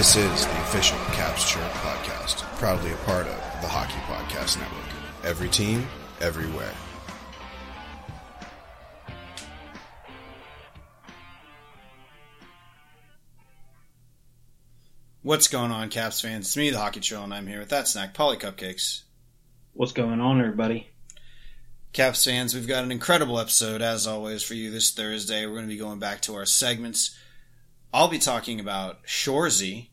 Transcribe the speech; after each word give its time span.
This 0.00 0.16
is 0.16 0.46
the 0.46 0.62
official 0.62 0.96
Caps 1.12 1.52
Chirp 1.52 1.70
podcast, 1.72 2.36
proudly 2.58 2.90
a 2.90 2.96
part 3.04 3.26
of 3.26 3.36
the 3.60 3.68
Hockey 3.68 4.00
Podcast 4.06 4.58
Network. 4.58 4.86
Every 5.24 5.50
team, 5.50 5.86
everywhere. 6.22 6.72
What's 15.20 15.48
going 15.48 15.70
on, 15.70 15.90
Caps 15.90 16.22
fans? 16.22 16.46
It's 16.46 16.56
me, 16.56 16.70
the 16.70 16.78
Hockey 16.78 17.00
Troll, 17.00 17.24
and 17.24 17.34
I'm 17.34 17.46
here 17.46 17.58
with 17.58 17.68
that 17.68 17.86
snack, 17.86 18.14
Paulie 18.14 18.40
Cupcakes. 18.40 19.02
What's 19.74 19.92
going 19.92 20.22
on, 20.22 20.40
everybody? 20.40 20.88
Caps 21.92 22.24
fans, 22.24 22.54
we've 22.54 22.66
got 22.66 22.84
an 22.84 22.90
incredible 22.90 23.38
episode, 23.38 23.82
as 23.82 24.06
always, 24.06 24.42
for 24.42 24.54
you 24.54 24.70
this 24.70 24.92
Thursday. 24.92 25.44
We're 25.44 25.56
going 25.56 25.66
to 25.66 25.74
be 25.74 25.76
going 25.76 25.98
back 25.98 26.22
to 26.22 26.36
our 26.36 26.46
segments. 26.46 27.18
I'll 27.92 28.08
be 28.08 28.18
talking 28.18 28.60
about 28.60 29.04
Shoresy, 29.04 29.88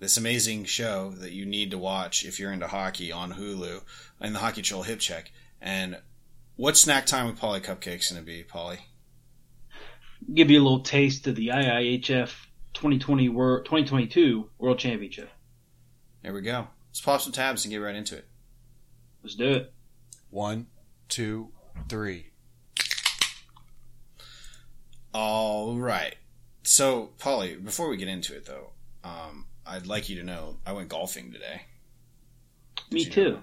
this 0.00 0.16
amazing 0.16 0.64
show 0.64 1.10
that 1.18 1.32
you 1.32 1.44
need 1.44 1.70
to 1.70 1.78
watch 1.78 2.24
if 2.24 2.40
you're 2.40 2.52
into 2.52 2.66
hockey 2.66 3.12
on 3.12 3.34
Hulu, 3.34 3.82
and 4.20 4.34
the 4.34 4.40
Hockey 4.40 4.62
Troll 4.62 4.82
Hip 4.82 4.98
Check. 4.98 5.30
And 5.60 5.98
what 6.56 6.76
snack 6.76 7.06
time 7.06 7.26
with 7.26 7.38
Paulie 7.38 7.60
Cupcakes 7.60 8.10
going 8.10 8.20
to 8.20 8.26
be, 8.26 8.42
Paulie? 8.42 8.78
Give 10.34 10.50
you 10.50 10.60
a 10.60 10.64
little 10.64 10.80
taste 10.80 11.26
of 11.26 11.36
the 11.36 11.48
IIHF 11.48 12.32
2020 12.74 13.28
World 13.28 13.64
2022 13.66 14.48
World 14.58 14.78
Championship. 14.78 15.30
There 16.22 16.32
we 16.32 16.40
go. 16.40 16.68
Let's 16.88 17.00
pop 17.00 17.20
some 17.20 17.32
tabs 17.32 17.64
and 17.64 17.72
get 17.72 17.78
right 17.78 17.94
into 17.94 18.16
it. 18.16 18.26
Let's 19.22 19.34
do 19.34 19.50
it. 19.50 19.72
One, 20.30 20.66
two, 21.08 21.50
three. 21.88 22.26
All 25.12 25.76
right. 25.76 26.16
So, 26.62 27.10
Paulie, 27.18 27.62
before 27.62 27.88
we 27.88 27.96
get 27.96 28.08
into 28.08 28.34
it, 28.34 28.46
though, 28.46 28.70
um, 29.02 29.46
I'd 29.70 29.86
like 29.86 30.08
you 30.08 30.16
to 30.16 30.24
know 30.24 30.56
I 30.66 30.72
went 30.72 30.88
golfing 30.88 31.30
today. 31.32 31.62
Me 32.90 33.02
you 33.04 33.10
too. 33.10 33.38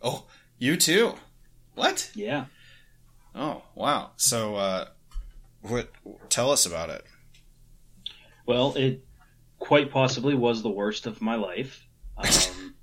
Oh, 0.00 0.24
you 0.58 0.76
too? 0.78 1.12
What? 1.74 2.10
Yeah. 2.14 2.46
Oh, 3.34 3.62
wow. 3.74 4.12
So, 4.16 4.56
uh, 4.56 4.86
what? 5.60 5.90
Tell 6.30 6.50
us 6.50 6.64
about 6.64 6.88
it. 6.88 7.04
Well, 8.46 8.74
it 8.74 9.04
quite 9.58 9.90
possibly 9.90 10.34
was 10.34 10.62
the 10.62 10.70
worst 10.70 11.06
of 11.06 11.20
my 11.20 11.34
life. 11.36 11.82
Um, 12.18 12.74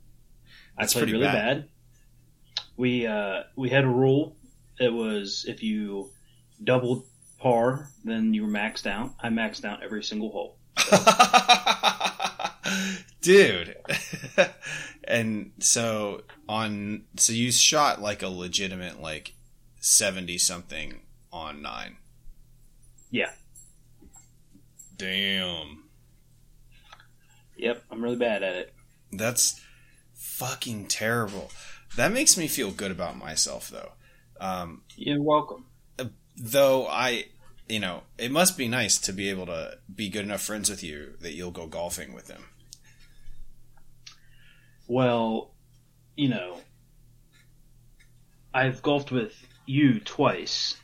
I 0.78 0.84
That's 0.84 0.94
played 0.94 1.12
really 1.12 1.26
bad. 1.26 1.34
bad. 1.34 1.70
We 2.78 3.06
uh, 3.08 3.44
we 3.56 3.70
had 3.70 3.84
a 3.84 3.88
rule. 3.88 4.36
It 4.80 4.92
was 4.92 5.46
if 5.48 5.62
you 5.62 6.10
doubled 6.64 7.06
par, 7.40 7.90
then 8.04 8.34
you 8.34 8.44
were 8.46 8.52
maxed 8.52 8.88
out. 8.88 9.14
I 9.20 9.30
maxed 9.30 9.66
out 9.66 9.84
every 9.84 10.04
single 10.04 10.32
hole. 10.32 10.58
Dude. 13.24 13.78
and 15.06 15.54
so 15.60 16.24
on 16.48 17.06
so 17.16 17.32
you 17.32 17.52
shot 17.54 18.02
like 18.02 18.22
a 18.22 18.28
legitimate 18.28 19.02
like 19.02 19.34
70 19.80 20.38
something 20.38 21.00
on 21.32 21.62
9. 21.62 21.98
Yeah. 23.12 23.32
Damn. 24.98 25.86
Yep. 27.58 27.84
I'm 27.90 28.04
really 28.04 28.18
bad 28.18 28.44
at 28.44 28.56
it. 28.56 28.74
That's 29.12 29.60
fucking 30.16 30.88
terrible. 30.88 31.50
That 31.96 32.12
makes 32.12 32.38
me 32.38 32.48
feel 32.48 32.72
good 32.72 32.92
about 32.92 33.18
myself 33.18 33.70
though. 33.70 33.94
Um 34.40 34.82
You're 34.98 35.22
welcome. 35.22 35.66
though 36.36 36.88
I 36.88 37.28
you 37.70 37.80
know, 37.80 38.04
it 38.18 38.32
must 38.32 38.58
be 38.58 38.68
nice 38.68 38.98
to 39.00 39.14
be 39.14 39.30
able 39.30 39.46
to 39.46 39.78
be 39.94 40.10
good 40.10 40.26
enough 40.26 40.42
friends 40.42 40.70
with 40.70 40.84
you 40.84 41.14
that 41.22 41.34
you'll 41.34 41.52
go 41.52 41.68
golfing 41.68 42.14
with 42.14 42.30
him. 42.30 42.44
Well, 44.88 45.52
you 46.16 46.30
know, 46.30 46.58
I've 48.54 48.82
golfed 48.82 49.12
with 49.12 49.34
you 49.66 50.00
twice, 50.00 50.76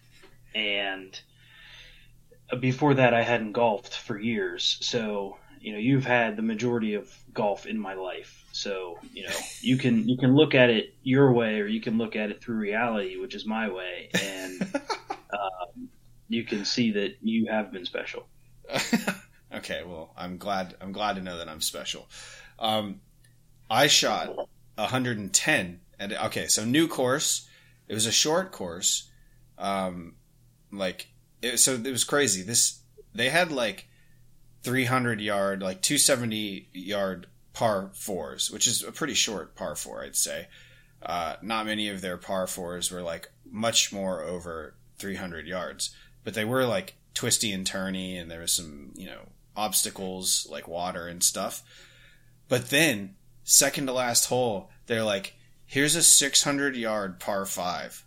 and 0.56 1.20
before 2.60 2.96
that, 2.96 3.14
I 3.14 3.22
hadn't 3.22 3.52
golfed 3.52 3.94
for 3.94 4.18
years. 4.18 4.78
So, 4.82 5.38
you 5.60 5.74
know, 5.74 5.78
you've 5.78 6.06
had 6.06 6.36
the 6.36 6.42
majority 6.42 6.96
of 6.96 7.14
golf 7.34 7.66
in 7.66 7.78
my 7.78 7.94
life. 7.94 8.46
So, 8.52 8.98
you 9.14 9.24
know, 9.24 9.36
you 9.62 9.78
can 9.78 10.08
you 10.08 10.18
can 10.18 10.36
look 10.36 10.56
at 10.56 10.70
it 10.70 10.96
your 11.04 11.32
way, 11.32 11.60
or 11.60 11.68
you 11.68 11.82
can 11.82 11.98
look 11.98 12.16
at 12.16 12.32
it 12.32 12.42
through 12.42 12.58
reality, 12.58 13.18
which 13.18 13.36
is 13.36 13.46
my 13.46 13.70
way, 13.70 14.10
and 14.20 14.62
um, 15.34 15.90
you 16.28 16.44
can 16.44 16.66
see 16.66 16.92
that 16.92 17.18
you 17.22 17.48
have 17.52 17.72
been 17.72 17.86
special. 17.86 18.28
okay, 19.54 19.84
well, 19.86 20.14
I'm 20.18 20.38
glad. 20.38 20.76
I'm 20.82 20.92
glad 20.92 21.18
to 21.18 21.22
know 21.22 21.38
that 21.38 21.50
I'm 21.50 21.62
special. 21.62 22.08
Um, 22.58 23.02
I 23.70 23.88
shot 23.88 24.36
110, 24.76 25.80
and 26.00 26.14
okay, 26.14 26.48
so 26.48 26.66
new 26.66 26.88
course. 26.88 27.48
It 27.88 27.94
was 27.94 28.06
a 28.06 28.12
short 28.12 28.52
course. 28.52 29.10
Um, 29.58 30.16
like, 30.72 31.10
it, 31.42 31.58
so 31.58 31.74
it 31.74 31.92
was 31.92 32.04
crazy. 32.04 32.42
This 32.42 32.80
they 33.14 33.30
had 33.30 33.52
like 33.52 33.88
300 34.64 35.22
yard, 35.22 35.62
like 35.62 35.82
270 35.82 36.70
yard 36.74 37.28
par 37.54 37.92
fours, 37.94 38.52
which 38.52 38.68
is 38.68 38.84
a 38.84 38.92
pretty 38.92 39.14
short 39.14 39.56
par 39.56 39.76
four, 39.76 40.04
I'd 40.04 40.16
say. 40.16 40.48
Uh, 41.02 41.36
not 41.42 41.66
many 41.66 41.90
of 41.90 42.02
their 42.02 42.18
par 42.18 42.48
fours 42.48 42.92
were 42.92 43.02
like 43.02 43.30
much 43.50 43.92
more 43.92 44.22
over 44.22 44.76
300 44.98 45.48
yards, 45.48 45.96
but 46.24 46.34
they 46.34 46.46
were 46.46 46.66
like 46.66 46.96
twisty 47.14 47.52
and 47.52 47.66
turny, 47.66 48.20
and 48.20 48.30
there 48.30 48.42
was 48.42 48.52
some, 48.52 48.92
you 48.96 49.08
know, 49.08 49.30
obstacles 49.56 50.48
like 50.50 50.68
water 50.68 51.08
and 51.08 51.24
stuff. 51.24 51.64
But 52.48 52.70
then, 52.70 53.16
second 53.50 53.88
to 53.88 53.94
last 53.94 54.26
hole, 54.26 54.70
they're 54.86 55.04
like, 55.04 55.34
here's 55.66 55.96
a 55.96 56.04
600 56.04 56.76
yard 56.76 57.20
par 57.20 57.46
five. 57.46 58.06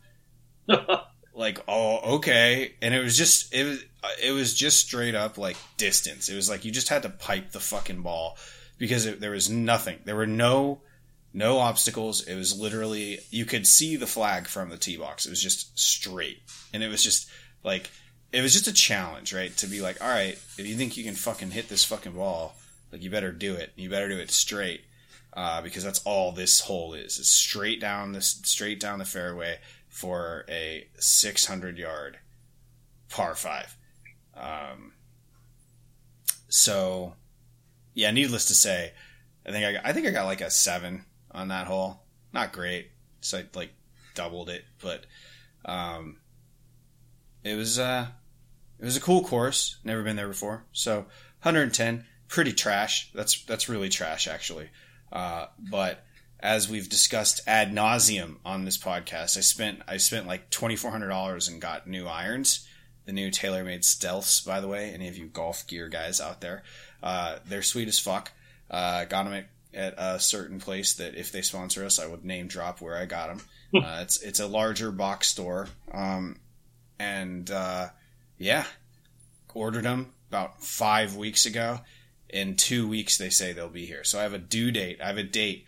like, 1.34 1.58
oh, 1.66 2.16
okay. 2.16 2.74
And 2.80 2.94
it 2.94 3.02
was 3.02 3.16
just, 3.16 3.52
it 3.52 3.64
was, 3.64 3.84
uh, 4.02 4.08
it 4.22 4.32
was 4.32 4.54
just 4.54 4.86
straight 4.86 5.14
up 5.14 5.38
like 5.38 5.56
distance. 5.76 6.28
It 6.28 6.36
was 6.36 6.48
like 6.48 6.64
you 6.64 6.70
just 6.70 6.88
had 6.88 7.02
to 7.02 7.08
pipe 7.08 7.52
the 7.52 7.60
fucking 7.60 8.02
ball 8.02 8.36
because 8.78 9.06
it, 9.06 9.20
there 9.20 9.32
was 9.32 9.50
nothing. 9.50 9.98
There 10.04 10.16
were 10.16 10.26
no, 10.26 10.80
no 11.34 11.58
obstacles. 11.58 12.22
It 12.26 12.36
was 12.36 12.58
literally, 12.58 13.18
you 13.30 13.44
could 13.44 13.66
see 13.66 13.96
the 13.96 14.06
flag 14.06 14.46
from 14.46 14.70
the 14.70 14.76
tee 14.76 14.96
box. 14.96 15.26
It 15.26 15.30
was 15.30 15.42
just 15.42 15.78
straight. 15.78 16.42
And 16.72 16.82
it 16.82 16.88
was 16.88 17.02
just 17.02 17.28
like, 17.64 17.90
it 18.32 18.42
was 18.42 18.52
just 18.52 18.68
a 18.68 18.72
challenge, 18.72 19.34
right? 19.34 19.54
To 19.58 19.66
be 19.66 19.80
like, 19.80 20.00
all 20.00 20.08
right, 20.08 20.38
if 20.56 20.66
you 20.66 20.76
think 20.76 20.96
you 20.96 21.04
can 21.04 21.14
fucking 21.14 21.50
hit 21.50 21.68
this 21.68 21.84
fucking 21.84 22.12
ball, 22.12 22.54
like 22.92 23.02
you 23.02 23.10
better 23.10 23.32
do 23.32 23.54
it. 23.54 23.72
You 23.76 23.90
better 23.90 24.08
do 24.08 24.18
it 24.18 24.30
straight, 24.30 24.82
uh, 25.34 25.62
because 25.62 25.84
that's 25.84 26.02
all 26.04 26.32
this 26.32 26.60
hole 26.60 26.94
is. 26.94 27.18
It's 27.18 27.30
straight 27.30 27.80
down 27.80 28.12
this, 28.12 28.40
straight 28.44 28.80
down 28.80 28.98
the 28.98 29.04
fairway 29.04 29.58
for 29.88 30.44
a 30.48 30.86
600 30.98 31.78
yard 31.78 32.18
par 33.08 33.34
five. 33.34 33.76
Um, 34.34 34.92
so, 36.48 37.14
yeah, 37.94 38.10
needless 38.10 38.46
to 38.46 38.54
say, 38.54 38.92
I 39.46 39.52
think 39.52 39.64
I, 39.64 39.72
got- 39.72 39.86
I 39.86 39.92
think 39.92 40.06
I 40.06 40.10
got 40.10 40.26
like 40.26 40.40
a 40.40 40.50
seven 40.50 41.04
on 41.30 41.48
that 41.48 41.66
hole. 41.66 42.02
Not 42.32 42.52
great, 42.52 42.90
so 43.20 43.38
I 43.38 43.44
like 43.54 43.72
doubled 44.14 44.48
it, 44.48 44.64
but 44.80 45.04
um, 45.64 46.16
it 47.44 47.56
was 47.56 47.78
uh, 47.78 48.06
it 48.78 48.84
was 48.84 48.96
a 48.96 49.00
cool 49.00 49.22
course. 49.24 49.76
Never 49.84 50.02
been 50.02 50.16
there 50.16 50.28
before, 50.28 50.64
so 50.72 51.00
110, 51.42 52.06
pretty 52.28 52.52
trash. 52.52 53.10
That's 53.14 53.42
that's 53.44 53.68
really 53.68 53.90
trash 53.90 54.28
actually. 54.28 54.70
Uh, 55.12 55.46
but 55.58 56.04
as 56.40 56.68
we've 56.68 56.88
discussed 56.88 57.40
ad 57.46 57.72
nauseum 57.72 58.36
on 58.44 58.64
this 58.64 58.78
podcast, 58.78 59.36
I 59.36 59.40
spent 59.40 59.80
I 59.86 59.98
spent 59.98 60.26
like 60.26 60.50
twenty 60.50 60.74
four 60.76 60.90
hundred 60.90 61.08
dollars 61.08 61.48
and 61.48 61.60
got 61.60 61.86
new 61.86 62.06
irons, 62.06 62.66
the 63.04 63.12
new 63.12 63.30
TaylorMade 63.30 63.82
Stealths. 63.82 64.44
By 64.44 64.60
the 64.60 64.68
way, 64.68 64.90
any 64.92 65.08
of 65.08 65.16
you 65.16 65.26
golf 65.26 65.66
gear 65.66 65.88
guys 65.88 66.20
out 66.20 66.40
there, 66.40 66.62
uh, 67.02 67.38
they're 67.46 67.62
sweet 67.62 67.88
as 67.88 67.98
fuck. 67.98 68.32
Uh, 68.70 69.04
got 69.04 69.24
them 69.24 69.34
at, 69.34 69.46
at 69.74 69.94
a 69.98 70.18
certain 70.18 70.58
place 70.58 70.94
that 70.94 71.14
if 71.14 71.30
they 71.30 71.42
sponsor 71.42 71.84
us, 71.84 71.98
I 71.98 72.06
would 72.06 72.24
name 72.24 72.48
drop 72.48 72.80
where 72.80 72.96
I 72.96 73.04
got 73.04 73.28
them. 73.28 73.40
uh, 73.84 74.00
it's 74.02 74.20
it's 74.22 74.40
a 74.40 74.46
larger 74.46 74.90
box 74.90 75.28
store, 75.28 75.68
um, 75.92 76.38
and 76.98 77.48
uh, 77.50 77.88
yeah, 78.38 78.64
ordered 79.54 79.84
them 79.84 80.12
about 80.28 80.62
five 80.62 81.14
weeks 81.14 81.46
ago. 81.46 81.80
In 82.32 82.56
two 82.56 82.88
weeks, 82.88 83.18
they 83.18 83.30
say 83.30 83.52
they'll 83.52 83.68
be 83.68 83.86
here. 83.86 84.04
So 84.04 84.18
I 84.18 84.22
have 84.22 84.32
a 84.32 84.38
due 84.38 84.70
date. 84.70 85.00
I 85.02 85.08
have 85.08 85.18
a 85.18 85.22
date. 85.22 85.66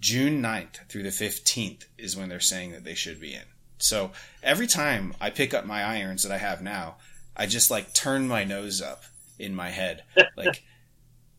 June 0.00 0.42
9th 0.42 0.86
through 0.88 1.02
the 1.02 1.08
15th 1.08 1.86
is 1.96 2.16
when 2.16 2.28
they're 2.28 2.40
saying 2.40 2.72
that 2.72 2.84
they 2.84 2.94
should 2.94 3.20
be 3.20 3.34
in. 3.34 3.44
So 3.78 4.12
every 4.42 4.66
time 4.66 5.14
I 5.20 5.30
pick 5.30 5.54
up 5.54 5.64
my 5.64 5.82
irons 5.82 6.22
that 6.22 6.32
I 6.32 6.38
have 6.38 6.62
now, 6.62 6.96
I 7.36 7.46
just 7.46 7.70
like 7.70 7.94
turn 7.94 8.28
my 8.28 8.44
nose 8.44 8.82
up 8.82 9.04
in 9.38 9.54
my 9.54 9.70
head. 9.70 10.04
Like, 10.36 10.64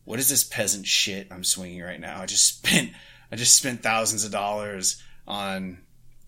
what 0.04 0.18
is 0.18 0.28
this 0.28 0.42
peasant 0.44 0.86
shit 0.86 1.28
I'm 1.30 1.44
swinging 1.44 1.82
right 1.82 2.00
now? 2.00 2.20
I 2.20 2.26
just 2.26 2.46
spent, 2.58 2.90
I 3.30 3.36
just 3.36 3.56
spent 3.56 3.82
thousands 3.82 4.24
of 4.24 4.32
dollars 4.32 5.02
on, 5.26 5.78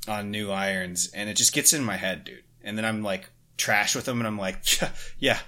on 0.06 0.30
new 0.30 0.50
irons 0.50 1.10
and 1.14 1.28
it 1.28 1.34
just 1.34 1.52
gets 1.52 1.72
in 1.72 1.82
my 1.82 1.96
head, 1.96 2.24
dude. 2.24 2.44
And 2.62 2.76
then 2.76 2.84
I'm 2.84 3.02
like 3.02 3.30
trash 3.56 3.94
with 3.94 4.04
them 4.04 4.18
and 4.18 4.26
I'm 4.26 4.38
like, 4.38 4.62
yeah, 5.18 5.38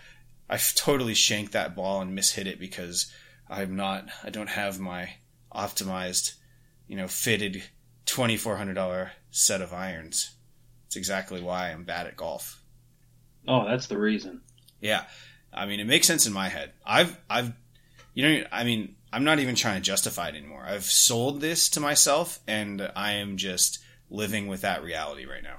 I 0.50 0.58
totally 0.74 1.14
shanked 1.14 1.52
that 1.52 1.76
ball 1.76 2.00
and 2.00 2.18
mishit 2.18 2.46
it 2.46 2.58
because 2.58 3.10
I'm 3.48 3.76
not. 3.76 4.08
I 4.24 4.30
don't 4.30 4.48
have 4.48 4.80
my 4.80 5.10
optimized, 5.54 6.34
you 6.88 6.96
know, 6.96 7.06
fitted 7.06 7.62
twenty 8.04 8.36
four 8.36 8.56
hundred 8.56 8.74
dollar 8.74 9.12
set 9.30 9.62
of 9.62 9.72
irons. 9.72 10.34
It's 10.86 10.96
exactly 10.96 11.40
why 11.40 11.70
I'm 11.70 11.84
bad 11.84 12.08
at 12.08 12.16
golf. 12.16 12.60
Oh, 13.46 13.64
that's 13.64 13.86
the 13.86 13.96
reason. 13.96 14.40
Yeah, 14.80 15.04
I 15.52 15.66
mean, 15.66 15.78
it 15.78 15.86
makes 15.86 16.08
sense 16.08 16.26
in 16.26 16.32
my 16.32 16.48
head. 16.48 16.72
I've, 16.84 17.16
I've, 17.30 17.52
you 18.12 18.28
know, 18.28 18.44
I 18.50 18.64
mean, 18.64 18.96
I'm 19.12 19.22
not 19.22 19.38
even 19.38 19.54
trying 19.54 19.76
to 19.76 19.80
justify 19.80 20.28
it 20.28 20.34
anymore. 20.34 20.64
I've 20.66 20.84
sold 20.84 21.40
this 21.40 21.68
to 21.70 21.80
myself, 21.80 22.40
and 22.48 22.90
I 22.96 23.12
am 23.12 23.36
just 23.36 23.78
living 24.10 24.48
with 24.48 24.62
that 24.62 24.82
reality 24.82 25.26
right 25.26 25.44
now. 25.44 25.58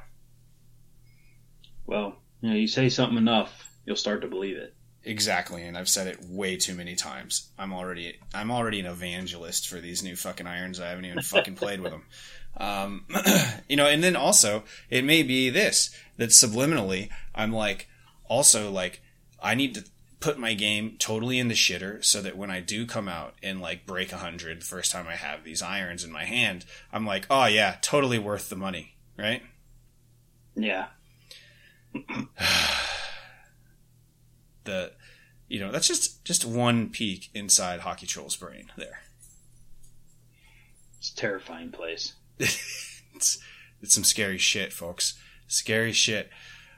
Well, 1.86 2.18
you 2.42 2.50
know, 2.50 2.56
you 2.56 2.68
say 2.68 2.90
something 2.90 3.18
enough, 3.18 3.72
you'll 3.86 3.96
start 3.96 4.22
to 4.22 4.28
believe 4.28 4.58
it. 4.58 4.76
Exactly, 5.04 5.64
and 5.64 5.78
I've 5.78 5.90
said 5.90 6.08
it 6.08 6.24
way 6.26 6.58
too 6.58 6.76
many 6.76 6.96
times. 6.96 7.50
I'm 7.58 7.74
already 7.74 8.20
I'm 8.34 8.52
already 8.52 8.80
an 8.80 8.86
evangelist 8.86 9.68
for 9.68 9.80
these 9.80 10.04
new 10.04 10.16
fucking 10.16 10.46
irons. 10.46 10.80
I 10.80 10.90
haven't 10.90 11.06
even 11.06 11.22
fucking 11.24 11.56
played 11.56 11.82
with 11.82 11.92
them. 11.92 12.06
Um, 12.58 13.06
you 13.70 13.76
know, 13.76 13.88
and 13.88 14.04
then 14.04 14.16
also 14.16 14.64
it 14.90 15.04
may 15.04 15.24
be 15.24 15.50
this 15.50 15.96
that 16.18 16.30
subliminally 16.30 17.10
I'm 17.34 17.52
like 17.52 17.88
also 18.26 18.70
like 18.70 19.02
I 19.42 19.56
need 19.56 19.74
to 19.76 19.86
put 20.20 20.38
my 20.38 20.54
game 20.54 20.96
totally 21.00 21.40
in 21.40 21.48
the 21.48 21.56
shitter 21.56 22.04
so 22.06 22.22
that 22.22 22.38
when 22.38 22.52
I 22.52 22.60
do 22.60 22.86
come 22.86 23.08
out 23.08 23.34
and 23.42 23.60
like 23.60 23.88
break 23.88 24.12
a 24.12 24.18
hundred 24.18 24.62
the 24.62 24.66
first 24.66 24.92
time 24.92 25.08
I 25.08 25.16
have 25.16 25.44
these 25.44 25.64
irons 25.64 26.04
in 26.04 26.12
my 26.12 26.26
hand, 26.26 26.64
I'm 26.94 27.06
like, 27.08 27.26
oh 27.30 27.46
yeah, 27.46 27.78
totally 27.82 28.20
worth 28.20 28.50
the 28.50 28.56
money, 28.56 28.96
right? 29.18 29.42
Yeah. 30.56 30.88
The 34.64 34.92
you 35.48 35.60
know 35.60 35.72
that's 35.72 35.88
just 35.88 36.24
just 36.24 36.46
one 36.46 36.90
peek 36.90 37.30
inside 37.34 37.82
hockey 37.82 38.08
troll's 38.08 38.36
brain 38.36 38.72
there. 38.78 39.02
It's 40.98 41.12
a 41.12 41.16
terrifying 41.16 41.72
place. 41.72 42.14
It's 43.14 43.40
it's 43.82 43.94
some 43.94 44.06
scary 44.06 44.38
shit 44.38 44.72
folks. 44.72 45.20
Scary 45.48 45.92
shit. 45.92 46.30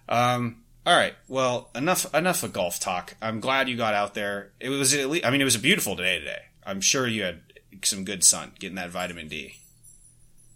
Um 0.10 0.64
all 0.86 0.98
right. 0.98 1.14
Well 1.28 1.70
enough 1.76 2.14
enough 2.14 2.42
of 2.42 2.54
golf 2.54 2.80
talk. 2.80 3.16
I'm 3.22 3.40
glad 3.40 3.70
you 3.70 3.78
got 3.78 3.94
out 3.94 4.16
there. 4.16 4.52
It 4.60 4.70
was 4.70 4.94
at 4.94 5.10
least, 5.10 5.26
i 5.26 5.30
mean 5.30 5.42
it 5.42 5.46
was 5.46 5.56
a 5.56 5.60
beautiful 5.60 5.96
day 5.96 6.18
today. 6.18 6.42
I'm 6.66 6.82
sure 6.82 7.08
you 7.08 7.24
had 7.24 7.42
some 7.84 8.04
good 8.04 8.24
sun 8.24 8.54
getting 8.60 8.76
that 8.76 8.90
vitamin 8.90 9.28
d. 9.28 9.58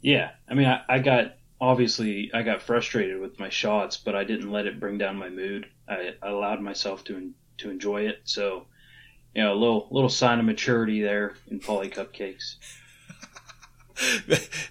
Yeah. 0.01 0.31
I 0.50 0.56
mean 0.56 0.68
i, 0.68 0.81
I 0.89 1.00
got 1.00 1.35
obviously 1.59 2.31
I 2.33 2.41
got 2.41 2.62
frustrated 2.62 3.19
with 3.19 3.39
my 3.39 3.50
shots, 3.50 3.97
but 3.97 4.15
I 4.15 4.23
didn't 4.23 4.51
let 4.51 4.65
it 4.65 4.80
bring 4.80 4.97
down 4.97 5.18
my 5.18 5.30
mood. 5.30 5.69
I, 5.87 6.13
I 6.21 6.29
allowed 6.29 6.61
myself 6.61 7.03
to 7.05 7.31
to 7.59 7.69
enjoy 7.69 8.03
it. 8.03 8.21
So, 8.23 8.65
you 9.33 9.43
know, 9.43 9.53
a 9.53 9.55
little 9.55 9.87
little 9.91 10.09
sign 10.09 10.39
of 10.39 10.45
maturity 10.45 11.01
there 11.01 11.35
in 11.47 11.59
Paulie 11.59 11.93
Cupcakes. 11.93 12.55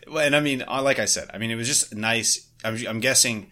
and 0.10 0.36
I 0.36 0.40
mean, 0.40 0.62
uh, 0.66 0.82
like 0.82 0.98
I 0.98 1.04
said, 1.04 1.30
I 1.32 1.38
mean, 1.38 1.50
it 1.50 1.56
was 1.56 1.66
just 1.66 1.94
nice. 1.94 2.48
I'm, 2.64 2.76
I'm 2.86 3.00
guessing. 3.00 3.50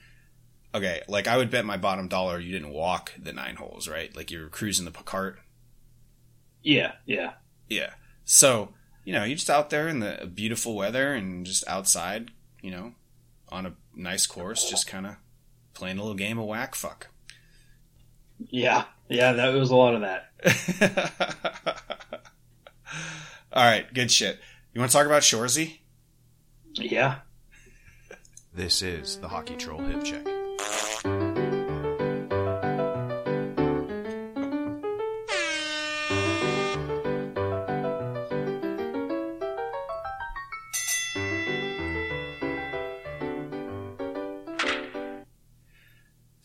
Okay, 0.74 1.02
like 1.06 1.28
I 1.28 1.36
would 1.36 1.50
bet 1.50 1.64
my 1.64 1.76
bottom 1.76 2.08
dollar 2.08 2.40
you 2.40 2.52
didn't 2.52 2.72
walk 2.72 3.12
the 3.16 3.32
nine 3.32 3.56
holes, 3.56 3.88
right? 3.88 4.14
Like 4.16 4.30
you 4.32 4.40
were 4.40 4.48
cruising 4.48 4.84
the 4.84 4.90
cart. 4.90 5.38
Yeah, 6.62 6.92
yeah, 7.06 7.34
yeah. 7.68 7.90
So 8.24 8.74
you 9.04 9.12
know, 9.12 9.24
you're 9.24 9.36
just 9.36 9.50
out 9.50 9.70
there 9.70 9.86
in 9.86 10.00
the 10.00 10.30
beautiful 10.32 10.74
weather 10.74 11.12
and 11.12 11.44
just 11.44 11.66
outside, 11.68 12.30
you 12.60 12.70
know, 12.70 12.94
on 13.50 13.66
a 13.66 13.74
nice 13.94 14.26
course, 14.26 14.68
just 14.68 14.86
kind 14.86 15.06
of 15.06 15.16
playing 15.74 15.98
a 15.98 16.00
little 16.00 16.16
game 16.16 16.38
of 16.38 16.46
whack 16.46 16.74
fuck. 16.74 17.08
Yeah, 18.50 18.84
yeah, 19.08 19.32
that 19.32 19.54
was 19.54 19.70
a 19.70 19.76
lot 19.76 19.94
of 19.94 20.00
that. 20.02 20.30
All 23.52 23.64
right, 23.64 23.92
good 23.94 24.10
shit. 24.10 24.38
You 24.72 24.80
want 24.80 24.90
to 24.90 24.96
talk 24.96 25.06
about 25.06 25.22
Shoresy? 25.22 25.78
Yeah. 26.74 27.16
This 28.52 28.82
is 28.82 29.18
the 29.18 29.28
Hockey 29.28 29.56
Troll 29.56 29.80
Hip 29.80 30.04
Check. 30.04 30.26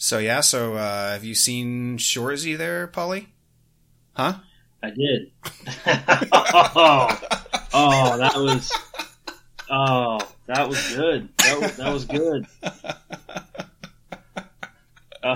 So 0.09 0.17
yeah, 0.17 0.41
so 0.41 0.73
uh, 0.73 1.11
have 1.11 1.23
you 1.23 1.35
seen 1.35 1.99
Shoresy 1.99 2.57
there, 2.57 2.87
Paulie? 2.87 3.27
Huh? 4.13 4.39
I 4.81 4.89
did. 4.89 5.29
oh, 5.85 7.21
oh, 7.75 8.17
that 8.17 8.35
was 8.35 8.73
oh, 9.69 10.19
that 10.47 10.67
was 10.67 10.95
good. 10.95 11.29
That 11.37 11.61
was 11.61 11.77
that 11.77 11.93
was 11.93 12.05
good. 12.05 12.47
Uh, 15.21 15.35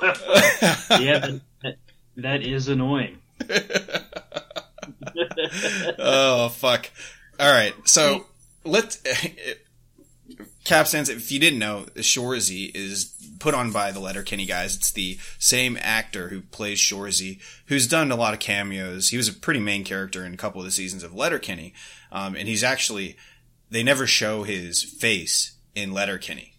yeah, 0.98 1.18
that, 1.18 1.40
that, 1.62 1.76
that 2.16 2.42
is 2.42 2.68
annoying. 2.68 3.18
oh 5.98 6.48
fuck! 6.48 6.88
All 7.38 7.52
right, 7.52 7.74
so 7.84 8.24
let's. 8.64 8.98
Caps 10.64 10.90
fans, 10.90 11.08
if 11.08 11.30
you 11.30 11.38
didn't 11.38 11.60
know, 11.60 11.86
Shoresy 11.96 12.74
is 12.74 13.15
put 13.38 13.54
on 13.54 13.72
by 13.72 13.92
the 13.92 14.00
Letterkenny 14.00 14.46
guys. 14.46 14.76
It's 14.76 14.90
the 14.90 15.18
same 15.38 15.78
actor 15.80 16.28
who 16.28 16.40
plays 16.42 16.78
Shoresy, 16.78 17.40
who's 17.66 17.86
done 17.86 18.10
a 18.10 18.16
lot 18.16 18.34
of 18.34 18.40
cameos. 18.40 19.10
He 19.10 19.16
was 19.16 19.28
a 19.28 19.32
pretty 19.32 19.60
main 19.60 19.84
character 19.84 20.24
in 20.24 20.34
a 20.34 20.38
couple 20.38 20.60
of 20.60 20.64
the 20.64 20.70
seasons 20.70 21.02
of 21.02 21.14
Letterkenny. 21.14 21.74
Um, 22.12 22.34
and 22.36 22.48
he's 22.48 22.64
actually, 22.64 23.16
they 23.70 23.82
never 23.82 24.06
show 24.06 24.42
his 24.42 24.82
face 24.82 25.56
in 25.74 25.92
Letterkenny. 25.92 26.54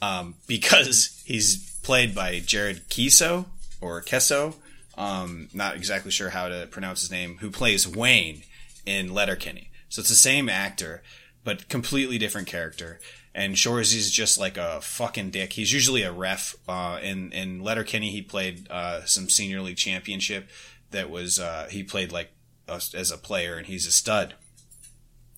Um, 0.00 0.36
because 0.46 1.22
he's 1.24 1.78
played 1.82 2.14
by 2.14 2.40
Jared 2.40 2.88
Keeso, 2.88 3.46
or 3.80 4.02
Kesso. 4.02 4.54
Um, 4.96 5.48
not 5.54 5.76
exactly 5.76 6.10
sure 6.10 6.30
how 6.30 6.48
to 6.48 6.66
pronounce 6.70 7.02
his 7.02 7.10
name, 7.10 7.38
who 7.38 7.50
plays 7.50 7.86
Wayne 7.86 8.42
in 8.84 9.14
Letterkenny. 9.14 9.70
So 9.88 10.00
it's 10.00 10.08
the 10.08 10.16
same 10.16 10.48
actor, 10.48 11.02
but 11.44 11.68
completely 11.68 12.18
different 12.18 12.48
character 12.48 12.98
and 13.38 13.56
Shoresy's 13.56 14.10
just 14.10 14.36
like 14.36 14.56
a 14.56 14.80
fucking 14.80 15.30
dick. 15.30 15.52
He's 15.52 15.72
usually 15.72 16.02
a 16.02 16.10
ref. 16.10 16.56
Uh, 16.68 16.98
in 17.00 17.30
in 17.30 17.62
Letterkenny, 17.62 18.10
he 18.10 18.20
played 18.20 18.68
uh, 18.68 19.04
some 19.04 19.28
senior 19.28 19.60
league 19.60 19.76
championship. 19.76 20.50
That 20.90 21.08
was 21.08 21.38
uh, 21.38 21.68
he 21.70 21.84
played 21.84 22.10
like 22.10 22.32
as 22.68 23.12
a 23.12 23.16
player, 23.16 23.56
and 23.56 23.64
he's 23.64 23.86
a 23.86 23.92
stud. 23.92 24.34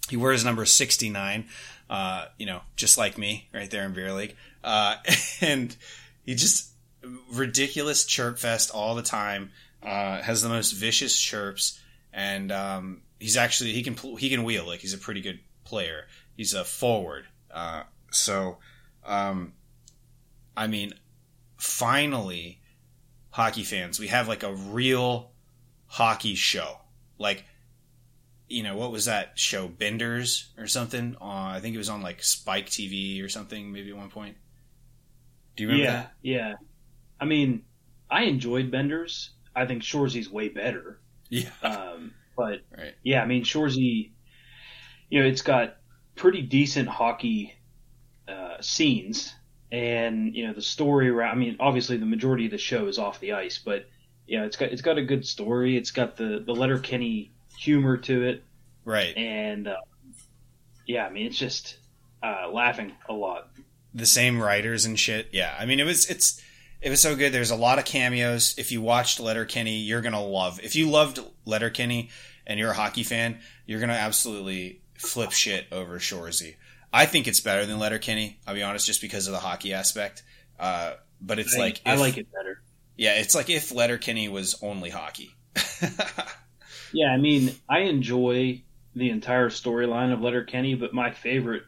He 0.09 0.17
wears 0.17 0.43
number 0.47 0.65
sixty 0.65 1.11
nine. 1.11 1.49
Uh, 1.91 2.25
you 2.39 2.47
know, 2.47 2.63
just 2.75 2.97
like 2.97 3.19
me, 3.19 3.51
right 3.53 3.71
there 3.71 3.85
in 3.85 3.93
beer 3.93 4.15
league. 4.15 4.35
Uh, 4.65 4.97
and 5.43 5.77
he 6.25 6.35
just 6.35 6.71
ridiculous 7.31 8.07
chirp 8.07 8.39
fest 8.39 8.71
all 8.71 8.95
the 8.95 9.03
time. 9.03 9.51
Uh, 9.83 10.23
has 10.23 10.41
the 10.41 10.49
most 10.49 10.71
vicious 10.71 11.21
chirps, 11.21 11.79
and 12.15 12.51
um, 12.51 13.03
he's 13.19 13.37
actually 13.37 13.73
he 13.73 13.83
can 13.83 13.95
he 14.17 14.31
can 14.31 14.43
wheel 14.43 14.67
like 14.67 14.81
he's 14.81 14.95
a 14.95 14.99
pretty 14.99 15.21
good 15.21 15.41
player. 15.65 16.07
He's 16.35 16.55
a 16.55 16.65
forward. 16.65 17.27
Uh, 17.53 17.85
so, 18.11 18.59
um, 19.05 19.55
I 20.57 20.67
mean, 20.67 20.93
finally, 21.57 22.61
hockey 23.31 23.63
fans, 23.63 23.99
we 23.99 24.09
have 24.09 24.29
like 24.29 24.43
a 24.43 24.55
real 24.55 25.33
hockey 25.87 26.35
show. 26.35 26.79
Like, 27.19 27.45
you 28.49 28.63
know, 28.63 28.77
what 28.77 28.91
was 28.91 29.05
that 29.05 29.39
show? 29.39 29.69
Benders 29.69 30.51
or 30.59 30.67
something? 30.67 31.17
Uh, 31.21 31.25
I 31.25 31.61
think 31.61 31.75
it 31.75 31.79
was 31.79 31.89
on 31.89 32.03
like 32.03 32.23
Spike 32.23 32.67
TV 32.67 33.25
or 33.25 33.29
something, 33.29 33.73
maybe 33.73 33.91
at 33.91 33.97
one 33.97 34.11
point. 34.11 34.37
Do 35.57 35.63
you 35.63 35.69
remember 35.69 35.85
yeah, 35.85 35.97
that? 36.01 36.13
Yeah. 36.23 36.55
I 37.21 37.25
mean, 37.27 37.63
I 38.11 38.25
enjoyed 38.25 38.71
Benders. 38.71 39.31
I 39.55 39.67
think 39.67 39.83
Shoresy's 39.83 40.31
way 40.31 40.49
better. 40.49 41.01
Yeah. 41.29 41.51
Um, 41.63 42.13
but 42.37 42.61
right. 42.77 42.95
yeah, 43.03 43.23
I 43.23 43.27
mean, 43.27 43.45
Shoresy, 43.45 44.13
you 45.09 45.23
know, 45.23 45.29
it's 45.29 45.43
got 45.43 45.77
pretty 46.21 46.43
decent 46.43 46.87
hockey 46.87 47.55
uh, 48.29 48.61
scenes, 48.61 49.35
and 49.73 50.37
you 50.37 50.47
know 50.47 50.53
the 50.53 50.63
story 50.63 51.09
around. 51.09 51.33
I 51.33 51.35
mean, 51.35 51.57
obviously 51.59 51.97
the 51.97 52.07
majority 52.07 52.45
of 52.45 52.53
the 52.53 52.59
show 52.59 52.87
is 52.87 52.99
off 52.99 53.19
the 53.21 53.33
ice, 53.33 53.59
but 53.59 53.89
yeah, 54.27 54.45
it's 54.45 54.57
got 54.57 54.71
it's 54.71 54.83
got 54.83 54.99
a 54.99 55.03
good 55.03 55.27
story. 55.27 55.77
It's 55.77 55.91
got 55.91 56.17
the 56.17 56.43
the 56.45 56.53
Letterkenny 56.53 57.33
humor 57.59 57.97
to 57.97 58.23
it, 58.25 58.45
right? 58.85 59.17
And 59.17 59.67
uh, 59.67 59.77
yeah, 60.87 61.07
I 61.07 61.11
mean, 61.11 61.27
it's 61.27 61.39
just 61.39 61.79
uh, 62.23 62.51
laughing 62.53 62.93
a 63.09 63.15
lot. 63.15 63.49
The 63.95 64.07
same 64.07 64.41
writers 64.41 64.85
and 64.85 65.01
shit. 65.01 65.31
Yeah, 65.33 65.57
I 65.59 65.65
mean, 65.65 65.81
it 65.81 65.85
was 65.85 66.09
it's 66.11 66.41
it 66.83 66.91
was 66.91 67.01
so 67.01 67.17
good. 67.17 67.33
There's 67.33 67.51
a 67.51 67.57
lot 67.57 67.79
of 67.79 67.87
cameos. 67.87 68.55
If 68.59 68.73
you 68.73 68.83
watched 68.83 69.21
Letterkenny, 69.21 69.79
you're 69.79 70.03
gonna 70.03 70.23
love. 70.23 70.61
If 70.63 70.77
you 70.77 70.91
loved 70.91 71.19
Letterkenny 71.47 72.11
and 72.47 72.61
you're 72.61 72.73
a 72.73 72.75
hockey 72.75 73.05
fan, 73.05 73.41
you're 73.65 73.81
gonna 73.81 73.95
absolutely 73.95 74.80
flip 75.01 75.33
shit 75.33 75.67
over 75.73 75.99
Shoresy. 75.99 76.57
I 76.93 77.07
think 77.07 77.29
it's 77.29 77.41
better 77.41 77.67
than 77.67 77.79
Letterkenny. 77.79 78.39
I'll 78.47 78.55
be 78.55 78.63
honest, 78.63 78.87
just 78.87 79.01
because 79.01 79.27
of 79.27 79.33
the 79.33 79.39
hockey 79.39 79.73
aspect. 79.73 80.23
Uh, 80.59 80.95
but 81.21 81.39
it's 81.39 81.57
I, 81.57 81.59
like 81.59 81.77
if, 81.79 81.87
I 81.87 81.95
like 81.95 82.19
it 82.19 82.33
better. 82.33 82.61
Yeah, 82.97 83.15
it's 83.15 83.35
like 83.35 83.49
if 83.49 83.73
Letterkenny 83.73 84.29
was 84.29 84.57
only 84.63 84.91
hockey. 84.91 85.35
Yeah, 86.93 87.13
I 87.13 87.17
mean, 87.17 87.55
I 87.69 87.81
enjoy 87.81 88.63
the 88.95 89.11
entire 89.11 89.49
storyline 89.49 90.13
of 90.13 90.21
Letterkenny, 90.21 90.75
but 90.75 90.93
my 90.93 91.13
favorite 91.13 91.63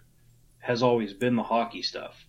has 0.58 0.82
always 0.82 1.12
been 1.12 1.36
the 1.36 1.42
hockey 1.42 1.82
stuff. 1.82 2.26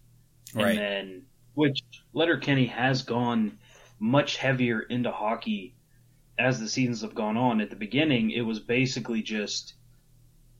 Right. 0.53 0.69
And 0.69 0.77
then, 0.77 1.22
which 1.55 1.83
Letterkenny 2.13 2.67
has 2.67 3.03
gone 3.03 3.57
much 4.00 4.38
heavier 4.38 4.81
into 4.81 5.12
hockey 5.12 5.75
as 6.38 6.60
the 6.60 6.67
seasons 6.67 7.01
have 7.01 7.15
gone 7.15 7.38
on. 7.38 7.62
At 7.62 7.69
the 7.69 7.75
beginning, 7.75 8.31
it 8.31 8.41
was 8.41 8.60
basically 8.60 9.22
just 9.22 9.74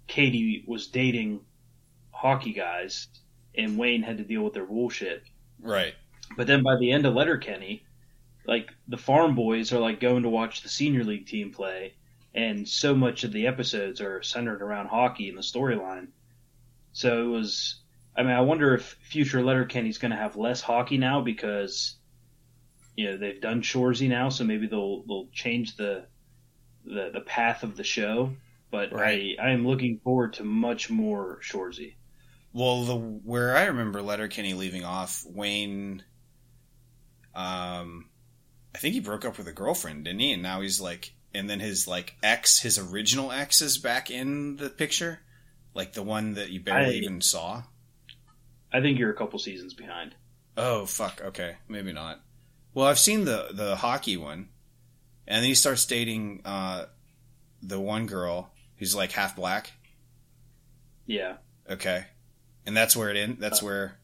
Katie 0.08 0.64
was 0.68 0.88
dating 0.88 1.42
hockey 2.12 2.54
guys, 2.54 3.08
and 3.56 3.78
Wayne 3.78 4.04
had 4.04 4.18
to 4.18 4.24
deal 4.24 4.44
with 4.44 4.54
their 4.54 4.66
bullshit. 4.66 5.24
Right. 5.62 5.94
But 6.36 6.48
then 6.48 6.64
by 6.64 6.78
the 6.78 6.92
end 6.92 7.06
of 7.06 7.14
Letterkenny, 7.14 7.84
like 8.46 8.70
the 8.88 8.98
farm 8.98 9.36
boys 9.36 9.72
are 9.72 9.80
like 9.80 10.00
going 10.00 10.24
to 10.24 10.30
watch 10.30 10.62
the 10.62 10.70
senior 10.70 11.04
league 11.04 11.28
team 11.28 11.52
play, 11.52 11.94
and 12.34 12.68
so 12.68 12.96
much 12.96 13.24
of 13.24 13.32
the 13.32 13.48
episodes 13.48 14.02
are 14.02 14.22
centered 14.22 14.62
around 14.62 14.88
hockey 14.88 15.30
and 15.30 15.38
the 15.38 15.42
storyline. 15.42 16.08
So 16.92 17.24
it 17.24 17.28
was. 17.30 17.80
I 18.16 18.22
mean, 18.22 18.34
I 18.34 18.42
wonder 18.42 18.76
if 18.76 18.96
future 19.02 19.42
Letterkenny's 19.42 19.98
going 19.98 20.12
to 20.12 20.18
have 20.18 20.36
less 20.36 20.62
hockey 20.62 21.00
now 21.00 21.22
because 21.22 21.96
you 22.96 23.06
know 23.06 23.18
they've 23.18 23.42
done 23.42 23.62
Shoresy 23.62 24.08
now, 24.08 24.30
so 24.30 24.44
maybe 24.44 24.68
they'll 24.68 25.04
they'll 25.04 25.30
change 25.34 25.76
the 25.78 26.06
the, 26.86 27.12
the 27.14 27.22
path 27.22 27.64
of 27.64 27.76
the 27.76 27.84
show. 27.84 28.34
But 28.74 28.92
Right. 28.92 29.36
I 29.40 29.50
I 29.50 29.52
am 29.52 29.68
looking 29.68 30.00
forward 30.00 30.34
to 30.34 30.44
much 30.44 30.90
more 30.90 31.40
Shoresy. 31.44 31.94
Well, 32.54 32.86
the 32.86 32.96
where 32.96 33.56
I 33.56 33.66
remember 33.66 34.02
Letterkenny 34.02 34.56
leaving 34.56 34.84
off, 34.84 35.24
Wayne, 35.28 36.04
um, 37.36 38.10
I 38.74 38.80
think 38.80 38.96
he 38.96 39.00
broke 39.00 39.26
up 39.26 39.38
with 39.38 39.48
a 39.48 39.54
girlfriend, 39.54 40.06
didn't 40.06 40.22
he? 40.22 40.32
And 40.32 40.42
now 40.42 40.62
he's 40.62 40.82
like, 40.82 41.14
and 41.36 41.48
then 41.48 41.60
his 41.60 41.88
like 41.88 42.16
ex, 42.24 42.60
his 42.62 42.80
original 42.80 43.32
ex, 43.32 43.62
is 43.62 43.78
back 43.78 44.10
in 44.10 44.56
the 44.58 44.72
picture, 44.72 45.20
like 45.76 45.94
the 45.94 46.02
one 46.02 46.34
that 46.34 46.50
you 46.50 46.60
barely 46.60 46.96
I- 46.96 47.00
even 47.00 47.22
saw. 47.22 47.64
I 48.72 48.82
think 48.82 48.98
you're 48.98 49.12
a 49.12 49.16
couple 49.16 49.38
seasons 49.38 49.76
behind. 49.76 50.16
Oh 50.58 50.88
fuck. 50.88 51.22
Okay, 51.24 51.58
maybe 51.68 51.94
not. 51.94 52.22
Well, 52.74 52.88
I've 52.88 52.98
seen 52.98 53.26
the 53.26 53.50
the 53.54 53.76
hockey 53.76 54.18
one, 54.18 54.50
and 55.28 55.38
then 55.38 55.44
he 55.44 55.54
starts 55.54 55.86
dating 55.86 56.42
uh, 56.44 56.86
the 57.62 57.80
one 57.80 58.08
girl 58.08 58.50
who's 58.84 58.94
like 58.94 59.14
half 59.14 59.34
black. 59.38 59.72
Yeah. 61.06 61.38
Okay, 61.70 62.04
and 62.66 62.76
that's 62.76 62.98
where 62.98 63.10
it 63.10 63.16
in. 63.16 63.38
That's 63.40 63.64
Uh, 63.64 63.66
where. 63.66 64.00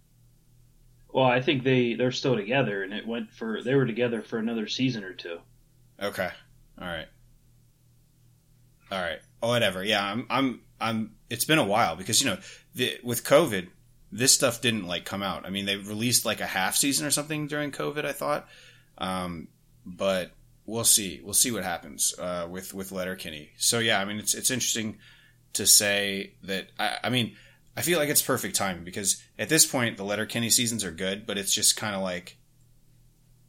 Well, 1.14 1.26
I 1.26 1.42
think 1.42 1.66
they 1.66 1.96
they're 1.96 2.14
still 2.14 2.38
together, 2.38 2.82
and 2.82 2.94
it 2.94 3.06
went 3.06 3.34
for 3.34 3.62
they 3.62 3.76
were 3.76 3.86
together 3.86 4.22
for 4.22 4.38
another 4.38 4.68
season 4.68 5.04
or 5.04 5.14
two. 5.14 5.40
Okay. 6.02 6.30
All 6.80 6.88
right. 6.88 7.08
All 8.90 9.02
right. 9.02 9.20
Oh, 9.44 9.50
whatever. 9.50 9.84
Yeah, 9.84 10.02
I'm. 10.02 10.26
I'm. 10.30 10.62
I'm. 10.80 11.16
It's 11.30 11.44
been 11.44 11.60
a 11.60 11.66
while 11.66 11.98
because 11.98 12.22
you 12.22 12.30
know, 12.30 12.38
the, 12.74 12.98
with 13.04 13.26
COVID, 13.26 13.68
this 14.14 14.32
stuff 14.32 14.62
didn't 14.62 14.88
like 14.88 15.04
come 15.04 15.22
out. 15.22 15.46
I 15.46 15.50
mean, 15.50 15.66
they 15.66 15.76
released 15.76 16.26
like 16.26 16.40
a 16.40 16.48
half 16.48 16.78
season 16.78 17.06
or 17.06 17.12
something 17.12 17.48
during 17.48 17.72
COVID. 17.72 18.06
I 18.06 18.14
thought, 18.14 18.48
um, 18.98 19.50
but 19.86 20.32
we'll 20.70 20.84
see. 20.84 21.22
We'll 21.24 21.34
see 21.34 21.52
what 21.52 21.64
happens 21.64 22.14
uh, 22.20 22.48
with 22.50 22.74
with 22.74 22.92
Letterkenny. 22.92 23.52
So 23.58 23.80
yeah, 23.80 24.00
I 24.00 24.06
mean, 24.06 24.18
it's 24.18 24.34
it's 24.34 24.52
interesting 24.52 24.98
to 25.54 25.66
say 25.66 26.34
that. 26.44 26.70
I, 26.80 26.98
I 27.06 27.10
mean, 27.10 27.36
I 27.76 27.82
feel 27.82 28.00
like 28.00 28.10
it's 28.10 28.22
perfect 28.22 28.56
timing 28.56 28.84
because 28.84 29.22
at 29.38 29.50
this 29.50 29.66
point 29.66 29.98
the 29.98 30.04
Letterkenny 30.04 30.50
seasons 30.50 30.84
are 30.84 30.92
good, 30.92 31.26
but 31.26 31.38
it's 31.38 31.54
just 31.54 31.78
kind 31.78 31.96
of 31.96 32.02
like. 32.02 32.38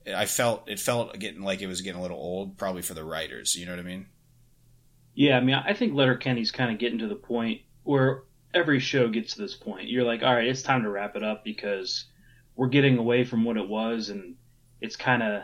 I 0.07 0.25
felt 0.25 0.69
it 0.69 0.81
felt 0.81 1.17
getting 1.19 1.43
like 1.43 1.61
it 1.61 1.67
was 1.67 1.83
getting 1.83 1.99
a 1.99 2.03
little 2.03 2.17
old, 2.17 2.57
probably 2.57 2.83
for 2.83 2.95
the 2.95 3.05
writers. 3.05 3.55
You 3.55 3.67
know 3.67 3.73
what 3.73 3.81
I 3.81 3.85
mean? 3.85 4.07
Yeah, 5.15 5.37
I 5.37 5.41
mean, 5.41 5.55
I 5.55 5.75
think 5.75 5.93
Letterkenny's 5.93 6.51
kind 6.51 6.73
of 6.73 6.79
getting 6.79 7.01
to 7.01 7.07
the 7.07 7.17
point 7.17 7.61
where 7.83 8.23
every 8.55 8.81
show 8.81 9.09
gets 9.09 9.35
to 9.35 9.43
this 9.43 9.55
point. 9.55 9.89
You're 9.89 10.05
like, 10.05 10.23
all 10.23 10.35
right, 10.35 10.47
it's 10.47 10.63
time 10.63 10.85
to 10.85 10.91
wrap 10.91 11.17
it 11.17 11.23
up 11.23 11.45
because 11.45 12.07
we're 12.57 12.69
getting 12.69 12.99
away 12.99 13.25
from 13.25 13.45
what 13.45 13.57
it 13.57 13.69
was, 13.69 14.09
and 14.09 14.37
it's 14.81 14.97
kind 14.97 15.23
of, 15.23 15.43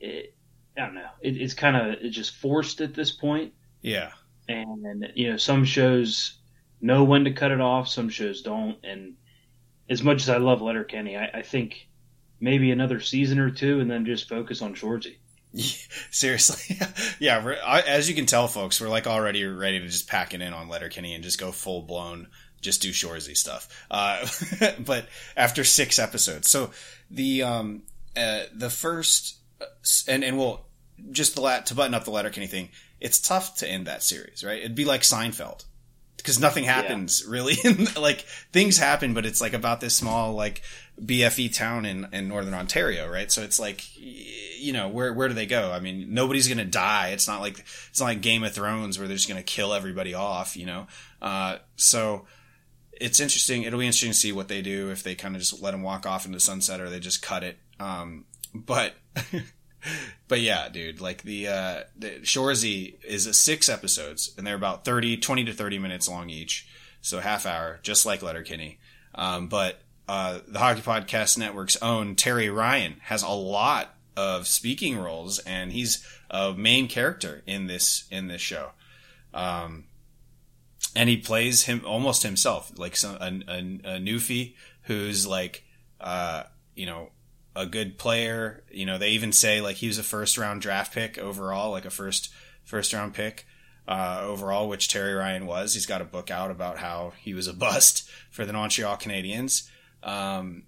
it, 0.00 0.33
I 0.76 0.86
don't 0.86 0.94
know, 0.94 1.08
it, 1.20 1.36
it's 1.36 1.54
kind 1.54 1.76
of 1.76 1.98
it's 2.00 2.16
just 2.16 2.34
forced 2.34 2.80
at 2.80 2.94
this 2.94 3.12
point. 3.12 3.52
Yeah. 3.82 4.10
and 4.48 5.12
you 5.14 5.30
know 5.30 5.36
some 5.36 5.64
shows 5.64 6.38
know 6.80 7.04
when 7.04 7.24
to 7.24 7.32
cut 7.32 7.50
it 7.50 7.60
off 7.60 7.88
some 7.88 8.08
shows 8.08 8.42
don't 8.42 8.76
and 8.84 9.14
as 9.88 10.02
much 10.02 10.22
as 10.22 10.28
i 10.28 10.36
love 10.36 10.60
letterkenny 10.60 11.16
i, 11.16 11.30
I 11.34 11.42
think 11.42 11.88
maybe 12.40 12.70
another 12.70 13.00
season 13.00 13.38
or 13.38 13.50
two 13.50 13.80
and 13.80 13.90
then 13.90 14.04
just 14.04 14.28
focus 14.28 14.60
on 14.62 14.74
shoresy 14.74 15.16
Seriously, 16.10 16.76
yeah. 17.20 17.44
We're, 17.44 17.56
I, 17.64 17.80
as 17.82 18.08
you 18.08 18.14
can 18.16 18.26
tell, 18.26 18.48
folks, 18.48 18.80
we're 18.80 18.88
like 18.88 19.06
already 19.06 19.44
ready 19.44 19.78
to 19.78 19.86
just 19.86 20.08
pack 20.08 20.34
it 20.34 20.40
in 20.42 20.52
on 20.52 20.68
Letterkenny 20.68 21.14
and 21.14 21.22
just 21.22 21.38
go 21.38 21.52
full 21.52 21.82
blown, 21.82 22.26
just 22.60 22.82
do 22.82 22.90
Shoresy 22.90 23.36
stuff. 23.36 23.68
Uh, 23.88 24.26
but 24.84 25.06
after 25.36 25.62
six 25.62 26.00
episodes, 26.00 26.48
so 26.48 26.70
the 27.08 27.44
um 27.44 27.82
uh, 28.16 28.40
the 28.52 28.68
first 28.68 29.36
and 30.08 30.24
and 30.24 30.38
we'll 30.38 30.64
just 31.10 31.34
the 31.34 31.40
la- 31.40 31.60
to 31.60 31.74
button 31.74 31.94
up 31.94 32.04
the 32.04 32.10
Letterkenny 32.10 32.46
thing. 32.46 32.68
It's 33.00 33.18
tough 33.18 33.56
to 33.56 33.68
end 33.68 33.86
that 33.86 34.02
series, 34.02 34.44
right? 34.44 34.58
It'd 34.58 34.74
be 34.74 34.84
like 34.84 35.02
Seinfeld 35.02 35.64
because 36.16 36.40
nothing 36.40 36.64
happens 36.64 37.24
really. 37.26 37.56
like 37.96 38.20
things 38.52 38.78
happen, 38.78 39.12
but 39.14 39.26
it's 39.26 39.40
like 39.40 39.52
about 39.52 39.80
this 39.80 39.94
small 39.94 40.32
like 40.32 40.62
BFE 41.00 41.54
town 41.54 41.84
in, 41.84 42.08
in 42.12 42.28
northern 42.28 42.54
Ontario, 42.54 43.08
right? 43.08 43.30
So 43.30 43.42
it's 43.42 43.60
like, 43.60 43.84
you 43.98 44.72
know, 44.72 44.88
where 44.88 45.12
where 45.12 45.28
do 45.28 45.34
they 45.34 45.46
go? 45.46 45.70
I 45.70 45.80
mean, 45.80 46.14
nobody's 46.14 46.48
gonna 46.48 46.64
die. 46.64 47.08
It's 47.08 47.28
not 47.28 47.40
like 47.40 47.58
it's 47.58 48.00
not 48.00 48.06
like 48.06 48.22
Game 48.22 48.42
of 48.42 48.54
Thrones 48.54 48.98
where 48.98 49.06
they're 49.06 49.16
just 49.16 49.28
gonna 49.28 49.42
kill 49.42 49.74
everybody 49.74 50.14
off, 50.14 50.56
you 50.56 50.66
know. 50.66 50.86
Uh, 51.20 51.58
so 51.76 52.26
it's 52.92 53.20
interesting. 53.20 53.64
It'll 53.64 53.80
be 53.80 53.86
interesting 53.86 54.10
to 54.10 54.16
see 54.16 54.32
what 54.32 54.48
they 54.48 54.62
do 54.62 54.90
if 54.90 55.02
they 55.02 55.14
kind 55.14 55.34
of 55.34 55.40
just 55.42 55.60
let 55.60 55.72
them 55.72 55.82
walk 55.82 56.06
off 56.06 56.24
into 56.24 56.36
the 56.36 56.40
sunset 56.40 56.80
or 56.80 56.88
they 56.88 57.00
just 57.00 57.22
cut 57.22 57.42
it. 57.42 57.58
Um, 57.80 58.24
but 58.54 58.94
but 60.28 60.40
yeah, 60.40 60.68
dude, 60.68 61.00
like 61.00 61.22
the 61.22 61.48
uh, 61.48 61.80
the 61.96 62.10
Shoresy 62.22 63.02
is 63.04 63.38
six 63.38 63.68
episodes 63.68 64.34
and 64.36 64.46
they're 64.46 64.54
about 64.54 64.84
30, 64.84 65.18
20 65.18 65.44
to 65.44 65.52
thirty 65.52 65.78
minutes 65.78 66.08
long 66.08 66.30
each, 66.30 66.66
so 67.00 67.20
half 67.20 67.46
hour, 67.46 67.80
just 67.82 68.06
like 68.06 68.22
Letterkenny. 68.22 68.78
Um, 69.14 69.48
but 69.48 69.80
uh, 70.08 70.40
the 70.46 70.58
Hockey 70.58 70.82
Podcast 70.82 71.38
Network's 71.38 71.80
own 71.82 72.14
Terry 72.14 72.50
Ryan 72.50 72.96
has 73.02 73.22
a 73.22 73.28
lot 73.28 73.94
of 74.16 74.46
speaking 74.46 74.98
roles, 74.98 75.38
and 75.40 75.72
he's 75.72 76.06
a 76.30 76.52
main 76.52 76.88
character 76.88 77.42
in 77.46 77.66
this 77.66 78.04
in 78.10 78.28
this 78.28 78.40
show. 78.40 78.70
Um, 79.32 79.84
and 80.94 81.08
he 81.08 81.16
plays 81.16 81.64
him 81.64 81.82
almost 81.84 82.22
himself, 82.22 82.72
like 82.76 82.96
some 82.96 83.16
a, 83.16 83.52
a, 83.52 83.58
a 83.58 83.98
newfie 83.98 84.54
who's 84.82 85.26
like, 85.26 85.64
uh, 86.00 86.44
you 86.76 86.86
know, 86.86 87.10
a 87.56 87.66
good 87.66 87.98
player. 87.98 88.64
You 88.70 88.86
know, 88.86 88.98
they 88.98 89.10
even 89.10 89.32
say 89.32 89.60
like 89.60 89.76
he 89.76 89.86
was 89.86 89.98
a 89.98 90.02
first 90.02 90.38
round 90.38 90.62
draft 90.62 90.92
pick 90.92 91.18
overall, 91.18 91.70
like 91.70 91.84
a 91.84 91.90
first 91.90 92.32
first 92.64 92.92
round 92.92 93.14
pick 93.14 93.46
uh, 93.86 94.20
overall, 94.22 94.68
which 94.68 94.88
Terry 94.88 95.14
Ryan 95.14 95.46
was. 95.46 95.74
He's 95.74 95.86
got 95.86 96.00
a 96.00 96.06
book 96.06 96.30
out 96.30 96.50
about 96.50 96.78
how 96.78 97.12
he 97.20 97.34
was 97.34 97.46
a 97.46 97.52
bust 97.52 98.08
for 98.30 98.44
the 98.44 98.52
Montreal 98.52 98.96
Canadiens. 98.96 99.68
Um, 100.02 100.64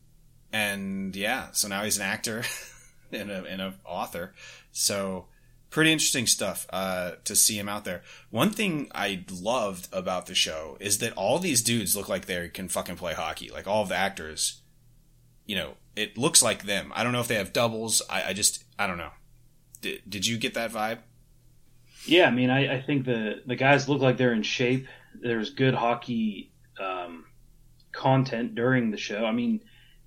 and 0.53 1.15
yeah, 1.15 1.49
so 1.53 1.69
now 1.69 1.85
he's 1.85 1.97
an 1.97 2.05
actor 2.05 2.45
and 3.13 3.31
a 3.31 3.45
and 3.45 3.61
a 3.61 3.75
author. 3.85 4.35
So 4.73 5.27
pretty 5.71 5.93
interesting 5.93 6.27
stuff 6.27 6.67
uh, 6.71 7.13
to 7.25 7.37
see 7.37 7.59
him 7.59 7.69
out 7.69 7.85
there. 7.85 8.03
One 8.31 8.51
thing 8.51 8.89
I 8.95 9.25
loved 9.31 9.89
about 9.93 10.27
the 10.27 10.35
show 10.35 10.77
is 10.81 10.99
that 10.99 11.13
all 11.15 11.39
these 11.39 11.63
dudes 11.63 11.97
look 11.97 12.09
like 12.09 12.27
they 12.27 12.49
can 12.49 12.69
fucking 12.69 12.97
play 12.97 13.13
hockey. 13.13 13.51
Like 13.51 13.67
all 13.67 13.83
of 13.83 13.89
the 13.89 13.97
actors, 13.97 14.61
you 15.45 15.57
know, 15.57 15.75
it 15.97 16.17
looks 16.19 16.43
like 16.43 16.65
them. 16.65 16.93
I 16.95 17.03
don't 17.03 17.13
know 17.13 17.21
if 17.21 17.29
they 17.29 17.35
have 17.37 17.53
doubles. 17.53 18.03
I, 18.11 18.25
I 18.31 18.33
just 18.33 18.63
I 18.79 18.87
don't 18.87 18.99
know. 18.99 19.11
Did, 19.81 20.03
did 20.09 20.27
you 20.27 20.37
get 20.39 20.55
that 20.55 20.71
vibe? 20.73 20.99
yeah 22.09 22.27
i 22.29 22.31
mean 22.31 22.51
I, 22.51 22.77
I 22.77 22.81
think 22.83 23.05
the 23.05 23.43
the 23.47 23.57
guys 23.57 23.89
look 23.89 24.01
like 24.01 24.17
they're 24.17 24.33
in 24.33 24.45
shape 24.45 24.87
there's 25.21 25.51
good 25.51 25.75
hockey 25.75 26.53
um, 26.79 27.25
content 27.91 28.55
during 28.55 28.91
the 28.93 28.97
show 28.97 29.25
i 29.25 29.33
mean 29.33 29.61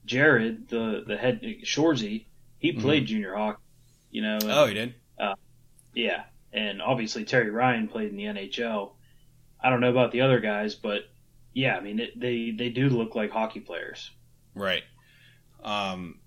jared 0.06 0.70
the 0.70 1.04
the 1.06 1.18
head 1.18 1.42
shoresy 1.66 2.26
he 2.58 2.72
played 2.72 3.06
junior 3.08 3.36
hockey 3.36 3.62
you 4.12 4.22
know 4.22 4.36
and- 4.36 4.50
Oh, 4.52 4.66
he 4.68 4.74
did. 4.74 4.94
Yeah, 5.94 6.24
and 6.54 6.82
obviously 6.82 7.26
Terry 7.26 7.50
Ryan 7.50 7.88
played 7.88 8.12
in 8.12 8.16
the 8.16 8.26
NHL. 8.26 8.92
I 9.62 9.70
don't 9.70 9.82
know 9.82 9.90
about 9.90 10.12
the 10.12 10.22
other 10.22 10.40
guys, 10.40 10.76
but 10.76 11.02
yeah, 11.54 11.76
I 11.76 11.80
mean 11.82 12.00
it, 12.00 12.18
they 12.18 12.52
they 12.52 12.70
do 12.70 12.90
look 12.90 13.16
like 13.16 13.32
hockey 13.32 13.60
players. 13.60 14.12
Right. 14.54 14.84
Um, 15.64 16.20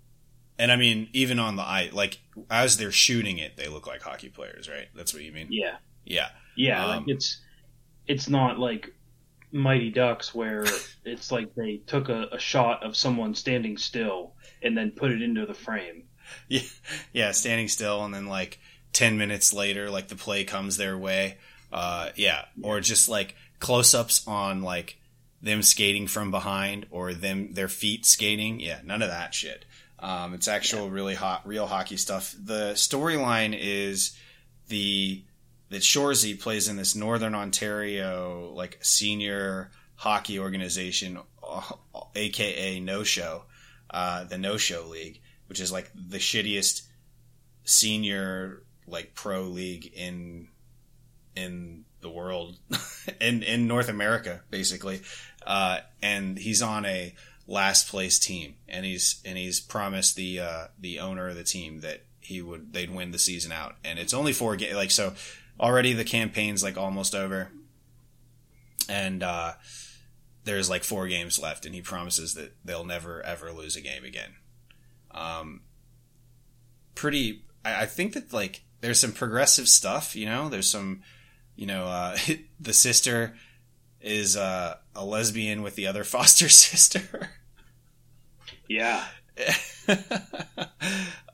and 0.58 0.70
I 0.70 0.76
mean, 0.76 1.08
even 1.12 1.38
on 1.38 1.56
the 1.56 1.62
eye, 1.62 1.90
like 1.92 2.20
as 2.50 2.76
they're 2.76 2.92
shooting 2.92 3.38
it, 3.38 3.56
they 3.56 3.68
look 3.68 3.86
like 3.86 4.02
hockey 4.02 4.28
players, 4.28 4.68
right? 4.68 4.88
That's 4.94 5.12
what 5.14 5.22
you 5.22 5.32
mean? 5.32 5.48
Yeah, 5.50 5.76
Yeah. 6.04 6.28
yeah, 6.56 6.84
Um, 6.84 6.88
like 6.98 7.08
it's 7.08 7.40
it's 8.06 8.28
not 8.28 8.58
like 8.58 8.92
Mighty 9.52 9.90
Ducks 9.90 10.34
where 10.34 10.64
it's 11.04 11.30
like 11.32 11.54
they 11.54 11.78
took 11.86 12.08
a, 12.08 12.28
a 12.32 12.38
shot 12.38 12.82
of 12.84 12.96
someone 12.96 13.34
standing 13.34 13.76
still 13.76 14.34
and 14.62 14.76
then 14.76 14.92
put 14.92 15.10
it 15.12 15.22
into 15.22 15.46
the 15.46 15.54
frame. 15.54 16.04
Yeah. 16.48 16.60
Yeah. 17.12 17.32
Standing 17.32 17.68
still 17.68 18.04
and 18.04 18.14
then 18.14 18.26
like 18.26 18.58
10 18.94 19.18
minutes 19.18 19.52
later, 19.52 19.90
like 19.90 20.08
the 20.08 20.16
play 20.16 20.44
comes 20.44 20.76
their 20.76 20.96
way. 20.96 21.36
Uh, 21.70 22.10
yeah. 22.16 22.44
Or 22.62 22.80
just 22.80 23.08
like 23.08 23.34
close 23.58 23.92
ups 23.94 24.26
on 24.26 24.62
like 24.62 24.96
them 25.42 25.62
skating 25.62 26.06
from 26.06 26.30
behind 26.30 26.86
or 26.90 27.12
them, 27.12 27.52
their 27.52 27.68
feet 27.68 28.06
skating. 28.06 28.60
Yeah. 28.60 28.80
None 28.84 29.02
of 29.02 29.08
that 29.08 29.34
shit. 29.34 29.64
Um, 29.98 30.34
it's 30.34 30.48
actual 30.48 30.90
really 30.90 31.14
hot, 31.14 31.46
real 31.46 31.66
hockey 31.66 31.96
stuff. 31.96 32.34
The 32.42 32.72
storyline 32.74 33.56
is 33.58 34.16
the, 34.68 35.22
that 35.70 35.82
Shoresy 35.82 36.38
plays 36.38 36.68
in 36.68 36.76
this 36.76 36.94
Northern 36.94 37.34
Ontario, 37.34 38.52
like 38.54 38.78
senior 38.82 39.70
hockey 39.96 40.38
organization, 40.38 41.18
aka 42.14 42.80
No 42.80 43.04
Show, 43.04 43.44
uh, 43.90 44.24
the 44.24 44.38
No 44.38 44.56
Show 44.56 44.86
League, 44.88 45.20
which 45.46 45.60
is 45.60 45.70
like 45.70 45.90
the 45.94 46.18
shittiest 46.18 46.82
senior 47.64 48.62
like 48.86 49.14
pro 49.14 49.42
league 49.42 49.92
in 49.94 50.48
in 51.36 51.84
the 52.00 52.10
world 52.10 52.58
in 53.20 53.42
in 53.42 53.66
North 53.66 53.88
America 53.88 54.42
basically 54.50 55.00
uh, 55.46 55.80
and 56.02 56.38
he's 56.38 56.62
on 56.62 56.84
a 56.84 57.14
last 57.46 57.88
place 57.88 58.18
team 58.18 58.54
and 58.68 58.86
he's 58.86 59.20
and 59.24 59.36
he's 59.36 59.60
promised 59.60 60.16
the 60.16 60.40
uh, 60.40 60.66
the 60.78 60.98
owner 61.00 61.28
of 61.28 61.36
the 61.36 61.44
team 61.44 61.80
that 61.80 62.02
he 62.20 62.40
would 62.40 62.72
they'd 62.72 62.90
win 62.90 63.10
the 63.10 63.18
season 63.18 63.52
out. 63.52 63.76
And 63.84 63.98
it's 63.98 64.14
only 64.14 64.32
four 64.32 64.56
games 64.56 64.74
like 64.74 64.90
so 64.90 65.14
already 65.60 65.92
the 65.92 66.04
campaign's 66.04 66.62
like 66.62 66.76
almost 66.76 67.14
over. 67.14 67.50
And 68.88 69.22
uh, 69.22 69.52
there's 70.44 70.68
like 70.68 70.84
four 70.84 71.06
games 71.08 71.38
left 71.38 71.66
and 71.66 71.74
he 71.74 71.82
promises 71.82 72.34
that 72.34 72.54
they'll 72.64 72.84
never 72.84 73.22
ever 73.22 73.52
lose 73.52 73.76
a 73.76 73.80
game 73.80 74.04
again. 74.04 74.34
Um 75.10 75.62
pretty 76.94 77.44
I, 77.64 77.82
I 77.82 77.86
think 77.86 78.14
that 78.14 78.32
like 78.32 78.62
there's 78.80 78.98
some 78.98 79.12
progressive 79.12 79.68
stuff, 79.68 80.14
you 80.14 80.26
know. 80.26 80.48
There's 80.48 80.68
some, 80.68 81.02
you 81.56 81.66
know, 81.66 81.84
uh, 81.84 82.16
the 82.60 82.72
sister 82.72 83.34
is 84.02 84.36
uh, 84.36 84.76
a 84.94 85.04
lesbian 85.04 85.62
with 85.62 85.74
the 85.74 85.86
other 85.86 86.04
foster 86.04 86.48
sister. 86.48 87.30
Yeah. 88.68 89.04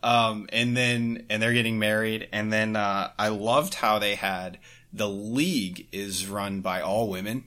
um, 0.02 0.48
and 0.52 0.76
then 0.76 1.26
and 1.28 1.42
they're 1.42 1.52
getting 1.52 1.78
married, 1.78 2.28
and 2.32 2.52
then 2.52 2.76
uh, 2.76 3.10
I 3.18 3.28
loved 3.28 3.74
how 3.74 3.98
they 3.98 4.14
had 4.14 4.58
the 4.92 5.08
league 5.08 5.86
is 5.92 6.26
run 6.26 6.60
by 6.60 6.80
all 6.80 7.08
women. 7.08 7.44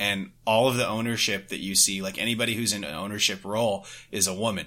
And 0.00 0.32
all 0.44 0.68
of 0.68 0.76
the 0.76 0.86
ownership 0.86 1.48
that 1.48 1.60
you 1.60 1.76
see, 1.76 2.02
like 2.02 2.18
anybody 2.18 2.56
who's 2.56 2.72
in 2.72 2.82
an 2.82 2.94
ownership 2.94 3.44
role, 3.44 3.86
is 4.10 4.26
a 4.26 4.34
woman. 4.34 4.66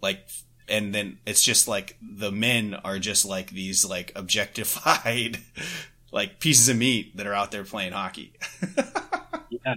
Like 0.00 0.26
and 0.68 0.94
then 0.94 1.18
it's 1.26 1.42
just 1.42 1.68
like 1.68 1.96
the 2.00 2.32
men 2.32 2.74
are 2.84 2.98
just 2.98 3.24
like 3.24 3.50
these 3.50 3.84
like 3.84 4.12
objectified 4.16 5.38
like 6.12 6.38
pieces 6.38 6.68
of 6.68 6.76
meat 6.76 7.16
that 7.16 7.26
are 7.26 7.34
out 7.34 7.50
there 7.50 7.64
playing 7.64 7.92
hockey. 7.92 8.32
yeah, 9.50 9.74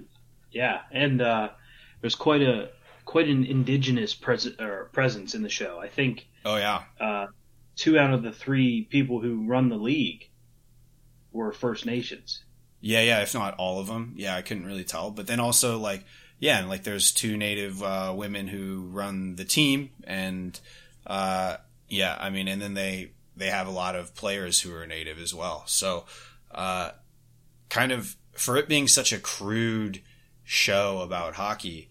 yeah, 0.51 0.81
and 0.91 1.21
uh, 1.21 1.49
there's 2.01 2.15
quite 2.15 2.41
a 2.41 2.69
quite 3.05 3.27
an 3.27 3.45
indigenous 3.45 4.13
pres- 4.13 4.55
presence 4.91 5.33
in 5.33 5.41
the 5.41 5.49
show. 5.49 5.79
I 5.79 5.87
think. 5.87 6.27
Oh 6.43 6.57
yeah. 6.57 6.83
Uh, 6.99 7.27
two 7.75 7.97
out 7.97 8.13
of 8.13 8.21
the 8.21 8.31
three 8.31 8.83
people 8.83 9.21
who 9.21 9.48
run 9.48 9.69
the 9.69 9.77
league 9.77 10.29
were 11.31 11.51
First 11.51 11.85
Nations. 11.85 12.43
Yeah, 12.81 13.01
yeah, 13.01 13.21
if 13.21 13.33
not 13.33 13.55
all 13.55 13.79
of 13.79 13.87
them. 13.87 14.13
Yeah, 14.15 14.35
I 14.35 14.41
couldn't 14.41 14.65
really 14.65 14.83
tell. 14.83 15.09
But 15.09 15.27
then 15.27 15.39
also 15.39 15.79
like 15.79 16.03
yeah, 16.39 16.59
and 16.59 16.69
like 16.69 16.83
there's 16.83 17.11
two 17.11 17.37
native 17.37 17.81
uh, 17.81 18.13
women 18.15 18.48
who 18.48 18.87
run 18.91 19.35
the 19.35 19.45
team, 19.45 19.91
and 20.03 20.59
uh, 21.07 21.57
yeah, 21.87 22.17
I 22.19 22.29
mean, 22.29 22.48
and 22.48 22.61
then 22.61 22.74
they 22.74 23.11
they 23.35 23.50
have 23.50 23.67
a 23.67 23.71
lot 23.71 23.95
of 23.95 24.15
players 24.15 24.61
who 24.61 24.74
are 24.75 24.85
native 24.85 25.19
as 25.19 25.33
well. 25.33 25.63
So, 25.67 26.05
uh, 26.51 26.91
kind 27.69 27.91
of 27.91 28.15
for 28.33 28.57
it 28.57 28.67
being 28.67 28.87
such 28.87 29.11
a 29.13 29.19
crude 29.19 30.01
show 30.43 31.00
about 31.00 31.35
hockey, 31.35 31.89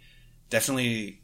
definitely 0.50 1.20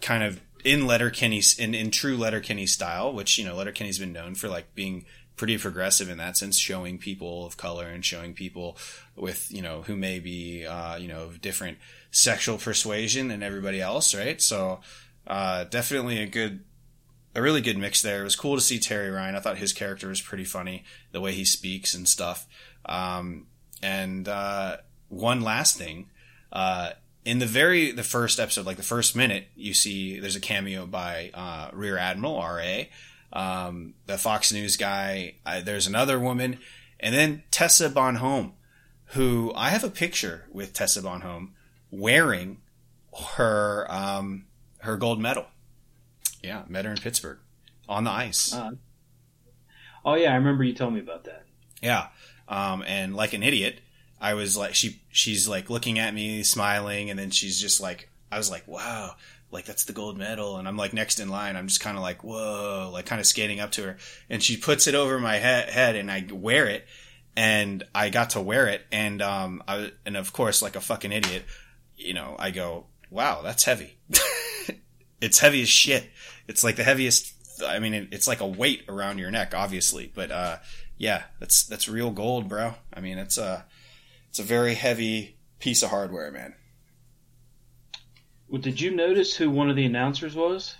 kind 0.00 0.22
of 0.22 0.40
in 0.64 0.86
Letterkenny 0.86 1.42
in 1.58 1.74
in 1.74 1.90
true 1.90 2.16
Letterkenny 2.16 2.66
style, 2.66 3.12
which 3.12 3.38
you 3.38 3.44
know 3.44 3.54
Letterkenny's 3.54 3.98
been 3.98 4.12
known 4.12 4.34
for 4.34 4.48
like 4.48 4.74
being 4.74 5.04
pretty 5.36 5.56
progressive 5.56 6.10
in 6.10 6.18
that 6.18 6.36
sense, 6.36 6.58
showing 6.58 6.98
people 6.98 7.46
of 7.46 7.56
color 7.56 7.86
and 7.86 8.04
showing 8.04 8.34
people 8.34 8.76
with 9.16 9.50
you 9.50 9.62
know 9.62 9.82
who 9.82 9.96
may 9.96 10.18
be 10.18 10.66
uh, 10.66 10.96
you 10.96 11.08
know 11.08 11.22
of 11.22 11.40
different 11.40 11.78
sexual 12.10 12.58
persuasion 12.58 13.28
than 13.28 13.42
everybody 13.42 13.80
else, 13.80 14.14
right? 14.14 14.40
So 14.42 14.80
uh, 15.26 15.64
definitely 15.64 16.18
a 16.18 16.26
good 16.26 16.64
a 17.34 17.42
really 17.42 17.60
good 17.60 17.78
mix 17.78 18.02
there. 18.02 18.20
It 18.20 18.24
was 18.24 18.36
cool 18.36 18.56
to 18.56 18.60
see 18.60 18.78
Terry 18.78 19.10
Ryan. 19.10 19.36
I 19.36 19.40
thought 19.40 19.58
his 19.58 19.72
character 19.72 20.08
was 20.08 20.20
pretty 20.20 20.44
funny, 20.44 20.84
the 21.12 21.20
way 21.20 21.32
he 21.32 21.44
speaks 21.44 21.94
and 21.94 22.08
stuff. 22.08 22.46
Um, 22.86 23.46
and 23.82 24.28
uh, 24.28 24.78
one 25.08 25.40
last 25.40 25.76
thing, 25.76 26.08
uh, 26.52 26.90
in 27.24 27.38
the 27.38 27.46
very 27.46 27.92
the 27.92 28.02
first 28.02 28.40
episode, 28.40 28.66
like 28.66 28.76
the 28.76 28.82
first 28.82 29.14
minute, 29.14 29.48
you 29.54 29.74
see 29.74 30.18
there's 30.18 30.36
a 30.36 30.40
cameo 30.40 30.86
by 30.86 31.30
uh, 31.34 31.70
Rear 31.72 31.98
Admiral 31.98 32.36
R.A. 32.36 32.90
Um, 33.32 33.94
the 34.06 34.18
Fox 34.18 34.52
News 34.52 34.76
guy. 34.76 35.34
there's 35.64 35.86
another 35.86 36.18
woman, 36.18 36.58
and 36.98 37.14
then 37.14 37.42
Tessa 37.50 37.88
Bonhomme, 37.88 38.54
who 39.06 39.52
I 39.54 39.68
have 39.70 39.84
a 39.84 39.90
picture 39.90 40.46
with 40.50 40.72
Tessa 40.72 41.02
Bonhomme 41.02 41.54
wearing 41.90 42.58
her 43.36 43.86
um, 43.88 44.46
her 44.78 44.96
gold 44.96 45.20
medal. 45.20 45.46
Yeah, 46.42 46.62
met 46.68 46.84
her 46.84 46.90
in 46.90 46.98
Pittsburgh 46.98 47.38
on 47.88 48.04
the 48.04 48.10
ice. 48.10 48.54
Uh, 48.54 48.72
oh 50.04 50.14
yeah, 50.14 50.32
I 50.32 50.36
remember 50.36 50.64
you 50.64 50.74
told 50.74 50.94
me 50.94 51.00
about 51.00 51.24
that. 51.24 51.44
Yeah, 51.82 52.08
um, 52.48 52.82
and 52.86 53.14
like 53.14 53.32
an 53.32 53.42
idiot, 53.42 53.80
I 54.20 54.34
was 54.34 54.56
like, 54.56 54.74
she 54.74 55.02
she's 55.10 55.48
like 55.48 55.70
looking 55.70 55.98
at 55.98 56.14
me, 56.14 56.42
smiling, 56.42 57.10
and 57.10 57.18
then 57.18 57.30
she's 57.30 57.60
just 57.60 57.80
like, 57.80 58.08
I 58.30 58.38
was 58.38 58.50
like, 58.50 58.66
wow, 58.68 59.16
like 59.50 59.64
that's 59.64 59.84
the 59.84 59.92
gold 59.92 60.18
medal, 60.18 60.56
and 60.56 60.68
I'm 60.68 60.76
like 60.76 60.92
next 60.92 61.20
in 61.20 61.28
line. 61.28 61.56
I'm 61.56 61.68
just 61.68 61.80
kind 61.80 61.96
of 61.96 62.02
like, 62.02 62.22
whoa, 62.22 62.90
like 62.92 63.06
kind 63.06 63.20
of 63.20 63.26
skating 63.26 63.60
up 63.60 63.72
to 63.72 63.82
her, 63.82 63.96
and 64.28 64.42
she 64.42 64.56
puts 64.56 64.86
it 64.86 64.94
over 64.94 65.18
my 65.18 65.36
he- 65.36 65.42
head, 65.42 65.96
and 65.96 66.10
I 66.10 66.26
wear 66.30 66.66
it, 66.66 66.86
and 67.36 67.82
I 67.94 68.10
got 68.10 68.30
to 68.30 68.40
wear 68.40 68.66
it, 68.68 68.82
and 68.92 69.20
um, 69.22 69.62
I 69.66 69.92
and 70.06 70.16
of 70.16 70.32
course, 70.32 70.62
like 70.62 70.76
a 70.76 70.80
fucking 70.80 71.12
idiot, 71.12 71.44
you 71.96 72.14
know, 72.14 72.36
I 72.38 72.50
go, 72.50 72.86
wow, 73.10 73.42
that's 73.42 73.64
heavy. 73.64 73.96
it's 75.20 75.38
heavy 75.38 75.62
as 75.62 75.68
shit. 75.68 76.08
It's 76.48 76.64
like 76.64 76.76
the 76.76 76.84
heaviest. 76.84 77.34
I 77.66 77.78
mean, 77.78 78.08
it's 78.10 78.26
like 78.26 78.40
a 78.40 78.46
weight 78.46 78.84
around 78.88 79.18
your 79.18 79.30
neck, 79.30 79.54
obviously, 79.54 80.10
but 80.14 80.30
uh, 80.30 80.56
yeah, 80.96 81.24
that's 81.38 81.64
that's 81.64 81.88
real 81.88 82.10
gold, 82.10 82.48
bro. 82.48 82.74
I 82.92 83.00
mean, 83.00 83.18
it's 83.18 83.38
a 83.38 83.64
it's 84.28 84.38
a 84.38 84.44
very 84.44 84.74
heavy 84.74 85.36
piece 85.58 85.82
of 85.82 85.90
hardware, 85.90 86.30
man. 86.30 86.54
Well, 88.48 88.60
did 88.60 88.80
you 88.80 88.90
notice 88.90 89.36
who 89.36 89.50
one 89.50 89.70
of 89.70 89.76
the 89.76 89.84
announcers 89.84 90.34
was? 90.34 90.74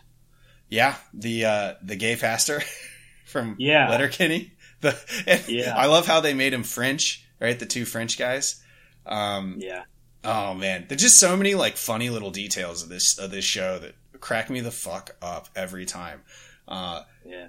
Yeah, 0.68 0.96
the 1.14 1.44
uh, 1.44 1.74
the 1.82 1.96
gay 1.96 2.16
pastor 2.16 2.62
from 3.26 3.56
yeah. 3.58 3.88
Letterkenny. 3.88 4.52
The 4.82 5.44
yeah, 5.46 5.76
I 5.76 5.88
love 5.88 6.06
how 6.06 6.20
they 6.20 6.32
made 6.32 6.54
him 6.54 6.62
French, 6.62 7.22
right? 7.38 7.58
The 7.58 7.66
two 7.66 7.84
French 7.84 8.18
guys. 8.18 8.62
Um, 9.04 9.56
yeah. 9.58 9.82
Oh 10.24 10.54
man, 10.54 10.86
there's 10.88 11.02
just 11.02 11.20
so 11.20 11.36
many 11.36 11.54
like 11.54 11.76
funny 11.76 12.08
little 12.08 12.30
details 12.30 12.82
of 12.82 12.88
this 12.88 13.18
of 13.18 13.30
this 13.30 13.44
show 13.44 13.78
that 13.78 13.94
crack 14.20 14.50
me 14.50 14.60
the 14.60 14.70
fuck 14.70 15.16
up 15.20 15.48
every 15.56 15.86
time. 15.86 16.22
Uh, 16.68 17.02
yeah. 17.24 17.48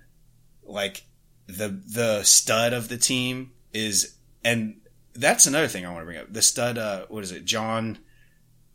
Like 0.63 1.03
the 1.47 1.67
the 1.67 2.23
stud 2.23 2.73
of 2.73 2.88
the 2.88 2.97
team 2.97 3.51
is, 3.73 4.15
and 4.43 4.79
that's 5.13 5.45
another 5.47 5.67
thing 5.67 5.86
I 5.86 5.89
want 5.89 6.01
to 6.01 6.05
bring 6.05 6.17
up. 6.17 6.31
The 6.31 6.41
stud, 6.41 6.77
uh, 6.77 7.05
what 7.10 7.23
is 7.23 7.31
it, 7.31 7.45
John? 7.45 7.97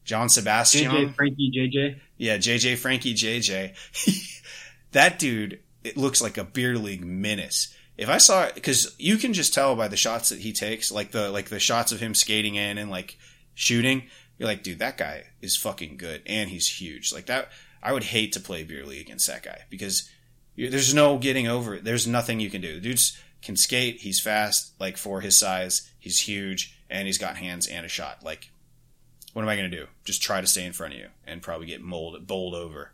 John 0.04 0.28
Sebastian, 0.28 0.92
JJ 0.92 1.14
Frankie 1.14 1.50
JJ. 1.50 1.98
Yeah, 2.16 2.36
JJ 2.36 2.78
Frankie 2.78 3.14
JJ. 3.14 3.74
that 4.92 5.18
dude, 5.18 5.60
it 5.82 5.96
looks 5.96 6.22
like 6.22 6.38
a 6.38 6.44
beer 6.44 6.76
league 6.78 7.04
menace. 7.04 7.74
If 7.96 8.08
I 8.08 8.18
saw 8.18 8.44
it, 8.44 8.54
because 8.54 8.94
you 8.98 9.16
can 9.16 9.32
just 9.32 9.52
tell 9.52 9.74
by 9.74 9.88
the 9.88 9.96
shots 9.96 10.28
that 10.28 10.38
he 10.38 10.52
takes, 10.52 10.92
like 10.92 11.10
the 11.10 11.30
like 11.30 11.48
the 11.48 11.58
shots 11.58 11.92
of 11.92 12.00
him 12.00 12.14
skating 12.14 12.54
in 12.54 12.78
and 12.78 12.90
like 12.90 13.18
shooting. 13.54 14.04
You're 14.38 14.48
like, 14.48 14.62
dude, 14.62 14.80
that 14.80 14.98
guy 14.98 15.24
is 15.40 15.56
fucking 15.56 15.96
good, 15.96 16.22
and 16.26 16.50
he's 16.50 16.68
huge. 16.68 17.12
Like 17.12 17.26
that, 17.26 17.48
I 17.86 17.92
would 17.92 18.02
hate 18.02 18.32
to 18.32 18.40
play 18.40 18.64
beer 18.64 18.84
league 18.84 19.00
against 19.00 19.28
that 19.28 19.44
guy 19.44 19.60
because 19.70 20.10
there's 20.56 20.92
no 20.92 21.18
getting 21.18 21.46
over 21.46 21.76
it. 21.76 21.84
There's 21.84 22.04
nothing 22.04 22.40
you 22.40 22.50
can 22.50 22.60
do. 22.60 22.80
Dude's 22.80 23.16
can 23.42 23.54
skate. 23.54 24.00
He's 24.00 24.18
fast, 24.18 24.72
like 24.80 24.96
for 24.96 25.20
his 25.20 25.36
size. 25.36 25.88
He's 25.96 26.20
huge, 26.20 26.76
and 26.90 27.06
he's 27.06 27.16
got 27.16 27.36
hands 27.36 27.68
and 27.68 27.86
a 27.86 27.88
shot. 27.88 28.24
Like, 28.24 28.50
what 29.34 29.42
am 29.42 29.48
I 29.48 29.54
going 29.54 29.70
to 29.70 29.76
do? 29.76 29.86
Just 30.04 30.20
try 30.20 30.40
to 30.40 30.48
stay 30.48 30.64
in 30.64 30.72
front 30.72 30.94
of 30.94 30.98
you 30.98 31.06
and 31.28 31.40
probably 31.40 31.68
get 31.68 31.80
molded, 31.80 32.26
bowled 32.26 32.54
over. 32.54 32.90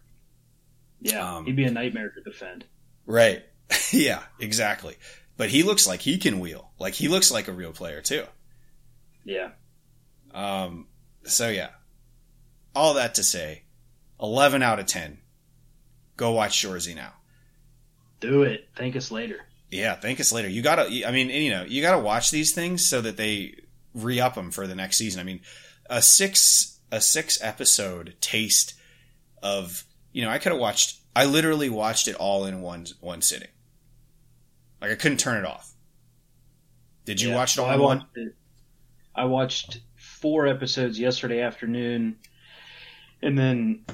Yeah, 1.00 1.36
um, 1.36 1.46
he'd 1.46 1.56
be 1.56 1.64
a 1.64 1.70
nightmare 1.70 2.10
to 2.10 2.20
defend. 2.20 2.66
Right. 3.06 3.44
yeah, 3.92 4.24
exactly. 4.40 4.96
But 5.38 5.48
he 5.48 5.62
looks 5.62 5.86
like 5.86 6.02
he 6.02 6.18
can 6.18 6.38
wheel. 6.38 6.70
Like 6.78 6.92
he 6.92 7.08
looks 7.08 7.30
like 7.30 7.48
a 7.48 7.52
real 7.52 7.72
player 7.72 8.02
too. 8.02 8.26
Yeah. 9.24 9.52
Um. 10.34 10.88
So 11.24 11.48
yeah. 11.48 11.70
All 12.74 12.94
that 12.94 13.14
to 13.14 13.22
say, 13.22 13.61
11 14.22 14.62
out 14.62 14.78
of 14.78 14.86
10. 14.86 15.18
Go 16.16 16.30
watch 16.32 16.62
Shoresy 16.62 16.94
now. 16.94 17.12
Do 18.20 18.44
it. 18.44 18.68
Thank 18.76 18.94
us 18.96 19.10
later. 19.10 19.40
Yeah, 19.70 19.94
thank 19.94 20.20
us 20.20 20.32
later. 20.32 20.48
You 20.48 20.62
gotta, 20.62 20.82
I 21.06 21.10
mean, 21.10 21.30
you 21.30 21.50
know, 21.50 21.64
you 21.64 21.82
gotta 21.82 21.98
watch 21.98 22.30
these 22.30 22.52
things 22.54 22.84
so 22.86 23.00
that 23.00 23.16
they 23.16 23.54
re 23.94 24.20
up 24.20 24.34
them 24.34 24.50
for 24.50 24.66
the 24.66 24.74
next 24.74 24.96
season. 24.98 25.20
I 25.20 25.24
mean, 25.24 25.40
a 25.90 26.00
six 26.00 26.78
a 26.92 27.00
six 27.00 27.42
episode 27.42 28.14
taste 28.20 28.74
of 29.42 29.84
you 30.12 30.22
know, 30.24 30.30
I 30.30 30.38
could 30.38 30.52
have 30.52 30.60
watched. 30.60 31.00
I 31.16 31.24
literally 31.24 31.70
watched 31.70 32.06
it 32.06 32.14
all 32.16 32.44
in 32.44 32.60
one 32.60 32.86
one 33.00 33.22
sitting. 33.22 33.48
Like 34.80 34.90
I 34.90 34.94
couldn't 34.94 35.18
turn 35.18 35.42
it 35.42 35.46
off. 35.46 35.72
Did 37.06 37.20
you 37.20 37.30
Yeah, 37.30 37.36
watch 37.36 37.56
it 37.56 37.60
all 37.60 37.70
I 37.70 37.76
one? 37.76 38.04
it. 38.14 38.34
I 39.14 39.24
watched 39.24 39.80
four 39.96 40.46
episodes 40.46 40.98
yesterday 40.98 41.40
afternoon, 41.40 42.16
and 43.22 43.36
then 43.38 43.84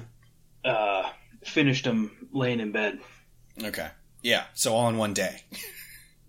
uh, 0.68 1.11
finished 1.44 1.85
them 1.85 2.28
laying 2.33 2.61
in 2.61 2.72
bed. 2.72 3.00
Okay. 3.62 3.88
Yeah. 4.22 4.44
So 4.54 4.74
all 4.74 4.88
in 4.88 4.96
one 4.96 5.14
day. 5.14 5.42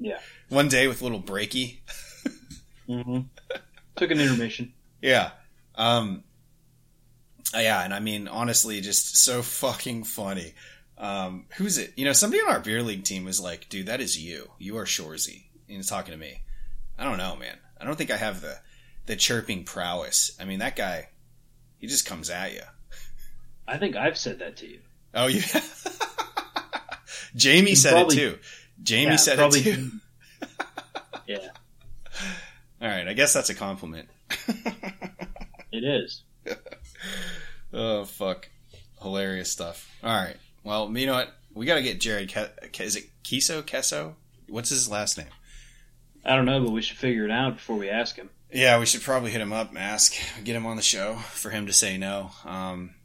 Yeah. 0.01 0.19
one 0.47 0.69
day 0.69 0.87
with 0.87 1.01
a 1.01 1.03
little 1.03 1.21
breaky. 1.21 1.79
Mm-hmm. 2.87 3.19
Took 3.97 4.11
an 4.11 4.19
intermission. 4.19 4.73
Yeah. 5.01 5.31
Um, 5.75 6.23
uh, 7.55 7.59
yeah, 7.59 7.83
and 7.83 7.93
I 7.93 7.99
mean, 7.99 8.27
honestly, 8.27 8.81
just 8.81 9.17
so 9.17 9.41
fucking 9.43 10.05
funny. 10.05 10.53
Um, 10.97 11.45
who's 11.57 11.77
it? 11.77 11.93
You 11.97 12.05
know, 12.05 12.13
somebody 12.13 12.41
on 12.41 12.49
our 12.49 12.59
beer 12.59 12.81
league 12.81 13.03
team 13.03 13.25
was 13.25 13.39
like, 13.39 13.69
"Dude, 13.69 13.85
that 13.85 14.01
is 14.01 14.19
you. 14.19 14.49
You 14.57 14.77
are 14.77 14.85
Shoresy." 14.85 15.43
And 15.67 15.77
he's 15.77 15.87
talking 15.87 16.11
to 16.13 16.17
me. 16.17 16.41
I 16.97 17.03
don't 17.03 17.17
know, 17.17 17.35
man. 17.35 17.57
I 17.79 17.85
don't 17.85 17.95
think 17.95 18.09
I 18.09 18.17
have 18.17 18.41
the 18.41 18.57
the 19.05 19.15
chirping 19.15 19.63
prowess. 19.63 20.31
I 20.39 20.45
mean, 20.45 20.59
that 20.59 20.75
guy, 20.75 21.09
he 21.77 21.87
just 21.87 22.05
comes 22.05 22.29
at 22.29 22.53
you. 22.53 22.63
I 23.69 23.77
think 23.77 23.95
I've 23.95 24.17
said 24.17 24.39
that 24.39 24.57
to 24.57 24.67
you. 24.67 24.79
Oh 25.13 25.27
yeah. 25.27 25.41
Jamie 27.35 27.75
said 27.75 27.91
probably- 27.91 28.15
it 28.17 28.19
too. 28.19 28.37
Jamie 28.83 29.11
Yeah, 29.11 29.15
said 29.17 29.37
probably- 29.37 29.59
it 29.61 29.63
too. 29.75 29.91
Yeah, 31.27 31.49
All 32.81 32.87
right, 32.87 33.07
I 33.07 33.13
guess 33.13 33.33
that's 33.33 33.51
a 33.51 33.53
compliment. 33.55 34.09
it 35.71 35.83
is. 35.83 36.23
Oh 37.71 38.05
fuck, 38.05 38.49
hilarious 39.03 39.51
stuff. 39.51 39.87
All 40.03 40.09
right, 40.09 40.37
well, 40.63 40.89
you 40.97 41.05
know 41.05 41.13
what? 41.13 41.31
We 41.53 41.67
got 41.67 41.75
to 41.75 41.83
get 41.83 41.99
Jared. 41.99 42.29
Ke- 42.33 42.79
is 42.81 42.95
it 42.95 43.09
Kiso 43.23 43.61
Keso? 43.61 44.13
What's 44.47 44.69
his 44.69 44.89
last 44.89 45.19
name? 45.19 45.27
I 46.25 46.35
don't 46.35 46.45
know, 46.45 46.63
but 46.63 46.71
we 46.71 46.81
should 46.81 46.97
figure 46.97 47.25
it 47.25 47.31
out 47.31 47.55
before 47.57 47.75
we 47.75 47.89
ask 47.89 48.15
him. 48.15 48.31
Yeah, 48.51 48.79
we 48.79 48.87
should 48.87 49.01
probably 49.03 49.29
hit 49.29 49.41
him 49.41 49.53
up, 49.53 49.71
ask, 49.77 50.15
get 50.43 50.55
him 50.55 50.65
on 50.65 50.75
the 50.77 50.81
show 50.81 51.13
for 51.15 51.51
him 51.51 51.67
to 51.67 51.73
say 51.73 51.97
no. 51.99 52.31
Um, 52.43 52.95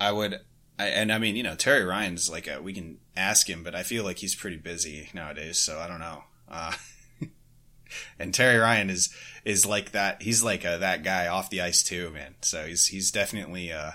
I 0.00 0.12
would, 0.12 0.40
I, 0.78 0.86
and 0.88 1.12
I 1.12 1.18
mean, 1.18 1.36
you 1.36 1.42
know, 1.42 1.54
Terry 1.56 1.84
Ryan's 1.84 2.30
like 2.30 2.46
a, 2.46 2.62
we 2.62 2.72
can 2.72 2.98
ask 3.16 3.48
him, 3.48 3.62
but 3.64 3.74
I 3.74 3.82
feel 3.82 4.04
like 4.04 4.18
he's 4.18 4.34
pretty 4.34 4.56
busy 4.56 5.10
nowadays, 5.12 5.58
so 5.58 5.78
I 5.80 5.88
don't 5.88 6.00
know. 6.00 6.24
Uh, 6.48 6.72
and 8.18 8.32
Terry 8.32 8.58
Ryan 8.58 8.90
is 8.90 9.12
is 9.44 9.66
like 9.66 9.92
that. 9.92 10.22
He's 10.22 10.42
like 10.42 10.64
a, 10.64 10.78
that 10.78 11.02
guy 11.02 11.26
off 11.26 11.50
the 11.50 11.60
ice 11.60 11.82
too, 11.82 12.10
man. 12.10 12.34
So 12.42 12.64
he's 12.66 12.86
he's 12.86 13.10
definitely 13.10 13.72
uh 13.72 13.92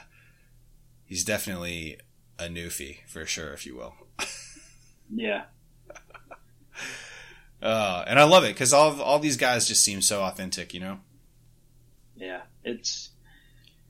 he's 1.06 1.24
definitely 1.24 1.98
a 2.40 2.46
newfie 2.46 2.98
for 3.08 3.26
sure, 3.26 3.54
if 3.54 3.66
you 3.66 3.76
will. 3.76 3.96
Yeah, 5.16 5.44
Uh, 7.62 8.04
and 8.08 8.20
I 8.20 8.24
love 8.26 8.44
it 8.44 8.50
because 8.50 8.74
all 8.74 9.02
all 9.02 9.20
these 9.20 9.38
guys 9.38 9.68
just 9.70 9.84
seem 9.86 10.02
so 10.02 10.22
authentic, 10.24 10.74
you 10.74 10.82
know. 10.82 11.00
yeah. 12.18 12.42
It's 12.66 13.12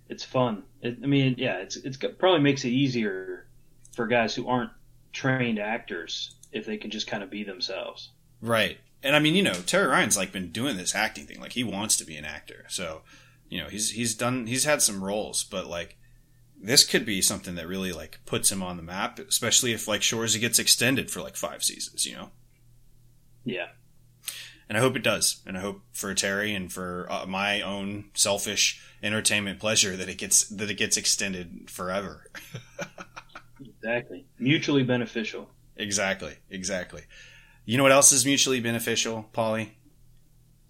it's 0.10 0.24
fun. 0.24 0.64
It, 0.84 1.00
I 1.02 1.08
mean, 1.08 1.36
yeah, 1.38 1.58
it's 1.60 1.78
it's 1.78 1.98
got- 1.98 2.20
probably 2.20 2.42
makes 2.42 2.64
it 2.66 2.70
easier 2.70 3.48
for 3.96 4.06
guys 4.06 4.36
who 4.36 4.48
aren't 4.48 4.72
trained 5.14 5.58
actors 5.60 6.36
if 6.52 6.66
they 6.66 6.78
can 6.78 6.92
just 6.92 7.08
kind 7.08 7.24
of 7.24 7.30
be 7.30 7.44
themselves. 7.44 8.10
Right. 8.42 8.78
And 9.02 9.16
I 9.16 9.20
mean, 9.20 9.34
you 9.36 9.44
know, 9.44 9.54
Terry 9.54 9.88
Ryan's 9.88 10.18
like 10.18 10.32
been 10.32 10.52
doing 10.52 10.78
this 10.78 10.94
acting 10.94 11.26
thing. 11.26 11.40
Like 11.40 11.54
he 11.54 11.64
wants 11.64 11.98
to 11.98 12.06
be 12.06 12.16
an 12.18 12.26
actor. 12.26 12.66
So, 12.68 13.02
you 13.50 13.62
know, 13.62 13.70
he's 13.70 13.92
he's 13.92 14.14
done 14.14 14.46
he's 14.48 14.66
had 14.66 14.82
some 14.82 15.04
roles, 15.04 15.44
but 15.44 15.68
like 15.68 15.98
this 16.62 16.86
could 16.86 17.06
be 17.06 17.22
something 17.22 17.56
that 17.56 17.68
really 17.68 17.92
like 17.92 18.20
puts 18.26 18.52
him 18.52 18.62
on 18.64 18.78
the 18.78 18.84
map, 18.84 19.20
especially 19.20 19.74
if 19.74 19.88
like 19.88 20.02
Shoresy 20.02 20.40
gets 20.40 20.60
extended 20.60 21.12
for 21.12 21.22
like 21.22 21.36
5 21.36 21.64
seasons, 21.64 22.06
you 22.06 22.16
know. 22.16 22.30
Yeah, 23.46 23.68
And 24.74 24.80
I 24.80 24.82
hope 24.82 24.96
it 24.96 25.04
does. 25.04 25.40
And 25.46 25.56
I 25.56 25.60
hope 25.60 25.84
for 25.92 26.16
Terry 26.16 26.56
and 26.56 26.74
for 26.74 27.06
uh, 27.08 27.28
my 27.28 27.62
own 27.62 28.06
selfish 28.16 28.82
entertainment 29.04 29.60
pleasure 29.60 29.96
that 29.96 30.10
it 30.10 30.18
gets 30.18 30.50
that 30.50 30.68
it 30.68 30.74
gets 30.74 30.98
extended 30.98 31.70
forever. 31.70 32.26
exactly. 33.62 34.26
Mutually 34.40 34.82
beneficial. 34.82 35.52
exactly. 35.76 36.38
Exactly. 36.50 37.04
You 37.66 37.78
know 37.78 37.84
what 37.84 37.92
else 37.92 38.12
is 38.12 38.26
mutually 38.26 38.62
beneficial, 38.62 39.30
Paulie? 39.32 39.74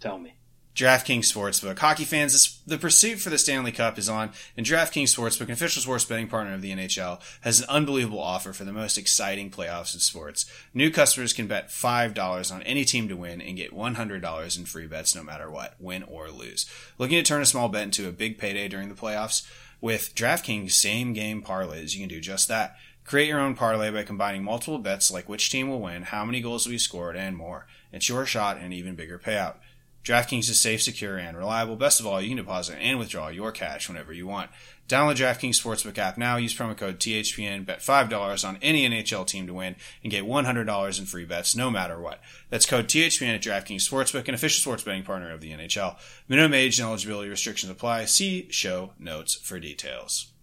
Tell 0.01 0.17
me. 0.17 0.35
DraftKings 0.75 1.31
Sportsbook. 1.31 1.77
Hockey 1.77 2.03
fans, 2.03 2.59
the 2.65 2.79
pursuit 2.79 3.19
for 3.19 3.29
the 3.29 3.37
Stanley 3.37 3.71
Cup 3.71 3.99
is 3.99 4.09
on, 4.09 4.31
and 4.57 4.65
DraftKings 4.65 5.15
Sportsbook, 5.15 5.45
an 5.45 5.51
official 5.51 5.83
sports 5.83 6.03
betting 6.03 6.27
partner 6.27 6.55
of 6.55 6.63
the 6.63 6.71
NHL, 6.71 7.21
has 7.41 7.59
an 7.59 7.69
unbelievable 7.69 8.19
offer 8.19 8.53
for 8.53 8.63
the 8.63 8.73
most 8.73 8.97
exciting 8.97 9.51
playoffs 9.51 9.93
in 9.93 9.99
sports. 9.99 10.49
New 10.73 10.89
customers 10.89 11.31
can 11.31 11.45
bet 11.45 11.69
$5 11.69 12.51
on 12.51 12.63
any 12.63 12.85
team 12.85 13.07
to 13.07 13.15
win 13.15 13.39
and 13.39 13.55
get 13.55 13.71
$100 13.71 14.57
in 14.57 14.65
free 14.65 14.87
bets 14.87 15.15
no 15.15 15.23
matter 15.23 15.49
what, 15.49 15.75
win 15.79 16.01
or 16.01 16.29
lose. 16.29 16.65
Looking 16.97 17.17
to 17.17 17.23
turn 17.23 17.43
a 17.43 17.45
small 17.45 17.69
bet 17.69 17.83
into 17.83 18.09
a 18.09 18.11
big 18.11 18.39
payday 18.39 18.67
during 18.67 18.89
the 18.89 18.95
playoffs? 18.95 19.47
With 19.79 20.15
DraftKings 20.15 20.71
same 20.71 21.13
game 21.13 21.43
parlays, 21.43 21.93
you 21.93 21.99
can 21.99 22.09
do 22.09 22.19
just 22.19 22.47
that. 22.47 22.77
Create 23.05 23.27
your 23.27 23.39
own 23.39 23.53
parlay 23.53 23.91
by 23.91 24.03
combining 24.03 24.43
multiple 24.43 24.79
bets 24.79 25.11
like 25.11 25.29
which 25.29 25.51
team 25.51 25.69
will 25.69 25.81
win, 25.81 26.03
how 26.03 26.25
many 26.25 26.41
goals 26.41 26.65
will 26.65 26.71
be 26.71 26.77
scored, 26.77 27.17
and 27.17 27.35
more. 27.35 27.67
It's 27.91 28.09
your 28.09 28.25
shot 28.25 28.57
at 28.57 28.63
an 28.63 28.73
even 28.73 28.95
bigger 28.95 29.19
payout. 29.19 29.55
DraftKings 30.03 30.49
is 30.49 30.59
safe, 30.59 30.81
secure, 30.81 31.17
and 31.17 31.37
reliable. 31.37 31.77
Best 31.77 31.99
of 31.99 32.05
all, 32.05 32.21
you 32.21 32.27
can 32.29 32.37
deposit 32.37 32.77
and 32.79 32.99
withdraw 32.99 33.29
your 33.29 33.51
cash 33.51 33.87
whenever 33.87 34.11
you 34.11 34.27
want. 34.27 34.49
Download 34.89 35.15
DraftKings 35.15 35.61
Sportsbook 35.61 35.97
app 35.97 36.17
now. 36.17 36.35
Use 36.35 36.53
promo 36.53 36.75
code 36.75 36.99
THPN. 36.99 37.65
Bet 37.65 37.79
$5 37.79 38.47
on 38.47 38.57
any 38.61 38.87
NHL 38.87 39.25
team 39.25 39.47
to 39.47 39.53
win 39.53 39.77
and 40.03 40.11
get 40.11 40.25
$100 40.25 40.99
in 40.99 41.05
free 41.05 41.23
bets 41.23 41.55
no 41.55 41.71
matter 41.71 42.01
what. 42.01 42.19
That's 42.49 42.65
code 42.65 42.87
THPN 42.87 43.35
at 43.35 43.41
DraftKings 43.41 43.89
Sportsbook, 43.89 44.27
an 44.27 44.35
official 44.35 44.61
sports 44.61 44.83
betting 44.83 45.03
partner 45.03 45.31
of 45.31 45.39
the 45.39 45.51
NHL. 45.51 45.97
Minimum 46.27 46.53
age 46.53 46.79
and 46.79 46.87
eligibility 46.87 47.29
restrictions 47.29 47.71
apply. 47.71 48.05
See 48.05 48.47
show 48.51 48.91
notes 48.99 49.35
for 49.35 49.57
details. 49.57 50.33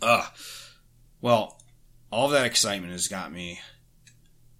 Ugh. 0.00 0.26
Well, 1.20 1.60
all 2.12 2.26
of 2.26 2.32
that 2.32 2.46
excitement 2.46 2.92
has 2.92 3.08
got 3.08 3.32
me 3.32 3.60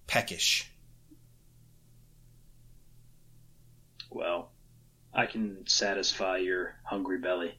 peckish. 0.08 0.69
Well, 4.10 4.50
I 5.14 5.26
can 5.26 5.66
satisfy 5.66 6.38
your 6.38 6.74
hungry 6.84 7.18
belly. 7.18 7.54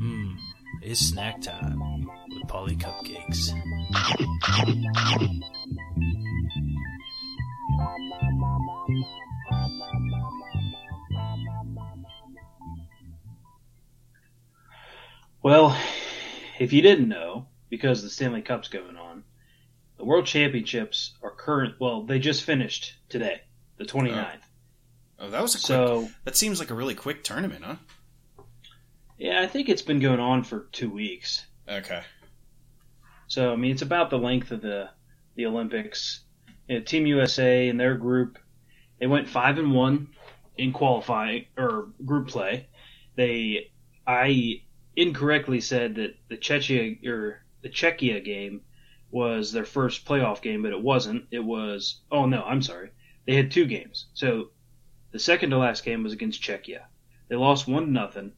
Mmm, 0.00 0.36
it's 0.82 1.00
snack 1.00 1.40
time 1.40 2.08
with 2.30 2.48
Paulie 2.48 2.80
Cupcakes. 2.80 3.52
Well, 15.42 15.76
if 16.60 16.72
you 16.72 16.82
didn't 16.82 17.08
know, 17.08 17.46
because 17.68 18.02
the 18.02 18.08
Stanley 18.08 18.42
Cup's 18.42 18.68
going 18.68 18.96
on, 18.96 19.11
the 20.02 20.08
World 20.08 20.26
Championships 20.26 21.14
are 21.22 21.30
current. 21.30 21.76
Well, 21.78 22.02
they 22.02 22.18
just 22.18 22.42
finished 22.42 22.96
today, 23.08 23.42
the 23.76 23.84
29th. 23.84 24.40
Oh, 25.20 25.30
that 25.30 25.40
was 25.40 25.54
a 25.54 25.58
quick. 25.58 25.64
So, 25.64 26.08
that 26.24 26.36
seems 26.36 26.58
like 26.58 26.70
a 26.70 26.74
really 26.74 26.96
quick 26.96 27.22
tournament, 27.22 27.64
huh? 27.64 27.76
yeah, 29.16 29.40
I 29.40 29.46
think 29.46 29.68
it's 29.68 29.82
been 29.82 30.00
going 30.00 30.18
on 30.18 30.42
for 30.42 30.66
two 30.72 30.90
weeks. 30.90 31.46
Okay. 31.68 32.02
So, 33.28 33.52
I 33.52 33.56
mean, 33.56 33.70
it's 33.70 33.82
about 33.82 34.10
the 34.10 34.18
length 34.18 34.50
of 34.50 34.60
the 34.60 34.90
the 35.36 35.46
Olympics. 35.46 36.24
You 36.68 36.80
know, 36.80 36.84
Team 36.84 37.06
USA 37.06 37.68
and 37.68 37.78
their 37.78 37.94
group, 37.94 38.40
they 38.98 39.06
went 39.06 39.28
five 39.28 39.58
and 39.58 39.72
one 39.72 40.08
in 40.56 40.72
qualifying 40.72 41.46
or 41.56 41.90
group 42.04 42.26
play. 42.26 42.66
They, 43.14 43.70
I 44.04 44.62
incorrectly 44.96 45.60
said 45.60 45.94
that 45.94 46.16
the 46.28 46.38
Czechia 46.38 47.06
or 47.06 47.44
the 47.62 47.68
Czechia 47.68 48.24
game 48.24 48.62
was 49.12 49.52
their 49.52 49.66
first 49.66 50.06
playoff 50.06 50.42
game, 50.42 50.62
but 50.62 50.72
it 50.72 50.82
wasn't. 50.82 51.26
It 51.30 51.44
was. 51.44 52.00
Oh 52.10 52.26
no, 52.26 52.42
I'm 52.42 52.62
sorry. 52.62 52.90
They 53.26 53.36
had 53.36 53.52
two 53.52 53.66
games. 53.66 54.06
So 54.14 54.48
the 55.12 55.18
second 55.18 55.50
to 55.50 55.58
last 55.58 55.84
game 55.84 56.02
was 56.02 56.14
against 56.14 56.42
Czechia. 56.42 56.80
They 57.28 57.36
lost 57.36 57.68
one 57.68 57.84
to 57.86 57.90
nothing. 57.90 58.32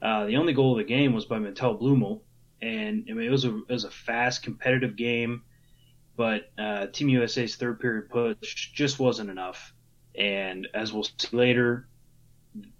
Uh, 0.00 0.26
the 0.26 0.36
only 0.36 0.54
goal 0.54 0.72
of 0.72 0.78
the 0.78 0.84
game 0.84 1.12
was 1.12 1.26
by 1.26 1.38
Matej 1.38 1.80
Blumel, 1.80 2.22
and 2.60 3.06
I 3.08 3.12
mean 3.12 3.26
it 3.26 3.30
was 3.30 3.44
a 3.44 3.54
it 3.54 3.68
was 3.68 3.84
a 3.84 3.90
fast, 3.90 4.42
competitive 4.42 4.96
game, 4.96 5.42
but 6.16 6.50
uh, 6.58 6.86
Team 6.86 7.10
USA's 7.10 7.56
third 7.56 7.78
period 7.78 8.08
push 8.08 8.72
just 8.72 8.98
wasn't 8.98 9.30
enough. 9.30 9.72
And 10.16 10.66
as 10.74 10.92
we'll 10.92 11.04
see 11.04 11.36
later, 11.36 11.86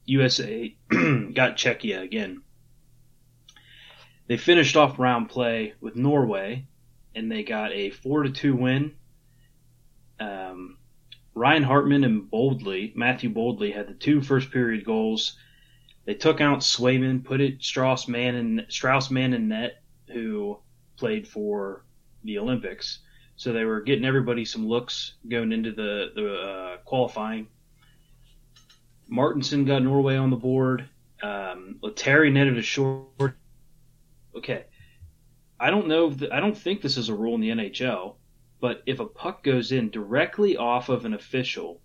USA 0.07 0.75
got 0.91 1.57
Czechia 1.57 2.03
again. 2.03 2.43
they 4.27 4.37
finished 4.39 4.77
off 4.77 4.99
round 4.99 5.29
play 5.29 5.75
with 5.81 5.95
Norway, 5.95 6.67
and 7.19 7.31
they 7.31 7.43
got 7.43 7.73
a 7.73 7.91
four 7.91 8.23
to 8.23 8.31
two 8.31 8.55
win. 8.55 8.95
Um, 10.21 10.79
Ryan 11.35 11.65
Hartman 11.65 12.05
and 12.05 12.31
Boldy, 12.31 12.95
Matthew 12.95 13.31
Boldy, 13.33 13.75
had 13.75 13.89
the 13.89 13.95
two 13.95 14.23
first 14.23 14.51
period 14.51 14.85
goals. 14.85 15.37
They 16.05 16.15
took 16.15 16.41
out 16.41 16.61
Swayman, 16.61 17.25
put 17.25 17.41
it 17.41 17.63
Strauss 17.63 18.09
Mann 18.09 18.35
and 18.35 18.67
Strauss 18.69 19.11
Mann 19.11 19.35
in 19.35 19.49
net, 19.49 19.83
who 20.09 20.59
played 20.97 21.29
for 21.29 21.85
the 22.25 22.39
Olympics. 22.39 23.01
So 23.37 23.53
they 23.53 23.65
were 23.65 23.81
getting 23.81 24.05
everybody 24.05 24.45
some 24.45 24.67
looks 24.67 25.15
going 25.29 25.53
into 25.53 25.73
the 25.73 26.13
the 26.15 26.35
uh, 26.35 26.77
qualifying. 26.79 27.49
Martinsen 29.09 29.65
got 29.65 29.83
Norway 29.83 30.17
on 30.17 30.31
the 30.31 30.37
board. 30.37 30.89
Um, 31.23 31.79
Letary 31.83 32.31
netted 32.31 32.59
a 32.59 32.63
short. 32.63 33.37
Okay, 34.37 34.65
I 35.61 35.71
don't 35.71 35.89
know. 35.89 36.09
If 36.09 36.19
the, 36.19 36.33
I 36.33 36.41
don't 36.41 36.57
think 36.57 36.81
this 36.83 36.97
is 36.97 37.09
a 37.09 37.15
rule 37.15 37.35
in 37.35 37.41
the 37.41 37.51
NHL, 37.51 38.17
but 38.61 38.83
if 38.87 39.01
a 39.01 39.07
puck 39.07 39.43
goes 39.43 39.73
in 39.73 39.91
directly 39.91 40.57
off 40.57 40.89
of 40.89 41.05
an 41.05 41.15
official, 41.15 41.81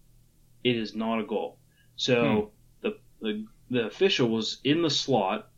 it 0.64 0.76
is 0.76 0.96
not 0.96 1.20
a 1.20 1.26
goal. 1.26 1.58
So 1.96 2.52
the, 2.82 2.98
the 3.22 3.46
the 3.70 3.86
official 3.86 4.30
was 4.30 4.60
in 4.64 4.82
the 4.82 4.90
slot. 4.90 5.50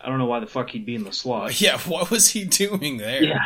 I 0.00 0.08
don't 0.08 0.18
know 0.18 0.26
why 0.26 0.40
the 0.40 0.46
fuck 0.46 0.70
he'd 0.70 0.86
be 0.86 0.94
in 0.94 1.04
the 1.04 1.12
slot. 1.12 1.60
Yeah, 1.60 1.78
what 1.80 2.10
was 2.10 2.28
he 2.30 2.44
doing 2.44 2.98
there? 2.98 3.22
Yeah. 3.22 3.44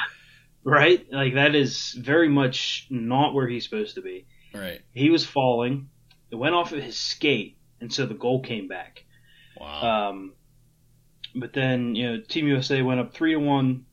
Right? 0.64 1.07
Like 1.11 1.35
that 1.35 1.55
is 1.55 1.92
very 1.92 2.29
much 2.29 2.87
not 2.90 3.35
where 3.35 3.49
he's 3.49 3.64
supposed 3.64 3.94
to 3.94 4.03
be. 4.03 4.27
Right. 4.55 4.81
He 4.92 5.11
was 5.11 5.25
falling. 5.25 5.88
It 6.31 6.37
went 6.37 6.55
off 6.55 6.73
of 6.73 6.83
his 6.83 6.97
skate, 6.97 7.59
and 7.81 7.92
so 7.92 8.07
the 8.07 8.14
goal 8.14 8.42
came 8.42 8.68
back. 8.68 9.05
Wow. 9.59 10.11
Um, 10.11 10.35
but 11.35 11.53
then 11.53 11.94
you 11.94 12.11
know 12.11 12.21
Team 12.21 12.49
USA 12.49 12.83
went 12.83 13.01
up 13.01 13.14
three 13.14 13.33
to 13.33 13.38
one. 13.38 13.87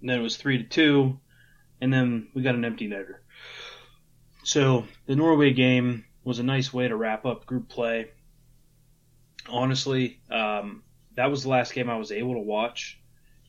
And 0.00 0.08
then 0.08 0.18
it 0.18 0.22
was 0.22 0.36
three 0.36 0.58
to 0.58 0.64
two, 0.64 1.20
and 1.80 1.92
then 1.92 2.28
we 2.34 2.42
got 2.42 2.54
an 2.54 2.64
empty 2.64 2.88
netter. 2.88 3.16
So 4.42 4.86
the 5.06 5.16
Norway 5.16 5.52
game 5.52 6.04
was 6.24 6.38
a 6.38 6.44
nice 6.44 6.72
way 6.72 6.88
to 6.88 6.96
wrap 6.96 7.26
up 7.26 7.46
group 7.46 7.68
play. 7.68 8.10
Honestly, 9.48 10.20
um, 10.30 10.82
that 11.16 11.30
was 11.30 11.42
the 11.42 11.48
last 11.48 11.74
game 11.74 11.90
I 11.90 11.96
was 11.96 12.12
able 12.12 12.34
to 12.34 12.40
watch. 12.40 12.98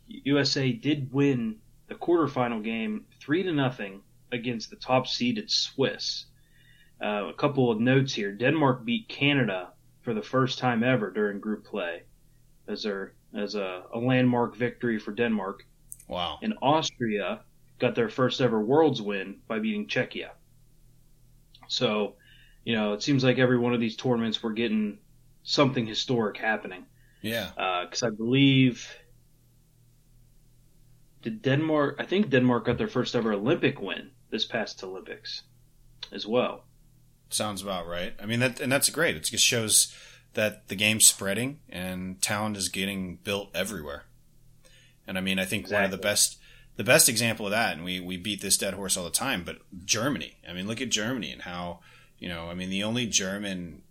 USA 0.07 0.71
did 0.71 1.13
win 1.13 1.57
the 1.87 1.95
quarterfinal 1.95 2.63
game 2.63 3.05
three 3.19 3.43
to 3.43 3.51
nothing 3.53 4.01
against 4.31 4.69
the 4.69 4.75
top 4.75 5.07
seeded 5.07 5.49
Swiss. 5.49 6.25
Uh, 7.01 7.27
a 7.29 7.33
couple 7.33 7.71
of 7.71 7.79
notes 7.79 8.13
here: 8.13 8.31
Denmark 8.31 8.85
beat 8.85 9.07
Canada 9.07 9.71
for 10.01 10.13
the 10.13 10.21
first 10.21 10.59
time 10.59 10.83
ever 10.83 11.11
during 11.11 11.39
group 11.39 11.65
play, 11.65 12.03
as 12.67 12.83
their 12.83 13.13
as 13.33 13.55
a, 13.55 13.83
a 13.93 13.99
landmark 13.99 14.55
victory 14.55 14.99
for 14.99 15.11
Denmark. 15.11 15.65
Wow. 16.07 16.39
And 16.41 16.53
Austria 16.61 17.41
got 17.79 17.95
their 17.95 18.09
first 18.09 18.41
ever 18.41 18.59
Worlds 18.59 19.01
win 19.01 19.37
by 19.47 19.59
beating 19.59 19.87
Czechia. 19.87 20.29
So, 21.67 22.15
you 22.63 22.75
know, 22.75 22.93
it 22.93 23.01
seems 23.01 23.23
like 23.23 23.37
every 23.37 23.57
one 23.57 23.73
of 23.73 23.79
these 23.79 23.95
tournaments 23.95 24.43
we're 24.43 24.51
getting 24.51 24.99
something 25.43 25.85
historic 25.85 26.37
happening. 26.37 26.85
Yeah. 27.21 27.51
Uh, 27.57 27.85
because 27.85 28.03
I 28.03 28.09
believe 28.09 28.87
did 31.21 31.41
Denmark? 31.41 31.97
I 31.99 32.05
think 32.05 32.29
Denmark 32.29 32.65
got 32.65 32.77
their 32.77 32.87
first 32.87 33.15
ever 33.15 33.33
Olympic 33.33 33.79
win 33.79 34.11
this 34.31 34.45
past 34.45 34.83
Olympics, 34.83 35.43
as 36.11 36.25
well. 36.25 36.63
Sounds 37.29 37.61
about 37.61 37.87
right. 37.87 38.13
I 38.21 38.25
mean 38.25 38.39
that 38.39 38.59
and 38.59 38.71
that's 38.71 38.89
great. 38.89 39.15
It 39.15 39.23
just 39.25 39.45
shows 39.45 39.95
that 40.33 40.67
the 40.67 40.75
game's 40.75 41.05
spreading 41.05 41.59
and 41.69 42.21
talent 42.21 42.57
is 42.57 42.69
getting 42.69 43.17
built 43.17 43.49
everywhere. 43.53 44.05
And 45.11 45.17
I 45.17 45.21
mean, 45.21 45.39
I 45.39 45.43
think 45.43 45.69
one 45.69 45.83
of 45.83 45.91
the 45.91 45.97
best 45.97 46.37
the 46.77 46.85
best 46.85 47.09
example 47.09 47.45
of 47.45 47.51
that, 47.51 47.75
and 47.75 47.83
we, 47.83 47.99
we 47.99 48.15
beat 48.15 48.41
this 48.41 48.55
dead 48.55 48.75
horse 48.75 48.95
all 48.95 49.03
the 49.03 49.11
time, 49.11 49.43
but 49.43 49.57
Germany. 49.83 50.37
I 50.47 50.53
mean, 50.53 50.67
look 50.67 50.79
at 50.79 50.87
Germany 50.87 51.33
and 51.33 51.41
how, 51.41 51.81
you 52.17 52.29
know, 52.29 52.49
I 52.49 52.53
mean, 52.53 52.69
the 52.69 52.85
only 52.85 53.07
German 53.07 53.81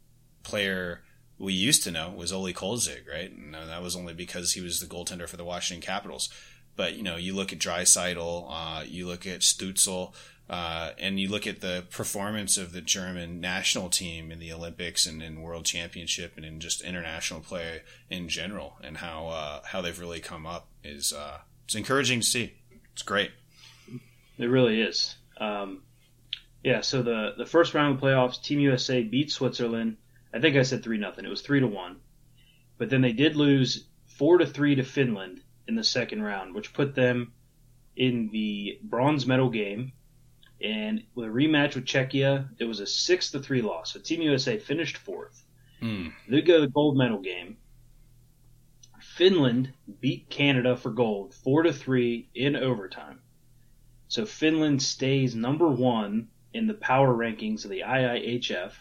player 0.44 1.02
we 1.38 1.52
used 1.52 1.84
to 1.84 1.90
know 1.90 2.08
was 2.08 2.32
Olie 2.32 2.54
Kolzig, 2.54 3.06
right? 3.06 3.30
And 3.30 3.54
uh, 3.54 3.66
that 3.66 3.82
was 3.82 3.94
only 3.94 4.14
because 4.14 4.54
he 4.54 4.62
was 4.62 4.80
the 4.80 4.86
goaltender 4.86 5.28
for 5.28 5.36
the 5.36 5.44
Washington 5.44 5.86
Capitals. 5.86 6.30
But, 6.74 6.96
you 6.96 7.02
know, 7.02 7.16
you 7.16 7.34
look 7.34 7.52
at 7.52 7.58
Draisaitl, 7.58 8.46
uh, 8.48 8.84
you 8.88 9.06
look 9.06 9.26
at 9.26 9.40
Stutzle, 9.40 10.14
uh, 10.48 10.92
and 10.98 11.20
you 11.20 11.28
look 11.28 11.46
at 11.46 11.60
the 11.60 11.84
performance 11.90 12.56
of 12.56 12.72
the 12.72 12.80
German 12.80 13.42
national 13.42 13.90
team 13.90 14.32
in 14.32 14.38
the 14.38 14.54
Olympics 14.54 15.04
and 15.04 15.22
in 15.22 15.42
World 15.42 15.66
Championship 15.66 16.32
and 16.36 16.46
in 16.46 16.60
just 16.60 16.80
international 16.80 17.40
play 17.40 17.82
in 18.08 18.26
general, 18.30 18.78
and 18.82 18.96
how 18.96 19.28
uh, 19.28 19.60
how 19.66 19.82
they've 19.82 20.00
really 20.00 20.18
come 20.18 20.46
up 20.46 20.69
is 20.84 21.12
uh, 21.12 21.38
it's 21.64 21.74
encouraging 21.74 22.20
to 22.20 22.26
see. 22.26 22.54
It's 22.92 23.02
great. 23.02 23.30
It 24.38 24.46
really 24.46 24.80
is. 24.80 25.16
Um, 25.38 25.82
yeah. 26.62 26.80
So 26.80 27.02
the 27.02 27.34
the 27.36 27.46
first 27.46 27.74
round 27.74 27.94
of 27.94 28.00
the 28.00 28.06
playoffs, 28.06 28.42
Team 28.42 28.60
USA 28.60 29.02
beat 29.02 29.30
Switzerland. 29.30 29.96
I 30.32 30.40
think 30.40 30.56
I 30.56 30.62
said 30.62 30.82
three 30.82 30.98
nothing. 30.98 31.24
It 31.24 31.30
was 31.30 31.42
three 31.42 31.60
to 31.60 31.66
one, 31.66 31.96
but 32.78 32.90
then 32.90 33.00
they 33.00 33.12
did 33.12 33.36
lose 33.36 33.86
four 34.06 34.38
to 34.38 34.46
three 34.46 34.74
to 34.76 34.82
Finland 34.82 35.42
in 35.66 35.74
the 35.74 35.84
second 35.84 36.22
round, 36.22 36.54
which 36.54 36.72
put 36.72 36.94
them 36.94 37.32
in 37.96 38.30
the 38.32 38.78
bronze 38.82 39.26
medal 39.26 39.50
game. 39.50 39.92
And 40.62 41.04
with 41.14 41.26
a 41.26 41.30
rematch 41.30 41.74
with 41.74 41.86
Czechia, 41.86 42.48
it 42.58 42.64
was 42.64 42.80
a 42.80 42.86
six 42.86 43.30
to 43.30 43.40
three 43.40 43.62
loss. 43.62 43.94
So 43.94 44.00
Team 44.00 44.20
USA 44.22 44.58
finished 44.58 44.98
fourth. 44.98 45.42
Hmm. 45.80 46.08
They 46.28 46.42
go 46.42 46.56
to 46.56 46.66
the 46.66 46.72
gold 46.72 46.98
medal 46.98 47.20
game. 47.20 47.56
Finland 49.16 49.72
beat 50.00 50.30
Canada 50.30 50.76
for 50.76 50.90
gold, 50.90 51.34
four 51.34 51.64
to 51.64 51.72
three 51.72 52.28
in 52.32 52.54
overtime. 52.54 53.20
So 54.06 54.24
Finland 54.24 54.82
stays 54.82 55.34
number 55.34 55.68
one 55.68 56.28
in 56.54 56.68
the 56.68 56.74
power 56.74 57.12
rankings 57.12 57.64
of 57.64 57.70
the 57.70 57.80
IIHF. 57.80 58.72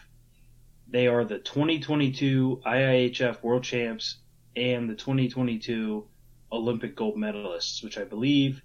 They 0.88 1.08
are 1.08 1.24
the 1.24 1.40
2022 1.40 2.62
IIHF 2.64 3.42
World 3.42 3.64
Champs 3.64 4.18
and 4.54 4.88
the 4.88 4.94
2022 4.94 6.06
Olympic 6.52 6.94
gold 6.96 7.16
medalists, 7.16 7.82
which 7.82 7.98
I 7.98 8.04
believe 8.04 8.62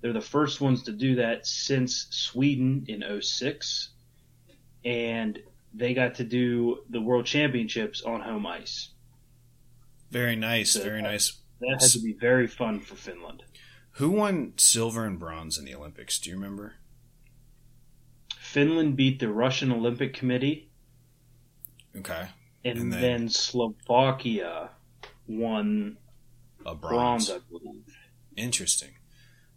they're 0.00 0.12
the 0.12 0.20
first 0.20 0.60
ones 0.60 0.82
to 0.82 0.92
do 0.92 1.14
that 1.16 1.46
since 1.46 2.08
Sweden 2.10 2.86
in 2.88 3.04
06. 3.22 3.90
And 4.84 5.38
they 5.72 5.94
got 5.94 6.16
to 6.16 6.24
do 6.24 6.84
the 6.90 7.00
World 7.00 7.24
Championships 7.24 8.02
on 8.02 8.20
home 8.20 8.46
ice. 8.46 8.93
Very 10.10 10.36
nice. 10.36 10.72
So- 10.72 10.82
Very 10.82 11.02
nice. 11.02 11.40
That 11.60 11.80
had 11.80 11.90
to 11.90 12.00
be 12.00 12.12
very 12.12 12.46
fun 12.46 12.80
for 12.80 12.94
Finland. 12.96 13.44
Who 13.92 14.10
won 14.10 14.54
silver 14.56 15.06
and 15.06 15.18
bronze 15.18 15.56
in 15.56 15.64
the 15.64 15.74
Olympics? 15.74 16.18
Do 16.18 16.28
you 16.30 16.36
remember? 16.36 16.74
Finland 18.38 18.96
beat 18.96 19.18
the 19.20 19.28
Russian 19.28 19.72
Olympic 19.72 20.14
Committee, 20.14 20.68
Okay, 21.96 22.28
and, 22.64 22.78
And 22.78 22.92
then, 22.92 23.00
then- 23.00 23.28
Slovakia 23.28 24.70
won 25.28 25.96
a 26.66 26.74
bronze, 26.74 27.28
bronze. 27.28 27.30
I 27.30 27.38
believe. 27.48 27.84
Interesting. 28.36 28.94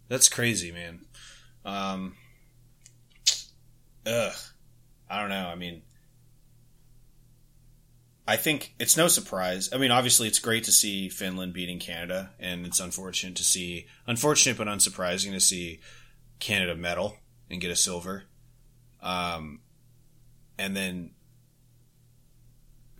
That's 0.08 0.28
crazy, 0.28 0.70
man. 0.72 1.04
Um, 1.64 2.16
ugh. 4.06 4.34
I 5.10 5.20
don't 5.20 5.30
know. 5.30 5.48
I 5.48 5.54
mean, 5.56 5.82
I 8.28 8.36
think 8.36 8.74
it's 8.78 8.94
no 8.94 9.08
surprise. 9.08 9.70
I 9.72 9.78
mean, 9.78 9.90
obviously, 9.90 10.28
it's 10.28 10.38
great 10.38 10.64
to 10.64 10.70
see 10.70 11.08
Finland 11.08 11.54
beating 11.54 11.78
Canada, 11.78 12.32
and 12.38 12.66
it's 12.66 12.78
unfortunate 12.78 13.36
to 13.36 13.42
see, 13.42 13.86
unfortunate 14.06 14.58
but 14.58 14.66
unsurprising 14.66 15.32
to 15.32 15.40
see 15.40 15.80
Canada 16.38 16.74
medal 16.74 17.16
and 17.48 17.58
get 17.58 17.70
a 17.70 17.76
silver. 17.76 18.24
Um, 19.00 19.60
and 20.58 20.76
then 20.76 21.12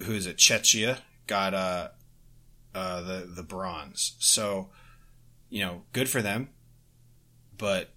who 0.02 0.14
is 0.14 0.24
it? 0.24 0.38
Czechia 0.38 1.00
got 1.26 1.52
uh, 1.52 1.88
uh, 2.74 3.02
the 3.02 3.26
the 3.28 3.42
bronze. 3.42 4.14
So, 4.20 4.70
you 5.50 5.60
know, 5.60 5.82
good 5.92 6.08
for 6.08 6.22
them. 6.22 6.48
But 7.58 7.90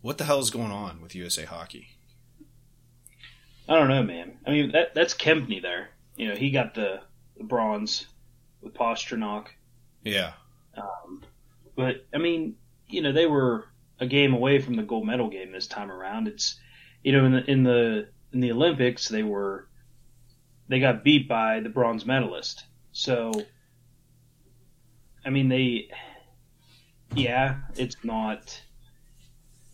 what 0.00 0.18
the 0.18 0.24
hell 0.24 0.38
is 0.38 0.50
going 0.50 0.70
on 0.70 1.02
with 1.02 1.16
USA 1.16 1.44
Hockey? 1.44 1.88
I 3.68 3.74
don't 3.74 3.88
know, 3.88 4.04
man. 4.04 4.38
I 4.46 4.50
mean, 4.50 4.70
that 4.70 4.94
that's 4.94 5.12
Kempny 5.12 5.60
there. 5.60 5.88
You 6.16 6.28
know, 6.28 6.34
he 6.34 6.50
got 6.50 6.74
the, 6.74 7.00
the 7.36 7.44
bronze 7.44 8.06
with 8.60 8.74
Pastrnak. 8.74 9.48
Yeah, 10.02 10.32
Um, 10.76 11.22
but 11.74 12.06
I 12.14 12.18
mean, 12.18 12.56
you 12.88 13.02
know, 13.02 13.12
they 13.12 13.26
were 13.26 13.66
a 13.98 14.06
game 14.06 14.34
away 14.34 14.60
from 14.60 14.76
the 14.76 14.82
gold 14.82 15.06
medal 15.06 15.28
game 15.28 15.52
this 15.52 15.66
time 15.66 15.90
around. 15.90 16.28
It's 16.28 16.58
you 17.02 17.12
know, 17.12 17.24
in 17.24 17.32
the 17.32 17.50
in 17.50 17.62
the 17.62 18.08
in 18.32 18.40
the 18.40 18.52
Olympics, 18.52 19.08
they 19.08 19.22
were 19.22 19.68
they 20.68 20.80
got 20.80 21.04
beat 21.04 21.28
by 21.28 21.60
the 21.60 21.68
bronze 21.68 22.04
medalist. 22.04 22.64
So, 22.92 23.32
I 25.24 25.30
mean, 25.30 25.48
they, 25.48 25.90
yeah, 27.14 27.56
it's 27.76 27.96
not 28.04 28.60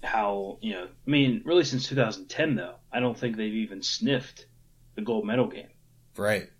how 0.02 0.58
you 0.60 0.72
know. 0.72 0.84
I 0.84 1.10
mean, 1.10 1.42
really, 1.44 1.64
since 1.64 1.88
2010, 1.88 2.56
though, 2.56 2.74
I 2.92 3.00
don't 3.00 3.16
think 3.16 3.36
they've 3.36 3.54
even 3.54 3.82
sniffed 3.82 4.46
the 4.94 5.02
gold 5.02 5.24
medal 5.26 5.48
game. 5.48 5.68
Right. 6.16 6.50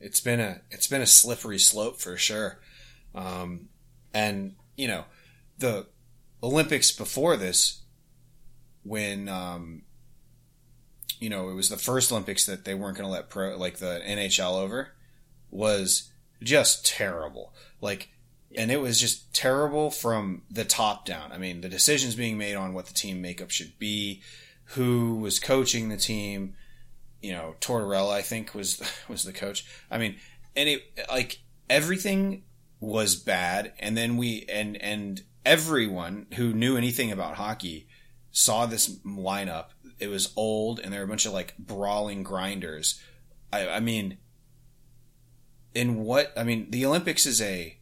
It's 0.00 0.20
been 0.20 0.40
a 0.40 0.60
it's 0.70 0.86
been 0.86 1.02
a 1.02 1.06
slippery 1.06 1.58
slope 1.58 2.00
for 2.00 2.16
sure. 2.16 2.58
Um, 3.14 3.68
And 4.12 4.54
you 4.76 4.88
know, 4.88 5.04
the 5.58 5.86
Olympics 6.42 6.92
before 6.92 7.36
this, 7.36 7.82
when 8.82 9.28
um, 9.28 9.82
you 11.18 11.30
know 11.30 11.48
it 11.48 11.54
was 11.54 11.68
the 11.68 11.76
first 11.76 12.12
Olympics 12.12 12.46
that 12.46 12.64
they 12.64 12.74
weren't 12.74 12.96
going 12.96 13.08
to 13.08 13.12
let 13.12 13.30
pro 13.30 13.56
like 13.56 13.78
the 13.78 14.00
NHL 14.06 14.60
over, 14.60 14.92
was 15.50 16.10
just 16.42 16.86
terrible. 16.86 17.54
Like, 17.80 18.10
and 18.54 18.70
it 18.70 18.80
was 18.80 19.00
just 19.00 19.34
terrible 19.34 19.90
from 19.90 20.42
the 20.50 20.64
top 20.64 21.06
down. 21.06 21.32
I 21.32 21.38
mean, 21.38 21.62
the 21.62 21.68
decisions 21.68 22.14
being 22.14 22.38
made 22.38 22.54
on 22.54 22.74
what 22.74 22.86
the 22.86 22.94
team 22.94 23.20
makeup 23.22 23.50
should 23.50 23.78
be, 23.78 24.22
who 24.70 25.16
was 25.16 25.38
coaching 25.38 25.88
the 25.88 25.96
team. 25.96 26.54
You 27.22 27.32
know, 27.32 27.54
Tortorella, 27.60 28.12
I 28.12 28.22
think 28.22 28.54
was 28.54 28.80
was 29.08 29.24
the 29.24 29.32
coach. 29.32 29.66
I 29.90 29.98
mean, 29.98 30.16
and 30.54 30.68
it 30.68 30.82
like 31.08 31.40
everything 31.68 32.42
was 32.80 33.16
bad, 33.16 33.72
and 33.78 33.96
then 33.96 34.16
we 34.16 34.44
and 34.48 34.80
and 34.82 35.22
everyone 35.44 36.26
who 36.34 36.52
knew 36.52 36.76
anything 36.76 37.12
about 37.12 37.36
hockey 37.36 37.88
saw 38.30 38.66
this 38.66 38.88
lineup. 38.98 39.66
It 39.98 40.08
was 40.08 40.32
old, 40.36 40.80
and 40.80 40.92
there 40.92 41.00
were 41.00 41.06
a 41.06 41.08
bunch 41.08 41.26
of 41.26 41.32
like 41.32 41.56
brawling 41.58 42.22
grinders. 42.22 43.00
I, 43.52 43.68
I 43.68 43.80
mean, 43.80 44.18
in 45.74 45.96
what 45.96 46.32
I 46.36 46.44
mean, 46.44 46.70
the 46.70 46.84
Olympics 46.84 47.26
is 47.26 47.40
a 47.40 47.78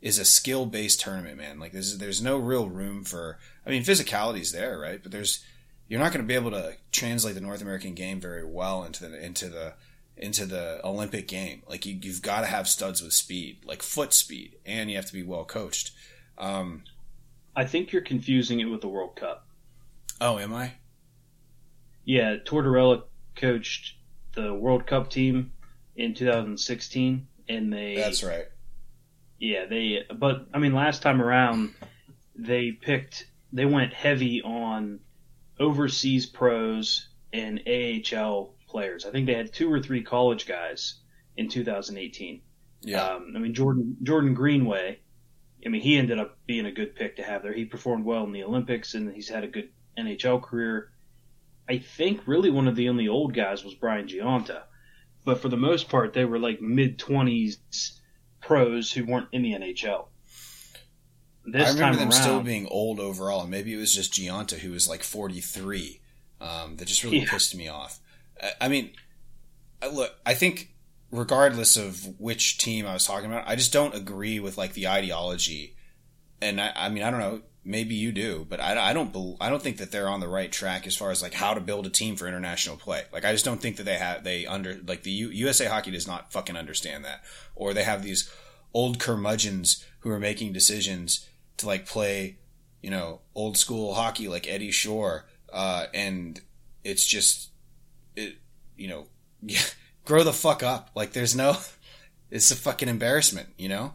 is 0.00 0.18
a 0.18 0.24
skill 0.24 0.66
based 0.66 1.00
tournament, 1.00 1.36
man. 1.36 1.58
Like 1.58 1.72
there's 1.72 1.98
there's 1.98 2.22
no 2.22 2.38
real 2.38 2.68
room 2.68 3.04
for. 3.04 3.38
I 3.66 3.70
mean, 3.70 3.82
physicality's 3.82 4.52
there, 4.52 4.78
right? 4.78 5.02
But 5.02 5.12
there's 5.12 5.44
you're 5.88 6.00
not 6.00 6.12
going 6.12 6.22
to 6.22 6.28
be 6.28 6.34
able 6.34 6.50
to 6.50 6.76
translate 6.92 7.34
the 7.34 7.40
North 7.40 7.62
American 7.62 7.94
game 7.94 8.20
very 8.20 8.44
well 8.44 8.84
into 8.84 9.08
the 9.08 9.24
into 9.24 9.48
the 9.48 9.74
into 10.16 10.44
the 10.46 10.80
Olympic 10.84 11.26
game. 11.26 11.62
Like 11.68 11.86
you, 11.86 11.98
you've 12.00 12.22
got 12.22 12.42
to 12.42 12.46
have 12.46 12.68
studs 12.68 13.02
with 13.02 13.14
speed, 13.14 13.64
like 13.64 13.82
foot 13.82 14.12
speed, 14.12 14.56
and 14.66 14.90
you 14.90 14.96
have 14.96 15.06
to 15.06 15.12
be 15.12 15.22
well 15.22 15.44
coached. 15.44 15.92
Um, 16.36 16.84
I 17.56 17.64
think 17.64 17.92
you're 17.92 18.02
confusing 18.02 18.60
it 18.60 18.66
with 18.66 18.82
the 18.82 18.88
World 18.88 19.16
Cup. 19.16 19.46
oh, 20.20 20.38
am 20.38 20.54
I? 20.54 20.72
Yeah, 22.04 22.36
Tortorella 22.36 23.02
coached 23.34 23.94
the 24.34 24.54
World 24.54 24.86
Cup 24.86 25.10
team 25.10 25.52
in 25.96 26.14
2016, 26.14 27.26
and 27.48 27.72
they 27.72 27.96
That's 27.96 28.22
right. 28.22 28.46
Yeah, 29.38 29.66
they. 29.66 30.04
But 30.14 30.46
I 30.52 30.58
mean, 30.58 30.74
last 30.74 31.02
time 31.02 31.22
around, 31.22 31.74
they 32.36 32.72
picked. 32.72 33.26
They 33.52 33.64
went 33.64 33.94
heavy 33.94 34.42
on 34.42 35.00
overseas 35.60 36.26
pros 36.26 37.08
and 37.32 37.62
AHL 37.66 38.54
players. 38.68 39.04
I 39.04 39.10
think 39.10 39.26
they 39.26 39.34
had 39.34 39.52
two 39.52 39.72
or 39.72 39.80
three 39.80 40.02
college 40.02 40.46
guys 40.46 40.94
in 41.36 41.48
2018. 41.48 42.42
Yeah, 42.82 43.02
Um, 43.02 43.32
I 43.34 43.38
mean, 43.38 43.54
Jordan 43.54 43.96
Jordan 44.02 44.34
Greenway. 44.34 45.00
I 45.64 45.68
mean, 45.68 45.80
he 45.80 45.96
ended 45.96 46.20
up 46.20 46.38
being 46.46 46.66
a 46.66 46.72
good 46.72 46.94
pick 46.94 47.16
to 47.16 47.24
have 47.24 47.42
there. 47.42 47.52
He 47.52 47.64
performed 47.64 48.04
well 48.04 48.22
in 48.24 48.32
the 48.32 48.44
Olympics, 48.44 48.94
and 48.94 49.12
he's 49.12 49.28
had 49.28 49.42
a 49.42 49.48
good 49.48 49.70
NHL 49.98 50.40
career. 50.40 50.92
I 51.68 51.78
think 51.78 52.26
really 52.26 52.50
one 52.50 52.68
of 52.68 52.76
the 52.76 52.88
only 52.88 53.08
old 53.08 53.34
guys 53.34 53.64
was 53.64 53.74
Brian 53.74 54.06
Gionta, 54.06 54.62
but 55.24 55.40
for 55.40 55.48
the 55.48 55.56
most 55.56 55.88
part, 55.88 56.12
they 56.12 56.24
were 56.24 56.38
like 56.38 56.60
mid 56.60 56.98
twenties 56.98 58.00
pros 58.40 58.92
who 58.92 59.04
weren't 59.04 59.28
in 59.32 59.42
the 59.42 59.52
NHL. 59.52 60.06
This 61.52 61.68
I 61.68 61.72
remember 61.72 61.98
them 61.98 62.08
around, 62.10 62.20
still 62.20 62.40
being 62.42 62.66
old 62.66 63.00
overall, 63.00 63.42
and 63.42 63.50
maybe 63.50 63.72
it 63.72 63.76
was 63.76 63.94
just 63.94 64.12
Gionta 64.12 64.58
who 64.58 64.70
was 64.72 64.88
like 64.88 65.02
43. 65.02 66.00
Um, 66.40 66.76
that 66.76 66.86
just 66.86 67.02
really 67.02 67.18
Yeah. 67.20 67.30
pissed 67.30 67.54
me 67.56 67.68
off. 67.68 67.98
I, 68.40 68.50
I 68.62 68.68
mean, 68.68 68.92
I, 69.82 69.88
look, 69.88 70.14
I 70.24 70.34
think 70.34 70.70
regardless 71.10 71.76
of 71.76 72.18
which 72.20 72.58
team 72.58 72.86
I 72.86 72.92
was 72.94 73.06
talking 73.06 73.30
about, 73.30 73.48
I 73.48 73.56
just 73.56 73.72
don't 73.72 73.94
agree 73.94 74.38
with 74.40 74.56
like 74.58 74.74
the 74.74 74.88
ideology. 74.88 75.74
And 76.40 76.60
I, 76.60 76.72
I 76.76 76.88
mean, 76.88 77.02
I 77.02 77.10
don't 77.10 77.20
know. 77.20 77.42
Maybe 77.64 77.96
you 77.96 78.12
do, 78.12 78.46
but 78.48 78.60
I, 78.60 78.90
I 78.90 78.92
don't. 78.94 79.36
I 79.40 79.50
don't 79.50 79.62
think 79.62 79.76
that 79.76 79.90
they're 79.90 80.08
on 80.08 80.20
the 80.20 80.28
right 80.28 80.50
track 80.50 80.86
as 80.86 80.96
far 80.96 81.10
as 81.10 81.20
like 81.20 81.34
how 81.34 81.52
to 81.52 81.60
build 81.60 81.86
a 81.86 81.90
team 81.90 82.16
for 82.16 82.26
international 82.26 82.76
play. 82.76 83.02
Like, 83.12 83.26
I 83.26 83.32
just 83.32 83.44
don't 83.44 83.60
think 83.60 83.76
that 83.76 83.82
they 83.82 83.96
have 83.98 84.24
they 84.24 84.46
under 84.46 84.78
like 84.86 85.02
the 85.02 85.10
U, 85.10 85.28
USA 85.28 85.66
Hockey 85.66 85.90
does 85.90 86.06
not 86.06 86.32
fucking 86.32 86.56
understand 86.56 87.04
that, 87.04 87.22
or 87.54 87.74
they 87.74 87.82
have 87.84 88.02
these 88.02 88.32
old 88.72 88.98
curmudgeons 88.98 89.84
who 90.00 90.10
are 90.10 90.20
making 90.20 90.52
decisions 90.52 91.28
to 91.58 91.66
like 91.66 91.86
play, 91.86 92.38
you 92.82 92.90
know, 92.90 93.20
old 93.34 93.56
school 93.56 93.94
hockey 93.94 94.28
like 94.28 94.48
Eddie 94.48 94.70
Shore, 94.70 95.26
uh, 95.52 95.86
and 95.94 96.40
it's 96.84 97.06
just, 97.06 97.50
it, 98.16 98.36
you 98.76 98.88
know, 98.88 99.06
grow 100.04 100.24
the 100.24 100.32
fuck 100.32 100.62
up. 100.62 100.90
Like, 100.94 101.12
there's 101.12 101.36
no, 101.36 101.56
it's 102.30 102.50
a 102.50 102.56
fucking 102.56 102.88
embarrassment, 102.88 103.48
you 103.58 103.68
know. 103.68 103.94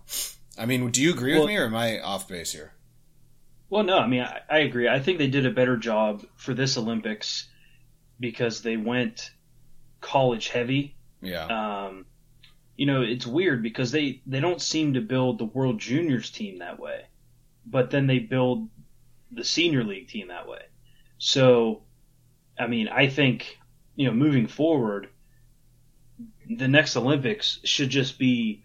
I 0.58 0.66
mean, 0.66 0.90
do 0.92 1.02
you 1.02 1.12
agree 1.12 1.34
Well- 1.34 1.42
with 1.44 1.50
me, 1.50 1.58
or 1.58 1.66
am 1.66 1.76
I 1.76 2.00
off 2.00 2.28
base 2.28 2.52
here? 2.52 2.74
Well, 3.70 3.84
no, 3.84 3.98
I 3.98 4.06
mean, 4.08 4.22
I, 4.22 4.42
I 4.50 4.58
agree. 4.60 4.88
I 4.88 5.00
think 5.00 5.18
they 5.18 5.28
did 5.28 5.48
a 5.48 5.52
better 5.52 5.78
job 5.78 6.24
for 6.36 6.54
this 6.54 6.78
Olympics 6.78 7.48
because 8.20 8.62
they 8.62 8.78
went 8.78 9.32
college 10.00 10.50
heavy. 10.50 10.96
Yeah, 11.24 11.46
Um, 11.88 12.06
you 12.78 12.86
know, 12.86 13.02
it's 13.02 13.26
weird 13.26 13.64
because 13.64 13.92
they, 13.92 14.22
they 14.28 14.42
don't 14.42 14.62
seem 14.62 14.94
to 14.94 15.02
build 15.02 15.40
the 15.40 15.46
World 15.46 15.80
Juniors 15.80 16.30
team 16.30 16.60
that 16.60 16.80
way, 16.80 17.06
but 17.66 17.90
then 17.90 18.08
they 18.08 18.20
build 18.20 18.70
the 19.32 19.44
Senior 19.44 19.84
League 19.84 20.08
team 20.08 20.28
that 20.28 20.48
way. 20.48 20.62
So, 21.18 21.84
I 22.60 22.68
mean, 22.68 22.88
I 22.88 23.08
think, 23.08 23.58
you 23.96 24.08
know, 24.08 24.14
moving 24.14 24.48
forward, 24.48 25.10
the 26.50 26.68
next 26.68 26.96
Olympics 26.98 27.60
should 27.64 27.90
just 27.90 28.20
be 28.20 28.64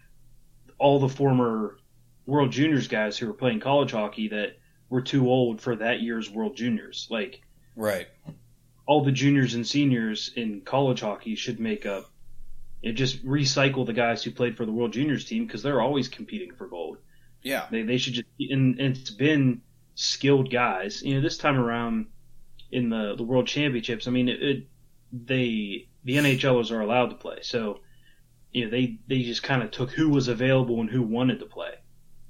all 0.78 0.98
the 0.98 1.08
former 1.08 1.78
World 2.26 2.52
Juniors 2.52 2.88
guys 2.88 3.16
who 3.16 3.26
were 3.26 3.34
playing 3.34 3.60
college 3.60 3.92
hockey 3.92 4.28
that 4.28 4.58
were 4.90 5.02
too 5.02 5.28
old 5.28 5.60
for 5.60 5.76
that 5.76 6.00
year's 6.00 6.30
World 6.30 6.56
Juniors. 6.56 7.06
Like, 7.10 7.40
right. 7.76 8.08
all 8.86 9.04
the 9.04 9.12
juniors 9.12 9.54
and 9.54 9.66
seniors 9.66 10.32
in 10.34 10.62
college 10.62 11.00
hockey 11.00 11.34
should 11.34 11.60
make 11.60 11.86
up. 11.86 12.10
It 12.82 12.92
just 12.92 13.24
recycle 13.24 13.86
the 13.86 13.92
guys 13.92 14.22
who 14.22 14.30
played 14.30 14.56
for 14.56 14.64
the 14.64 14.72
World 14.72 14.92
Juniors 14.92 15.24
team 15.24 15.46
because 15.46 15.62
they're 15.62 15.80
always 15.80 16.08
competing 16.08 16.54
for 16.54 16.66
gold. 16.66 16.98
Yeah, 17.42 17.66
They 17.70 17.82
they 17.82 17.98
should 17.98 18.14
just 18.14 18.26
and, 18.40 18.78
and 18.80 18.96
it's 18.96 19.10
been 19.10 19.62
skilled 19.94 20.50
guys. 20.50 21.02
You 21.02 21.14
know, 21.14 21.20
this 21.20 21.38
time 21.38 21.58
around 21.58 22.06
in 22.70 22.90
the 22.90 23.14
the 23.16 23.22
World 23.24 23.46
Championships, 23.46 24.06
I 24.08 24.10
mean, 24.10 24.28
it, 24.28 24.42
it 24.42 24.68
they 25.12 25.88
the 26.04 26.16
NHLers 26.16 26.70
are 26.70 26.80
allowed 26.80 27.08
to 27.10 27.16
play, 27.16 27.38
so 27.42 27.80
you 28.52 28.64
know 28.64 28.70
they 28.70 28.98
they 29.08 29.22
just 29.22 29.42
kind 29.42 29.62
of 29.62 29.70
took 29.70 29.90
who 29.90 30.08
was 30.10 30.28
available 30.28 30.80
and 30.80 30.90
who 30.90 31.02
wanted 31.02 31.38
to 31.40 31.46
play. 31.46 31.74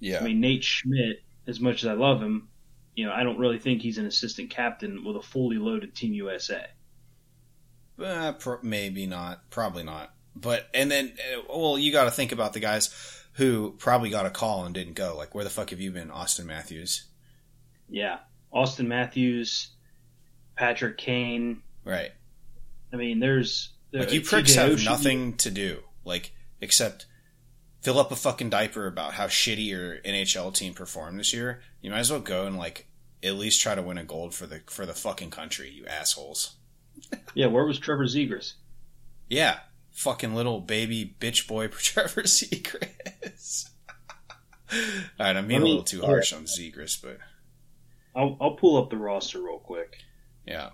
yeah. 0.01 0.21
I 0.21 0.25
mean, 0.25 0.41
Nate 0.41 0.65
Schmidt, 0.65 1.23
as 1.47 1.61
much 1.61 1.83
as 1.85 1.89
I 1.89 1.95
love 1.95 2.21
him, 2.23 2.49
you 2.95 3.07
know, 3.07 3.13
I 3.13 3.23
don't 3.23 3.39
really 3.39 3.59
think 3.59 3.83
he's 3.83 3.99
an 3.99 4.07
assistant 4.07 4.51
captain 4.51 5.05
with 5.05 5.17
a 5.17 5.23
fully 5.23 5.57
loaded 5.59 5.95
Team 5.95 6.13
USA. 6.15 6.67
Uh, 8.03 8.33
pro- 8.33 8.59
maybe 8.63 9.07
not. 9.07 9.49
Probably 9.51 9.83
not. 9.83 10.13
But 10.37 10.69
and 10.73 10.91
then, 10.91 11.15
uh, 11.19 11.43
well, 11.49 11.79
you 11.79 11.91
got 11.93 12.05
to 12.05 12.11
think 12.11 12.33
about 12.33 12.53
the 12.53 12.61
guys 12.61 12.89
who 13.39 13.75
probably 13.79 14.11
got 14.11 14.27
a 14.27 14.31
call 14.31 14.65
and 14.65 14.75
didn't 14.75 14.95
go. 14.95 15.17
Like, 15.17 15.35
where 15.35 15.45
the 15.45 15.51
fuck 15.51 15.71
have 15.71 15.81
you 15.81 15.91
been, 15.91 16.09
Auston 16.09 16.45
Matthews? 16.45 17.05
Yeah, 17.89 18.19
Auston 18.53 18.87
Matthews, 18.87 19.71
Patrick 20.57 20.99
Kane. 20.99 21.63
Right. 21.85 22.11
I 22.93 22.97
mean, 22.97 23.21
there's 23.21 23.71
Like, 23.93 24.13
you 24.13 24.21
pricks 24.21 24.55
have 24.55 24.85
nothing 24.85 25.35
to 25.39 25.51
do, 25.51 25.79
like, 26.05 26.33
except 26.61 27.07
fill 27.81 27.99
up 27.99 28.13
a 28.13 28.17
fucking 28.17 28.51
diaper 28.51 28.87
about 28.87 29.15
how 29.15 29.27
shitty 29.27 29.67
your 29.67 29.99
NHL 29.99 30.53
team 30.53 30.75
performed 30.75 31.19
this 31.19 31.33
year. 31.33 31.63
You 31.81 31.91
might 31.91 32.01
as 32.01 32.11
well 32.11 32.21
go 32.21 32.47
and 32.47 32.59
like 32.59 32.87
at 33.23 33.35
least 33.35 33.61
try 33.61 33.75
to 33.75 33.83
win 33.83 33.99
a 33.99 34.05
gold 34.05 34.35
for 34.35 34.47
the 34.47 34.63
for 34.67 34.85
the 34.85 34.95
fucking 34.95 35.31
country, 35.31 35.71
you 35.71 35.87
assholes. 35.87 36.57
Yeah, 37.35 37.47
where 37.47 37.65
was 37.65 37.79
Trevor 37.79 38.05
Zegras? 38.05 38.55
Yeah, 39.29 39.59
fucking 39.99 40.33
little 40.33 40.61
baby 40.61 41.15
bitch 41.19 41.49
boy 41.49 41.67
Trevor 41.69 42.23
Zegras. 42.23 43.69
All 44.73 44.79
right, 45.19 45.37
I'm 45.37 45.49
being 45.49 45.61
Let 45.61 45.67
a 45.67 45.71
little 45.71 45.83
too 45.83 46.03
harsh 46.03 46.33
on 46.33 46.45
Zegras, 46.45 47.01
but 47.03 47.19
I'll 48.15 48.37
I'll 48.41 48.55
pull 48.55 48.77
up 48.77 48.91
the 48.91 48.97
roster 48.97 49.43
real 49.43 49.59
quick. 49.59 49.99
yeah. 50.47 50.71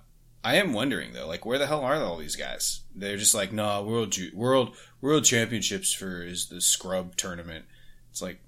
I 0.47 0.57
am 0.57 0.75
wondering 0.75 1.15
though, 1.15 1.27
like 1.27 1.47
where 1.47 1.59
the 1.59 1.67
hell 1.67 1.81
are 1.81 1.95
all 1.95 2.19
these 2.19 2.37
guys? 2.37 2.83
They're 2.95 3.17
just 3.17 3.35
like, 3.35 3.51
nah, 3.51 3.81
world 3.81 4.15
world 4.35 4.77
world 5.01 5.25
championships 5.25 5.95
for 5.95 6.23
is 6.23 6.49
the 6.49 6.61
scrub 6.61 7.17
tournament. 7.17 7.65
It's 8.11 8.21
like, 8.21 8.41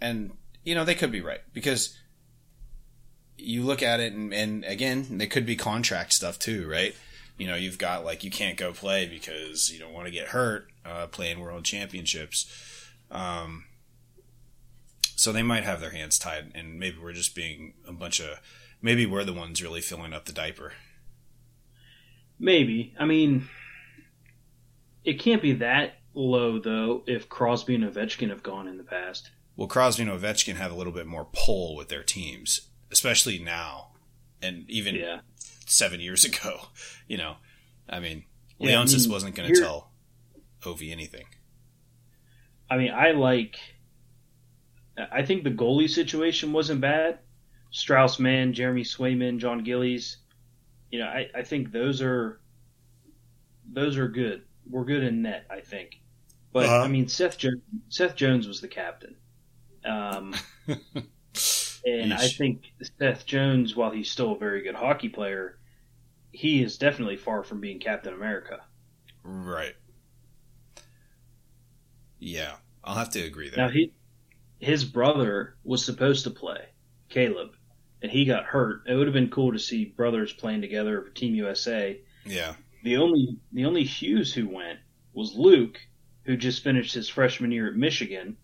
and 0.00 0.32
you 0.64 0.74
know 0.74 0.84
they 0.84 0.96
could 0.96 1.12
be 1.12 1.20
right 1.20 1.42
because 1.52 1.96
you 3.38 3.62
look 3.62 3.80
at 3.80 4.00
it 4.00 4.12
and, 4.12 4.34
and 4.34 4.64
again 4.64 5.18
they 5.18 5.28
could 5.28 5.46
be 5.46 5.54
contract 5.54 6.14
stuff 6.14 6.36
too, 6.36 6.68
right? 6.68 6.96
You 7.38 7.46
know, 7.46 7.54
you've 7.54 7.78
got 7.78 8.04
like 8.04 8.24
you 8.24 8.30
can't 8.30 8.56
go 8.56 8.72
play 8.72 9.06
because 9.06 9.70
you 9.70 9.78
don't 9.78 9.92
want 9.92 10.06
to 10.06 10.12
get 10.12 10.28
hurt 10.28 10.68
uh, 10.84 11.06
playing 11.06 11.40
world 11.40 11.64
championships. 11.64 12.50
Um, 13.10 13.64
so 15.16 15.32
they 15.32 15.42
might 15.42 15.64
have 15.64 15.80
their 15.80 15.90
hands 15.90 16.18
tied, 16.18 16.52
and 16.54 16.78
maybe 16.78 16.98
we're 17.02 17.12
just 17.12 17.34
being 17.34 17.74
a 17.86 17.92
bunch 17.92 18.20
of 18.20 18.38
maybe 18.82 19.06
we're 19.06 19.24
the 19.24 19.32
ones 19.32 19.62
really 19.62 19.80
filling 19.80 20.12
up 20.12 20.24
the 20.24 20.32
diaper. 20.32 20.72
Maybe. 22.38 22.94
I 22.98 23.06
mean, 23.06 23.48
it 25.04 25.14
can't 25.14 25.42
be 25.42 25.54
that 25.54 25.94
low 26.14 26.58
though. 26.58 27.02
If 27.06 27.28
Crosby 27.28 27.74
and 27.74 27.84
Ovechkin 27.84 28.30
have 28.30 28.42
gone 28.42 28.68
in 28.68 28.76
the 28.76 28.84
past, 28.84 29.30
Well, 29.56 29.68
Crosby 29.68 30.02
and 30.02 30.12
Ovechkin 30.12 30.56
have 30.56 30.72
a 30.72 30.74
little 30.74 30.92
bit 30.92 31.06
more 31.06 31.26
pull 31.32 31.76
with 31.76 31.88
their 31.88 32.02
teams, 32.02 32.68
especially 32.90 33.38
now, 33.38 33.92
and 34.42 34.68
even 34.68 34.94
Yeah. 34.96 35.20
Seven 35.66 36.00
years 36.00 36.24
ago. 36.30 36.68
You 37.06 37.18
know, 37.18 37.36
I 37.88 38.00
mean, 38.00 38.24
Yeah, 38.58 38.80
I 38.80 38.84
Leonsis 38.84 39.02
mean, 39.02 39.12
wasn't 39.12 39.34
going 39.34 39.52
to 39.52 39.60
tell 39.60 39.92
Ovi 40.62 40.90
anything. 40.92 41.26
I 42.70 42.76
mean, 42.78 42.92
I 42.92 43.12
like. 43.12 43.56
I 45.12 45.22
think 45.22 45.44
the 45.44 45.50
goalie 45.50 45.90
situation 45.90 46.52
wasn't 46.52 46.80
bad. 46.80 47.18
Strauss 47.70 48.18
Mann, 48.18 48.54
Jeremy 48.54 48.82
Swayman, 48.82 49.38
Jon 49.38 49.62
Gillies. 49.62 50.18
You 50.90 51.00
know, 51.00 51.06
I, 51.06 51.28
I 51.34 51.42
think 51.42 51.70
those 51.70 52.00
are 52.00 52.40
those 53.70 53.98
are 53.98 54.08
good. 54.08 54.42
We're 54.68 54.84
good 54.84 55.02
in 55.04 55.22
net, 55.22 55.46
I 55.50 55.60
think. 55.60 56.00
But 56.52 56.66
Uh-huh. 56.66 56.82
I 56.82 56.88
mean, 56.88 57.08
Seth 57.08 57.36
Jones, 57.36 57.60
Seth 57.88 58.14
Jones 58.16 58.48
was 58.48 58.60
the 58.62 58.68
captain, 58.68 59.16
um, 59.84 60.34
and 61.86 62.12
I 62.12 62.28
think 62.28 62.64
Seth 62.98 63.26
Jones, 63.26 63.76
while 63.76 63.90
he's 63.90 64.10
still 64.10 64.32
a 64.32 64.38
very 64.38 64.62
good 64.62 64.74
hockey 64.74 65.08
player, 65.08 65.58
he 66.32 66.62
is 66.62 66.78
definitely 66.78 67.16
far 67.16 67.44
from 67.44 67.60
being 67.60 67.78
Captain 67.78 68.12
America. 68.12 68.60
Right. 69.22 69.74
Yeah, 72.18 72.56
I'll 72.82 72.96
have 72.96 73.10
to 73.10 73.20
agree 73.20 73.50
there. 73.50 73.66
Now 73.66 73.70
he, 73.72 73.92
his 74.58 74.84
brother 74.84 75.56
was 75.64 75.84
supposed 75.84 76.24
to 76.24 76.30
play, 76.30 76.66
Caleb, 77.08 77.50
and 78.02 78.10
he 78.10 78.24
got 78.24 78.44
hurt. 78.44 78.82
It 78.88 78.94
would 78.94 79.06
have 79.06 79.14
been 79.14 79.30
cool 79.30 79.52
to 79.52 79.58
see 79.58 79.84
brothers 79.84 80.32
playing 80.32 80.62
together 80.62 81.02
for 81.02 81.10
Team 81.10 81.34
USA. 81.34 82.00
yeah. 82.24 82.54
The 82.82 82.98
only 82.98 83.38
the 83.52 83.64
only 83.64 83.82
Hughes 83.82 84.32
who 84.32 84.48
went 84.48 84.78
was 85.12 85.34
Luke, 85.34 85.80
who 86.24 86.36
just 86.36 86.62
finished 86.62 86.94
his 86.94 87.08
freshman 87.08 87.50
year 87.50 87.66
at 87.68 87.74
Michigan. 87.74 88.36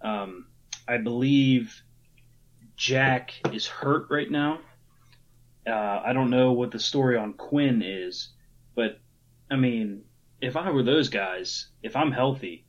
Um, 0.00 0.46
I 0.86 0.98
believe 0.98 1.82
Jack 2.78 3.34
is 3.52 3.66
hurt 3.66 4.06
right 4.08 4.30
now. 4.30 4.60
Uh, 5.66 6.00
I 6.06 6.12
don't 6.14 6.30
know 6.30 6.52
what 6.52 6.70
the 6.70 6.78
story 6.78 7.18
on 7.18 7.34
Quinn 7.34 7.82
is, 7.84 8.28
but 8.74 9.00
I 9.50 9.56
mean, 9.56 10.04
if 10.40 10.56
I 10.56 10.70
were 10.70 10.84
those 10.84 11.08
guys, 11.08 11.66
if 11.82 11.96
I'm 11.96 12.12
healthy, 12.12 12.64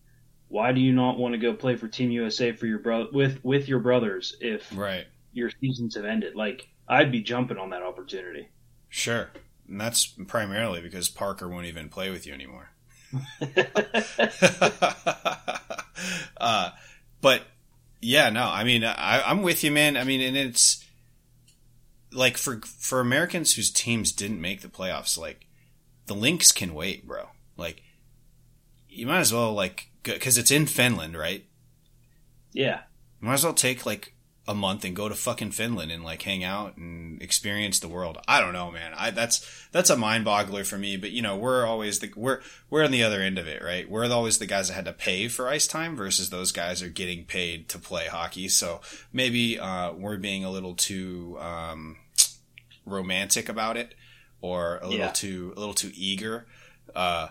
why 0.47 0.73
do 0.73 0.81
you 0.81 0.91
not 0.91 1.19
want 1.19 1.33
to 1.33 1.37
go 1.37 1.53
play 1.53 1.75
for 1.75 1.87
Team 1.87 2.09
USA 2.09 2.51
for 2.51 2.65
your 2.65 2.79
bro- 2.79 3.09
with 3.13 3.39
with 3.45 3.69
your 3.69 3.79
brothers 3.79 4.35
if 4.41 4.75
Right. 4.75 5.05
your 5.31 5.51
seasons 5.61 5.95
have 5.95 6.05
ended? 6.05 6.35
Like 6.35 6.67
I'd 6.87 7.11
be 7.11 7.21
jumping 7.21 7.57
on 7.57 7.69
that 7.69 7.83
opportunity. 7.83 8.49
Sure. 8.89 9.29
And 9.67 9.79
that's 9.79 10.07
primarily 10.07 10.81
because 10.81 11.07
Parker 11.07 11.47
won't 11.47 11.67
even 11.67 11.87
play 11.87 12.09
with 12.09 12.25
you 12.25 12.33
anymore. 12.33 12.71
uh, 16.37 16.71
but 17.21 17.43
yeah, 18.01 18.29
no, 18.29 18.43
I 18.43 18.63
mean, 18.63 18.83
I, 18.83 19.21
I'm 19.25 19.41
with 19.41 19.63
you, 19.63 19.71
man. 19.71 19.97
I 19.97 20.03
mean, 20.03 20.21
and 20.21 20.37
it's 20.37 20.85
like 22.11 22.37
for 22.37 22.61
for 22.61 22.99
Americans 22.99 23.53
whose 23.55 23.71
teams 23.71 24.11
didn't 24.11 24.41
make 24.41 24.61
the 24.61 24.67
playoffs, 24.67 25.17
like 25.17 25.45
the 26.07 26.15
links 26.15 26.51
can 26.51 26.73
wait, 26.73 27.07
bro. 27.07 27.29
Like 27.57 27.81
you 28.87 29.05
might 29.07 29.19
as 29.19 29.33
well 29.33 29.53
like 29.53 29.89
because 30.03 30.37
it's 30.37 30.51
in 30.51 30.65
Finland, 30.65 31.17
right? 31.17 31.45
yeah, 32.53 32.81
You 33.21 33.27
might 33.27 33.35
as 33.35 33.43
well 33.43 33.53
take 33.53 33.85
like 33.85 34.15
a 34.49 34.55
month 34.55 34.83
and 34.83 34.95
go 34.95 35.07
to 35.07 35.13
fucking 35.13 35.51
Finland 35.51 35.91
and 35.91 36.03
like 36.03 36.23
hang 36.23 36.43
out 36.43 36.75
and 36.75 37.21
experience 37.21 37.79
the 37.79 37.87
world. 37.87 38.17
I 38.27 38.41
don't 38.41 38.51
know, 38.51 38.71
man. 38.71 38.93
I 38.97 39.11
that's 39.11 39.45
that's 39.71 39.91
a 39.91 39.95
mind 39.95 40.25
boggler 40.25 40.65
for 40.65 40.75
me. 40.75 40.97
But 40.97 41.11
you 41.11 41.21
know, 41.21 41.37
we're 41.37 41.67
always 41.67 41.99
the 41.99 42.11
we're 42.15 42.41
we're 42.71 42.83
on 42.83 42.89
the 42.89 43.03
other 43.03 43.21
end 43.21 43.37
of 43.37 43.47
it, 43.47 43.61
right? 43.63 43.87
We're 43.87 44.11
always 44.11 44.39
the 44.39 44.47
guys 44.47 44.67
that 44.69 44.73
had 44.73 44.85
to 44.85 44.93
pay 44.93 45.27
for 45.27 45.47
ice 45.47 45.67
time 45.67 45.95
versus 45.95 46.31
those 46.31 46.51
guys 46.51 46.81
are 46.81 46.89
getting 46.89 47.25
paid 47.25 47.69
to 47.69 47.77
play 47.77 48.07
hockey. 48.07 48.47
So 48.49 48.81
maybe 49.13 49.59
uh, 49.59 49.93
we're 49.93 50.17
being 50.17 50.43
a 50.43 50.49
little 50.49 50.73
too 50.73 51.37
um, 51.39 51.97
romantic 52.85 53.49
about 53.49 53.77
it, 53.77 53.93
or 54.41 54.77
a 54.81 54.85
little 54.87 55.05
Yeah. 55.05 55.11
too 55.11 55.53
a 55.55 55.59
little 55.59 55.75
too 55.75 55.91
eager. 55.95 56.47
Uh, 56.95 57.27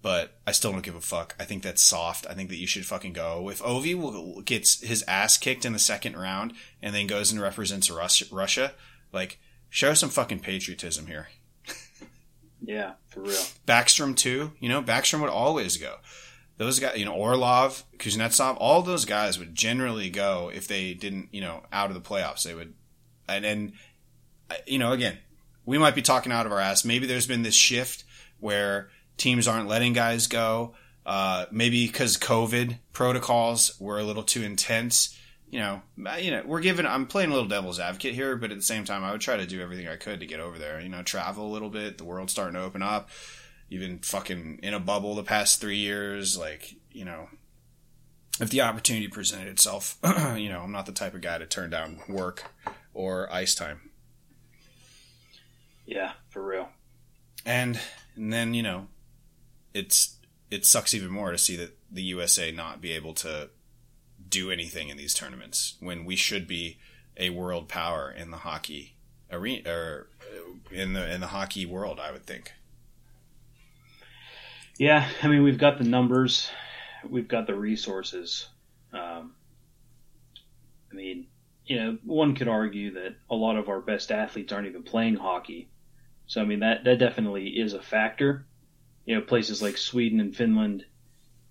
but 0.00 0.38
I 0.46 0.52
still 0.52 0.72
don't 0.72 0.82
give 0.82 0.94
a 0.94 1.00
fuck. 1.00 1.34
I 1.40 1.44
think 1.44 1.62
that's 1.62 1.82
soft. 1.82 2.26
I 2.28 2.34
think 2.34 2.50
that 2.50 2.56
you 2.56 2.66
should 2.66 2.86
fucking 2.86 3.12
go. 3.12 3.48
If 3.48 3.60
Ovi 3.60 4.44
gets 4.44 4.80
his 4.80 5.04
ass 5.08 5.36
kicked 5.36 5.64
in 5.64 5.72
the 5.72 5.78
second 5.78 6.16
round 6.16 6.52
and 6.80 6.94
then 6.94 7.06
goes 7.06 7.32
and 7.32 7.40
represents 7.40 7.90
Russia, 7.90 8.26
Russia, 8.30 8.72
like 9.12 9.38
show 9.68 9.94
some 9.94 10.10
fucking 10.10 10.40
patriotism 10.40 11.06
here. 11.06 11.28
yeah, 12.62 12.92
for 13.08 13.20
real. 13.20 13.42
Backstrom 13.66 14.16
too. 14.16 14.52
You 14.60 14.68
know, 14.68 14.82
Backstrom 14.82 15.20
would 15.20 15.30
always 15.30 15.76
go. 15.76 15.96
Those 16.58 16.80
guys, 16.80 16.98
you 16.98 17.04
know, 17.04 17.14
Orlov, 17.14 17.84
Kuznetsov, 17.98 18.56
all 18.58 18.82
those 18.82 19.04
guys 19.04 19.38
would 19.38 19.54
generally 19.54 20.10
go 20.10 20.50
if 20.52 20.66
they 20.66 20.92
didn't, 20.92 21.28
you 21.32 21.40
know, 21.40 21.62
out 21.72 21.90
of 21.90 21.94
the 21.94 22.08
playoffs. 22.08 22.42
They 22.42 22.54
would, 22.54 22.74
and 23.28 23.44
then, 23.44 23.72
you 24.66 24.78
know, 24.78 24.90
again, 24.90 25.18
we 25.64 25.78
might 25.78 25.94
be 25.94 26.02
talking 26.02 26.32
out 26.32 26.46
of 26.46 26.52
our 26.52 26.58
ass. 26.58 26.84
Maybe 26.84 27.06
there's 27.06 27.28
been 27.28 27.42
this 27.42 27.54
shift 27.54 28.02
where 28.40 28.90
teams 29.18 29.46
aren't 29.46 29.68
letting 29.68 29.92
guys 29.92 30.26
go. 30.26 30.74
Uh, 31.04 31.46
maybe 31.50 31.86
because 31.86 32.16
COVID 32.16 32.78
protocols 32.92 33.78
were 33.80 33.98
a 33.98 34.04
little 34.04 34.22
too 34.22 34.42
intense. 34.42 35.18
You 35.50 35.60
know, 35.60 35.82
you 36.18 36.30
know, 36.30 36.42
we're 36.44 36.60
giving. 36.60 36.86
I'm 36.86 37.06
playing 37.06 37.30
a 37.30 37.32
little 37.32 37.48
devil's 37.48 37.80
advocate 37.80 38.14
here, 38.14 38.36
but 38.36 38.50
at 38.50 38.58
the 38.58 38.62
same 38.62 38.84
time, 38.84 39.02
I 39.02 39.12
would 39.12 39.20
try 39.20 39.38
to 39.38 39.46
do 39.46 39.62
everything 39.62 39.88
I 39.88 39.96
could 39.96 40.20
to 40.20 40.26
get 40.26 40.40
over 40.40 40.58
there. 40.58 40.80
You 40.80 40.90
know, 40.90 41.02
travel 41.02 41.46
a 41.46 41.52
little 41.52 41.70
bit. 41.70 41.96
The 41.96 42.04
world's 42.04 42.32
starting 42.32 42.54
to 42.54 42.62
open 42.62 42.82
up. 42.82 43.08
You've 43.68 43.80
been 43.80 43.98
fucking 43.98 44.60
in 44.62 44.74
a 44.74 44.80
bubble 44.80 45.14
the 45.14 45.22
past 45.22 45.60
three 45.60 45.76
years. 45.76 46.36
Like, 46.36 46.74
you 46.90 47.06
know, 47.06 47.28
if 48.40 48.50
the 48.50 48.60
opportunity 48.60 49.08
presented 49.08 49.48
itself, 49.48 49.98
you 50.36 50.50
know, 50.50 50.60
I'm 50.60 50.72
not 50.72 50.86
the 50.86 50.92
type 50.92 51.14
of 51.14 51.22
guy 51.22 51.38
to 51.38 51.46
turn 51.46 51.70
down 51.70 52.00
work 52.08 52.44
or 52.92 53.32
ice 53.32 53.54
time. 53.54 53.90
Yeah, 55.86 56.12
for 56.28 56.44
real. 56.44 56.68
And 57.46 57.80
and 58.14 58.32
then 58.32 58.52
you 58.52 58.62
know, 58.62 58.88
it's 59.78 60.16
it 60.50 60.64
sucks 60.64 60.94
even 60.94 61.10
more 61.10 61.30
to 61.30 61.38
see 61.38 61.56
that 61.56 61.76
the 61.90 62.02
USA 62.02 62.50
not 62.50 62.80
be 62.80 62.92
able 62.92 63.14
to 63.14 63.50
do 64.28 64.50
anything 64.50 64.88
in 64.88 64.96
these 64.96 65.14
tournaments 65.14 65.74
when 65.80 66.04
we 66.04 66.16
should 66.16 66.46
be 66.46 66.78
a 67.16 67.30
world 67.30 67.68
power 67.68 68.10
in 68.10 68.30
the 68.30 68.38
hockey 68.38 68.94
arena 69.30 69.70
or 69.70 70.08
in 70.70 70.92
the 70.92 71.12
in 71.12 71.20
the 71.20 71.28
hockey 71.28 71.64
world. 71.66 72.00
I 72.00 72.12
would 72.12 72.26
think. 72.26 72.52
Yeah, 74.78 75.08
I 75.22 75.28
mean, 75.28 75.42
we've 75.42 75.58
got 75.58 75.78
the 75.78 75.84
numbers, 75.84 76.50
we've 77.08 77.26
got 77.26 77.46
the 77.46 77.54
resources. 77.54 78.46
Um, 78.92 79.34
I 80.90 80.94
mean, 80.94 81.26
you 81.66 81.76
know, 81.76 81.98
one 82.04 82.34
could 82.34 82.48
argue 82.48 82.94
that 82.94 83.16
a 83.28 83.34
lot 83.34 83.56
of 83.56 83.68
our 83.68 83.80
best 83.80 84.12
athletes 84.12 84.52
aren't 84.52 84.68
even 84.68 84.84
playing 84.84 85.16
hockey. 85.16 85.68
So, 86.28 86.40
I 86.40 86.44
mean, 86.44 86.60
that, 86.60 86.84
that 86.84 86.98
definitely 86.98 87.48
is 87.48 87.72
a 87.72 87.82
factor. 87.82 88.46
You 89.08 89.14
know, 89.14 89.22
places 89.22 89.62
like 89.62 89.78
Sweden 89.78 90.20
and 90.20 90.36
Finland, 90.36 90.84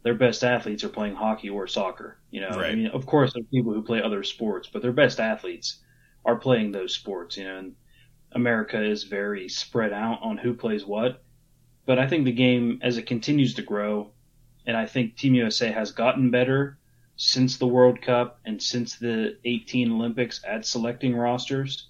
their 0.03 0.13
best 0.13 0.43
athletes 0.43 0.83
are 0.83 0.89
playing 0.89 1.15
hockey 1.15 1.49
or 1.49 1.65
soccer. 1.65 2.19
You 2.29 2.41
know, 2.41 2.49
I 2.49 2.75
mean, 2.75 2.85
of 2.85 3.07
course, 3.07 3.33
there 3.33 3.41
are 3.41 3.51
people 3.51 3.73
who 3.73 3.81
play 3.81 3.99
other 3.99 4.23
sports, 4.23 4.69
but 4.71 4.83
their 4.83 4.91
best 4.91 5.19
athletes 5.19 5.81
are 6.23 6.35
playing 6.35 6.71
those 6.71 6.93
sports. 6.93 7.35
You 7.35 7.45
know, 7.45 7.57
and 7.57 7.75
America 8.31 8.79
is 8.79 9.05
very 9.05 9.49
spread 9.49 9.91
out 9.91 10.19
on 10.21 10.37
who 10.37 10.53
plays 10.53 10.85
what. 10.85 11.23
But 11.87 11.97
I 11.97 12.07
think 12.07 12.25
the 12.25 12.31
game, 12.31 12.79
as 12.83 12.99
it 12.99 13.07
continues 13.07 13.55
to 13.55 13.63
grow, 13.63 14.11
and 14.67 14.77
I 14.77 14.85
think 14.85 15.17
Team 15.17 15.33
USA 15.33 15.71
has 15.71 15.91
gotten 15.91 16.29
better 16.29 16.77
since 17.15 17.57
the 17.57 17.65
World 17.65 18.03
Cup 18.03 18.39
and 18.45 18.61
since 18.61 18.97
the 18.97 19.39
18 19.45 19.93
Olympics 19.93 20.41
at 20.47 20.63
selecting 20.63 21.15
rosters. 21.15 21.87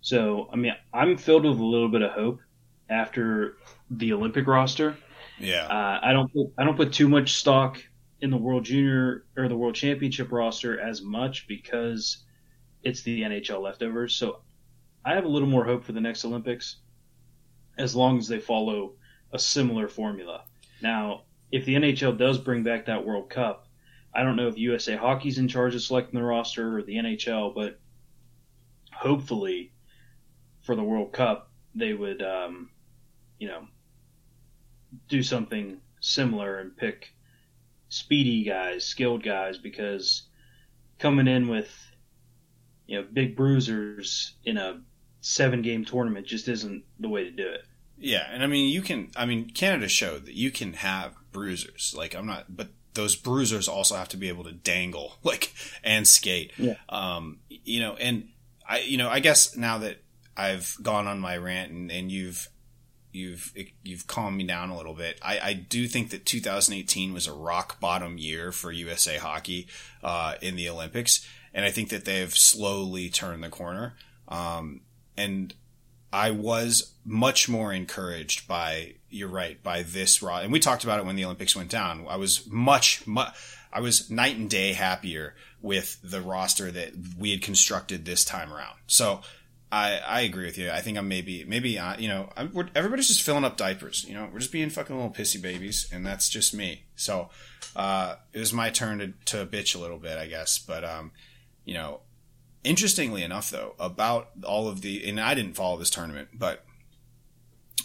So, 0.00 0.48
I 0.52 0.56
mean, 0.56 0.72
I'm 0.92 1.16
filled 1.16 1.44
with 1.44 1.60
a 1.60 1.64
little 1.64 1.90
bit 1.90 2.02
of 2.02 2.10
hope 2.10 2.40
after 2.88 3.56
the 3.90 4.12
Olympic 4.12 4.46
roster. 4.46 4.96
Yeah. 5.38 5.66
Uh, 5.66 6.00
I 6.02 6.12
don't 6.12 6.32
put, 6.32 6.48
I 6.58 6.64
don't 6.64 6.76
put 6.76 6.92
too 6.92 7.08
much 7.08 7.34
stock 7.34 7.82
in 8.20 8.30
the 8.30 8.36
World 8.36 8.64
Junior 8.64 9.24
or 9.36 9.48
the 9.48 9.56
World 9.56 9.74
Championship 9.74 10.32
roster 10.32 10.80
as 10.80 11.02
much 11.02 11.46
because 11.46 12.24
it's 12.82 13.02
the 13.02 13.22
NHL 13.22 13.62
leftovers. 13.62 14.14
So 14.14 14.40
I 15.04 15.14
have 15.14 15.24
a 15.24 15.28
little 15.28 15.48
more 15.48 15.64
hope 15.64 15.84
for 15.84 15.92
the 15.92 16.00
next 16.00 16.24
Olympics 16.24 16.76
as 17.78 17.94
long 17.94 18.18
as 18.18 18.26
they 18.26 18.38
follow 18.38 18.94
a 19.32 19.38
similar 19.38 19.88
formula. 19.88 20.44
Now, 20.80 21.22
if 21.52 21.64
the 21.64 21.74
NHL 21.74 22.16
does 22.16 22.38
bring 22.38 22.62
back 22.62 22.86
that 22.86 23.04
World 23.04 23.28
Cup, 23.30 23.66
I 24.14 24.22
don't 24.22 24.36
know 24.36 24.48
if 24.48 24.56
USA 24.56 24.96
Hockey's 24.96 25.38
in 25.38 25.48
charge 25.48 25.74
of 25.74 25.82
selecting 25.82 26.18
the 26.18 26.24
roster 26.24 26.78
or 26.78 26.82
the 26.82 26.96
NHL, 26.96 27.54
but 27.54 27.78
hopefully 28.92 29.72
for 30.62 30.74
the 30.74 30.82
World 30.82 31.12
Cup 31.12 31.50
they 31.74 31.92
would, 31.92 32.22
um, 32.22 32.70
you 33.38 33.46
know, 33.48 33.66
do 35.08 35.22
something 35.22 35.78
similar 36.00 36.58
and 36.58 36.76
pick 36.76 37.12
speedy 37.88 38.44
guys, 38.44 38.84
skilled 38.84 39.22
guys, 39.22 39.58
because 39.58 40.22
coming 40.98 41.28
in 41.28 41.48
with 41.48 41.70
you 42.86 43.00
know 43.00 43.06
big 43.12 43.36
bruisers 43.36 44.34
in 44.44 44.56
a 44.56 44.80
seven 45.20 45.62
game 45.62 45.84
tournament 45.84 46.26
just 46.26 46.48
isn't 46.48 46.84
the 47.00 47.08
way 47.08 47.24
to 47.24 47.30
do 47.30 47.48
it. 47.48 47.62
Yeah, 47.98 48.26
and 48.30 48.42
I 48.42 48.46
mean 48.46 48.72
you 48.72 48.82
can. 48.82 49.10
I 49.16 49.26
mean 49.26 49.50
Canada 49.50 49.88
showed 49.88 50.26
that 50.26 50.34
you 50.34 50.50
can 50.50 50.74
have 50.74 51.14
bruisers. 51.32 51.94
Like 51.96 52.14
I'm 52.14 52.26
not, 52.26 52.56
but 52.56 52.68
those 52.94 53.14
bruisers 53.14 53.68
also 53.68 53.94
have 53.94 54.08
to 54.08 54.16
be 54.16 54.28
able 54.28 54.44
to 54.44 54.52
dangle 54.52 55.16
like 55.22 55.52
and 55.84 56.06
skate. 56.06 56.52
Yeah. 56.58 56.74
Um, 56.88 57.40
you 57.48 57.80
know, 57.80 57.94
and 57.94 58.28
I, 58.68 58.80
you 58.80 58.98
know, 58.98 59.08
I 59.08 59.20
guess 59.20 59.56
now 59.56 59.78
that 59.78 60.02
I've 60.36 60.76
gone 60.82 61.06
on 61.06 61.20
my 61.20 61.36
rant 61.36 61.72
and, 61.72 61.90
and 61.90 62.10
you've 62.10 62.48
you've 63.16 63.52
you've 63.82 64.06
calmed 64.06 64.36
me 64.36 64.44
down 64.44 64.70
a 64.70 64.76
little 64.76 64.94
bit. 64.94 65.18
I, 65.22 65.40
I 65.42 65.52
do 65.54 65.88
think 65.88 66.10
that 66.10 66.26
2018 66.26 67.14
was 67.14 67.26
a 67.26 67.32
rock 67.32 67.80
bottom 67.80 68.18
year 68.18 68.52
for 68.52 68.70
USA 68.70 69.16
hockey 69.16 69.66
uh, 70.02 70.34
in 70.42 70.54
the 70.54 70.68
Olympics, 70.68 71.26
and 71.54 71.64
I 71.64 71.70
think 71.70 71.88
that 71.88 72.04
they've 72.04 72.34
slowly 72.34 73.08
turned 73.08 73.42
the 73.42 73.48
corner. 73.48 73.94
Um, 74.28 74.82
and 75.16 75.54
I 76.12 76.30
was 76.30 76.92
much 77.04 77.48
more 77.48 77.72
encouraged 77.72 78.46
by 78.46 78.94
you're 79.08 79.28
right 79.28 79.62
by 79.62 79.82
this 79.82 80.22
raw, 80.22 80.38
and 80.38 80.52
we 80.52 80.60
talked 80.60 80.84
about 80.84 80.98
it 80.98 81.06
when 81.06 81.16
the 81.16 81.24
Olympics 81.24 81.56
went 81.56 81.70
down. 81.70 82.06
I 82.08 82.16
was 82.16 82.46
much, 82.46 83.06
much 83.06 83.34
I 83.72 83.80
was 83.80 84.10
night 84.10 84.36
and 84.36 84.48
day 84.50 84.74
happier 84.74 85.34
with 85.62 85.98
the 86.02 86.20
roster 86.20 86.70
that 86.70 86.92
we 87.18 87.30
had 87.30 87.42
constructed 87.42 88.04
this 88.04 88.24
time 88.24 88.52
around. 88.52 88.76
So 88.86 89.22
I, 89.76 90.00
I 90.06 90.20
agree 90.22 90.46
with 90.46 90.56
you. 90.56 90.70
I 90.70 90.80
think 90.80 90.96
I'm 90.96 91.06
maybe 91.06 91.44
maybe 91.44 91.78
uh, 91.78 91.96
you 91.98 92.08
know 92.08 92.30
I'm, 92.34 92.70
everybody's 92.74 93.08
just 93.08 93.22
filling 93.22 93.44
up 93.44 93.58
diapers. 93.58 94.06
You 94.08 94.14
know, 94.14 94.28
we're 94.32 94.38
just 94.38 94.52
being 94.52 94.70
fucking 94.70 94.96
little 94.96 95.10
pissy 95.10 95.40
babies, 95.40 95.88
and 95.92 96.04
that's 96.04 96.30
just 96.30 96.54
me. 96.54 96.84
So 96.96 97.28
uh, 97.74 98.16
it 98.32 98.38
was 98.38 98.54
my 98.54 98.70
turn 98.70 98.98
to, 98.98 99.12
to 99.26 99.46
bitch 99.46 99.74
a 99.74 99.78
little 99.78 99.98
bit, 99.98 100.16
I 100.16 100.28
guess. 100.28 100.58
But 100.58 100.82
um, 100.82 101.12
you 101.66 101.74
know, 101.74 102.00
interestingly 102.64 103.22
enough, 103.22 103.50
though, 103.50 103.74
about 103.78 104.30
all 104.44 104.66
of 104.66 104.80
the 104.80 105.06
and 105.06 105.20
I 105.20 105.34
didn't 105.34 105.56
follow 105.56 105.76
this 105.76 105.90
tournament, 105.90 106.28
but 106.32 106.64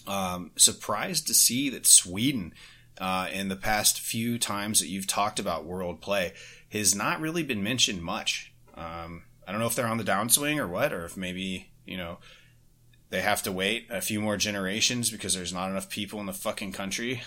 um, 0.08 0.52
surprised 0.56 1.28
to 1.28 1.34
see 1.34 1.70
that 1.72 1.86
Sweden, 1.86 2.54
uh, 3.00 3.28
in 3.34 3.50
the 3.50 3.58
past 3.58 4.00
few 4.00 4.40
times 4.40 4.80
that 4.80 4.88
you've 4.88 5.08
talked 5.08 5.40
about 5.40 5.66
world 5.66 6.00
play, 6.00 6.32
has 6.72 6.96
not 6.96 7.20
really 7.20 7.44
been 7.44 7.62
mentioned 7.62 8.02
much. 8.02 8.54
Um, 8.76 9.24
I 9.46 9.52
don't 9.52 9.60
know 9.60 9.68
if 9.68 9.76
they're 9.76 9.88
on 9.88 9.98
the 9.98 10.06
downswing 10.06 10.58
or 10.58 10.68
what, 10.70 10.94
or 10.94 11.04
if 11.04 11.18
maybe 11.18 11.71
you 11.86 11.98
know, 11.98 12.18
they 13.10 13.22
have 13.22 13.44
to 13.44 13.52
wait 13.52 13.88
a 13.90 14.02
few 14.02 14.22
more 14.22 14.38
generations 14.38 15.10
because 15.10 15.34
there's 15.34 15.54
not 15.54 15.70
enough 15.70 15.90
people 15.90 16.20
in 16.20 16.26
the 16.26 16.34
fucking 16.34 16.72
country. 16.72 17.22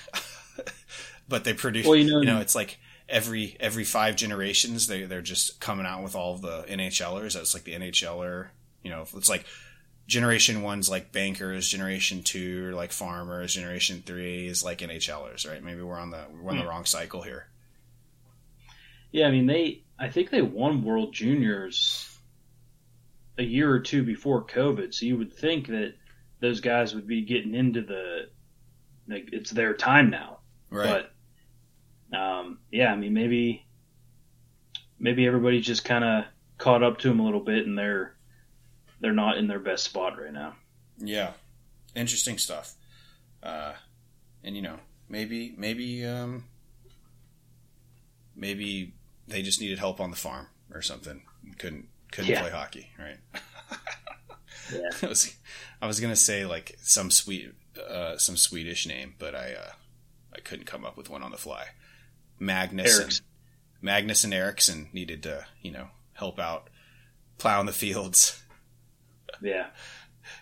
but 1.29 1.45
they 1.45 1.53
produce, 1.53 1.87
well, 1.87 1.97
you, 1.97 2.11
know, 2.11 2.21
you 2.21 2.27
know, 2.27 2.41
it's 2.41 2.55
like 2.55 2.79
every 3.09 3.57
every 3.61 3.85
five 3.85 4.17
generations 4.17 4.87
they 4.87 5.05
they're 5.05 5.21
just 5.21 5.61
coming 5.61 5.87
out 5.87 6.03
with 6.03 6.15
all 6.15 6.37
the 6.37 6.63
NHLers. 6.63 7.35
That's 7.35 7.55
like 7.55 7.65
the 7.65 7.75
NHLer, 7.75 8.49
you 8.83 8.91
know, 8.91 9.03
it's 9.15 9.29
like 9.29 9.45
generation 10.07 10.63
one's 10.63 10.89
like 10.89 11.13
bankers, 11.13 11.69
generation 11.69 12.23
two 12.23 12.73
like 12.73 12.93
farmers, 12.93 13.55
generation 13.55 14.03
three 14.05 14.47
is 14.47 14.65
like 14.65 14.79
NHLers, 14.79 15.49
right? 15.49 15.63
Maybe 15.63 15.83
we're 15.83 15.99
on 15.99 16.11
the 16.11 16.25
we're 16.41 16.51
on 16.51 16.57
the 16.57 16.63
hmm. 16.63 16.69
wrong 16.69 16.85
cycle 16.85 17.23
here. 17.23 17.47
Yeah, 19.13 19.27
I 19.27 19.31
mean 19.31 19.47
they 19.47 19.83
I 19.99 20.09
think 20.09 20.31
they 20.31 20.43
won 20.43 20.83
World 20.83 21.13
Juniors 21.13 22.14
a 23.39 23.43
year 23.43 23.71
or 23.71 23.81
two 23.81 24.03
before 24.03 24.45
COVID, 24.45 24.95
so 24.95 25.07
you 25.07 25.19
would 25.19 25.33
think 25.33 25.67
that 25.69 25.95
those 26.41 26.61
guys 26.61 26.95
would 26.95 27.07
be 27.07 27.23
getting 27.23 27.55
into 27.55 27.83
the 27.83 28.29
like 29.09 29.31
it's 29.33 29.51
their 29.51 29.75
time 29.75 30.11
now. 30.11 30.39
Right. 30.71 31.07
But 32.11 32.17
um, 32.17 32.59
yeah, 32.71 32.93
I 32.93 32.97
mean 32.97 33.15
maybe 33.15 33.67
maybe 34.99 35.27
everybody's 35.27 35.67
just 35.67 35.85
kind 35.85 36.05
of 36.05 36.25
caught 36.59 36.83
up 36.83 36.99
to 36.99 37.09
them 37.09 37.21
a 37.21 37.25
little 37.25 37.41
bit, 37.41 37.67
and 37.67 37.77
they're 37.77 38.15
they're 39.01 39.13
not 39.13 39.39
in 39.39 39.47
their 39.47 39.59
best 39.59 39.85
spot 39.85 40.19
right 40.19 40.33
now. 40.33 40.55
Yeah, 40.99 41.33
interesting 41.95 42.39
stuff. 42.39 42.75
Uh, 43.43 43.73
and 44.43 44.57
you 44.57 44.63
know, 44.63 44.79
maybe 45.09 45.55
maybe 45.57 46.05
um, 46.05 46.45
maybe 48.37 48.95
they 49.27 49.43
just 49.43 49.61
needed 49.61 49.79
help 49.79 50.01
on 50.01 50.11
the 50.11 50.17
farm 50.17 50.47
or 50.73 50.83
something. 50.83 51.23
Couldn't 51.59 51.89
couldn't 52.15 52.31
yeah. 52.31 52.43
play 52.43 52.51
hockey, 52.51 52.91
right? 52.97 53.19
yeah. 54.73 54.91
I 55.03 55.07
was, 55.07 55.35
I 55.83 55.87
was 55.89 55.99
gonna 55.99 56.15
say 56.15 56.47
like 56.47 56.77
some 56.81 57.11
sweet, 57.11 57.53
uh, 57.77 58.17
some 58.19 58.37
Swedish 58.37 58.87
name, 58.87 59.15
but 59.19 59.35
I, 59.35 59.55
uh, 59.55 59.73
I 60.33 60.39
couldn't 60.39 60.67
come 60.67 60.85
up 60.85 60.97
with 60.97 61.11
one 61.11 61.25
on 61.25 61.33
the 61.33 61.37
fly. 61.37 61.67
Magnus 62.39 63.01
and 63.01 63.21
Magnus 63.83 64.23
and 64.23 64.33
Eriksson 64.33 64.91
needed 64.93 65.25
to, 65.25 65.45
you 65.61 65.73
know, 65.73 65.89
help 66.13 66.39
out 66.39 66.71
plowing 67.39 67.67
the 67.67 67.73
fields. 67.73 68.41
Yeah. 69.43 69.67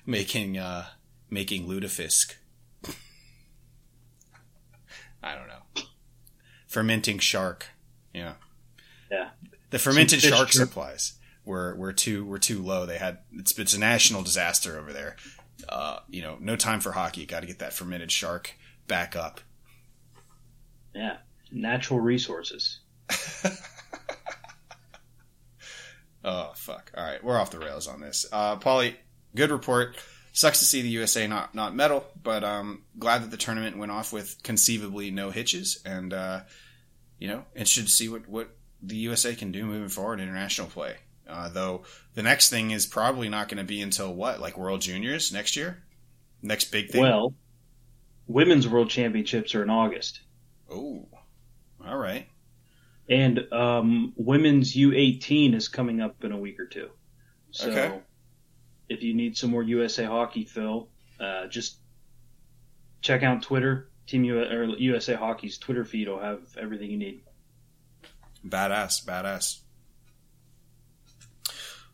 making, 0.04 0.58
uh, 0.58 0.84
making 1.30 1.66
lutefisk. 1.66 2.34
I 5.22 5.34
don't 5.34 5.48
know. 5.48 5.84
Fermenting 6.68 7.18
shark. 7.18 7.68
Yeah. 8.12 8.34
Yeah. 9.10 9.30
The 9.70 9.78
fermented 9.78 10.20
shark 10.20 10.52
supplies 10.52 11.14
were 11.44 11.74
were 11.76 11.92
too 11.92 12.24
were 12.24 12.38
too 12.38 12.62
low. 12.62 12.86
They 12.86 12.98
had 12.98 13.18
it's 13.32 13.58
it's 13.58 13.74
a 13.74 13.80
national 13.80 14.22
disaster 14.22 14.78
over 14.78 14.92
there. 14.92 15.16
Uh, 15.68 15.98
you 16.08 16.22
know, 16.22 16.36
no 16.40 16.56
time 16.56 16.80
for 16.80 16.92
hockey. 16.92 17.26
Got 17.26 17.40
to 17.40 17.46
get 17.46 17.58
that 17.60 17.72
fermented 17.72 18.10
shark 18.10 18.54
back 18.86 19.14
up. 19.16 19.40
Yeah, 20.94 21.18
natural 21.50 22.00
resources. 22.00 22.80
oh 26.24 26.52
fuck! 26.54 26.92
All 26.96 27.04
right, 27.04 27.22
we're 27.22 27.38
off 27.38 27.50
the 27.50 27.58
rails 27.58 27.86
on 27.86 28.00
this. 28.00 28.26
Uh, 28.32 28.56
Paulie, 28.56 28.94
good 29.34 29.50
report. 29.50 29.96
Sucks 30.34 30.60
to 30.60 30.64
see 30.64 30.80
the 30.80 30.88
USA 30.88 31.26
not 31.26 31.54
not 31.54 31.74
medal, 31.74 32.06
but 32.22 32.42
um, 32.42 32.84
glad 32.98 33.22
that 33.22 33.30
the 33.30 33.36
tournament 33.36 33.76
went 33.76 33.92
off 33.92 34.12
with 34.12 34.42
conceivably 34.42 35.10
no 35.10 35.30
hitches, 35.30 35.80
and 35.84 36.12
uh, 36.12 36.40
you 37.18 37.28
know, 37.28 37.44
interested 37.54 37.84
to 37.84 37.90
see 37.90 38.08
what 38.08 38.28
what 38.28 38.56
the 38.82 38.96
USA 38.96 39.34
can 39.34 39.52
do 39.52 39.64
moving 39.64 39.88
forward 39.88 40.20
in 40.20 40.28
international 40.28 40.68
play. 40.68 40.96
Uh, 41.32 41.48
though 41.48 41.82
the 42.14 42.22
next 42.22 42.50
thing 42.50 42.70
is 42.70 42.86
probably 42.86 43.28
not 43.28 43.48
going 43.48 43.58
to 43.58 43.64
be 43.64 43.80
until 43.80 44.14
what, 44.14 44.40
like 44.40 44.58
World 44.58 44.82
Juniors 44.82 45.32
next 45.32 45.56
year? 45.56 45.82
Next 46.42 46.70
big 46.70 46.90
thing? 46.90 47.02
Well, 47.02 47.34
women's 48.26 48.68
World 48.68 48.90
Championships 48.90 49.54
are 49.54 49.62
in 49.62 49.70
August. 49.70 50.20
Oh, 50.70 51.08
all 51.84 51.96
right. 51.96 52.28
And 53.08 53.52
um, 53.52 54.12
women's 54.16 54.74
U18 54.74 55.54
is 55.54 55.68
coming 55.68 56.00
up 56.00 56.22
in 56.24 56.32
a 56.32 56.38
week 56.38 56.60
or 56.60 56.66
two. 56.66 56.90
So 57.50 57.70
okay. 57.70 58.00
if 58.88 59.02
you 59.02 59.14
need 59.14 59.36
some 59.36 59.50
more 59.50 59.62
USA 59.62 60.04
hockey, 60.04 60.44
Phil, 60.44 60.88
uh, 61.20 61.46
just 61.46 61.78
check 63.00 63.22
out 63.22 63.42
Twitter. 63.42 63.88
Team 64.06 64.24
U- 64.24 64.40
or 64.40 64.64
USA 64.64 65.14
Hockey's 65.14 65.58
Twitter 65.58 65.84
feed 65.84 66.08
will 66.08 66.20
have 66.20 66.40
everything 66.58 66.90
you 66.90 66.98
need. 66.98 67.22
Badass, 68.46 69.04
badass. 69.04 69.60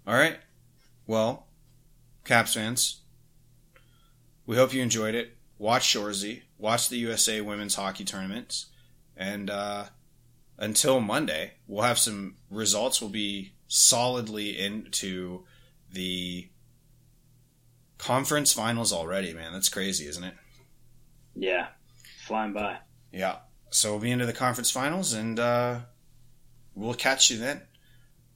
All 0.09 0.15
right. 0.15 0.39
Well, 1.07 1.49
Caps 2.25 2.55
fans, 2.55 3.03
we 4.47 4.57
hope 4.57 4.73
you 4.73 4.81
enjoyed 4.81 5.15
it. 5.15 5.37
Watch 5.59 5.83
Shoresy. 5.95 6.45
Watch 6.57 6.89
the 6.89 6.97
USA 6.97 7.43
women's 7.43 7.75
hockey 7.75 8.07
tournaments. 8.07 8.67
And 9.19 9.51
uh, 9.51 9.85
until 10.57 11.01
Monday, 11.01 11.53
we'll 11.67 11.83
have 11.83 11.99
some 11.99 12.37
results. 12.51 13.03
We'll 13.03 13.11
be 13.11 13.53
solidly 13.67 14.59
into 14.59 15.45
the 15.93 16.49
conference 17.99 18.51
finals 18.51 18.95
already, 18.95 19.35
man. 19.35 19.53
That's 19.53 19.69
crazy, 19.69 20.07
isn't 20.07 20.25
it? 20.25 20.35
Yeah. 21.35 21.67
Flying 22.25 22.55
by. 22.55 22.79
Yeah. 23.13 23.41
So 23.69 23.91
we'll 23.91 24.01
be 24.01 24.11
into 24.11 24.25
the 24.25 24.33
conference 24.33 24.71
finals, 24.71 25.13
and 25.13 25.39
uh, 25.39 25.81
we'll 26.75 26.95
catch 26.95 27.31
you 27.31 27.37
then. 27.37 27.61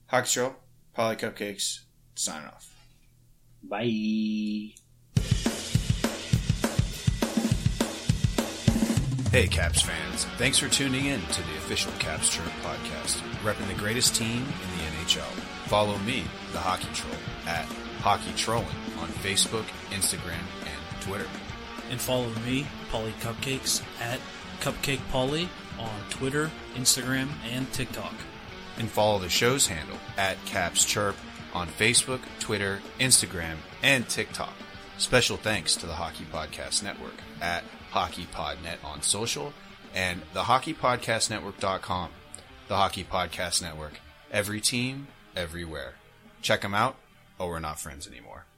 Hockey. 0.05 0.53
Paulie 0.95 1.17
Cupcakes, 1.17 1.79
signing 2.15 2.47
off. 2.47 2.69
Bye. 3.63 4.73
Hey, 9.31 9.47
Caps 9.47 9.81
fans. 9.81 10.25
Thanks 10.37 10.59
for 10.59 10.69
tuning 10.69 11.05
in 11.05 11.19
to 11.19 11.41
the 11.41 11.57
official 11.57 11.91
Caps 11.93 12.29
Chirp 12.29 12.45
podcast, 12.61 13.17
repping 13.41 13.67
the 13.67 13.79
greatest 13.79 14.13
team 14.13 14.37
in 14.37 14.77
the 14.77 14.83
NHL. 14.83 15.23
Follow 15.65 15.97
me, 15.99 16.23
the 16.51 16.59
Hockey 16.59 16.89
Troll, 16.93 17.15
at 17.47 17.65
Hockey 18.01 18.31
Trolling 18.35 18.67
on 18.99 19.07
Facebook, 19.07 19.65
Instagram, 19.89 20.43
and 20.61 21.01
Twitter. 21.01 21.25
And 21.89 21.99
follow 21.99 22.29
me, 22.45 22.67
Paulie 22.91 23.13
Cupcakes, 23.21 23.81
at 23.99 24.19
Cupcake 24.59 25.01
Paulie 25.11 25.47
on 25.79 25.89
Twitter, 26.11 26.51
Instagram, 26.75 27.29
and 27.51 27.71
TikTok 27.73 28.13
and 28.77 28.89
follow 28.89 29.19
the 29.19 29.29
show's 29.29 29.67
handle 29.67 29.97
at 30.17 30.43
Caps 30.45 30.85
Chirp 30.85 31.15
on 31.53 31.67
Facebook, 31.67 32.21
Twitter, 32.39 32.79
Instagram, 32.99 33.57
and 33.81 34.07
TikTok. 34.09 34.53
Special 34.97 35.37
thanks 35.37 35.75
to 35.75 35.85
the 35.85 35.93
Hockey 35.93 36.25
Podcast 36.31 36.83
Network 36.83 37.15
at 37.41 37.63
HockeyPodNet 37.91 38.83
on 38.83 39.01
social 39.01 39.53
and 39.93 40.21
the 40.33 40.43
HockeyPodcastNetwork.com. 40.43 42.09
The 42.67 42.75
Hockey 42.75 43.03
Podcast 43.03 43.61
Network. 43.61 43.99
Every 44.31 44.61
team, 44.61 45.07
everywhere. 45.35 45.95
Check 46.41 46.61
them 46.61 46.73
out, 46.73 46.95
or 47.37 47.49
we're 47.49 47.59
not 47.59 47.79
friends 47.79 48.07
anymore. 48.07 48.45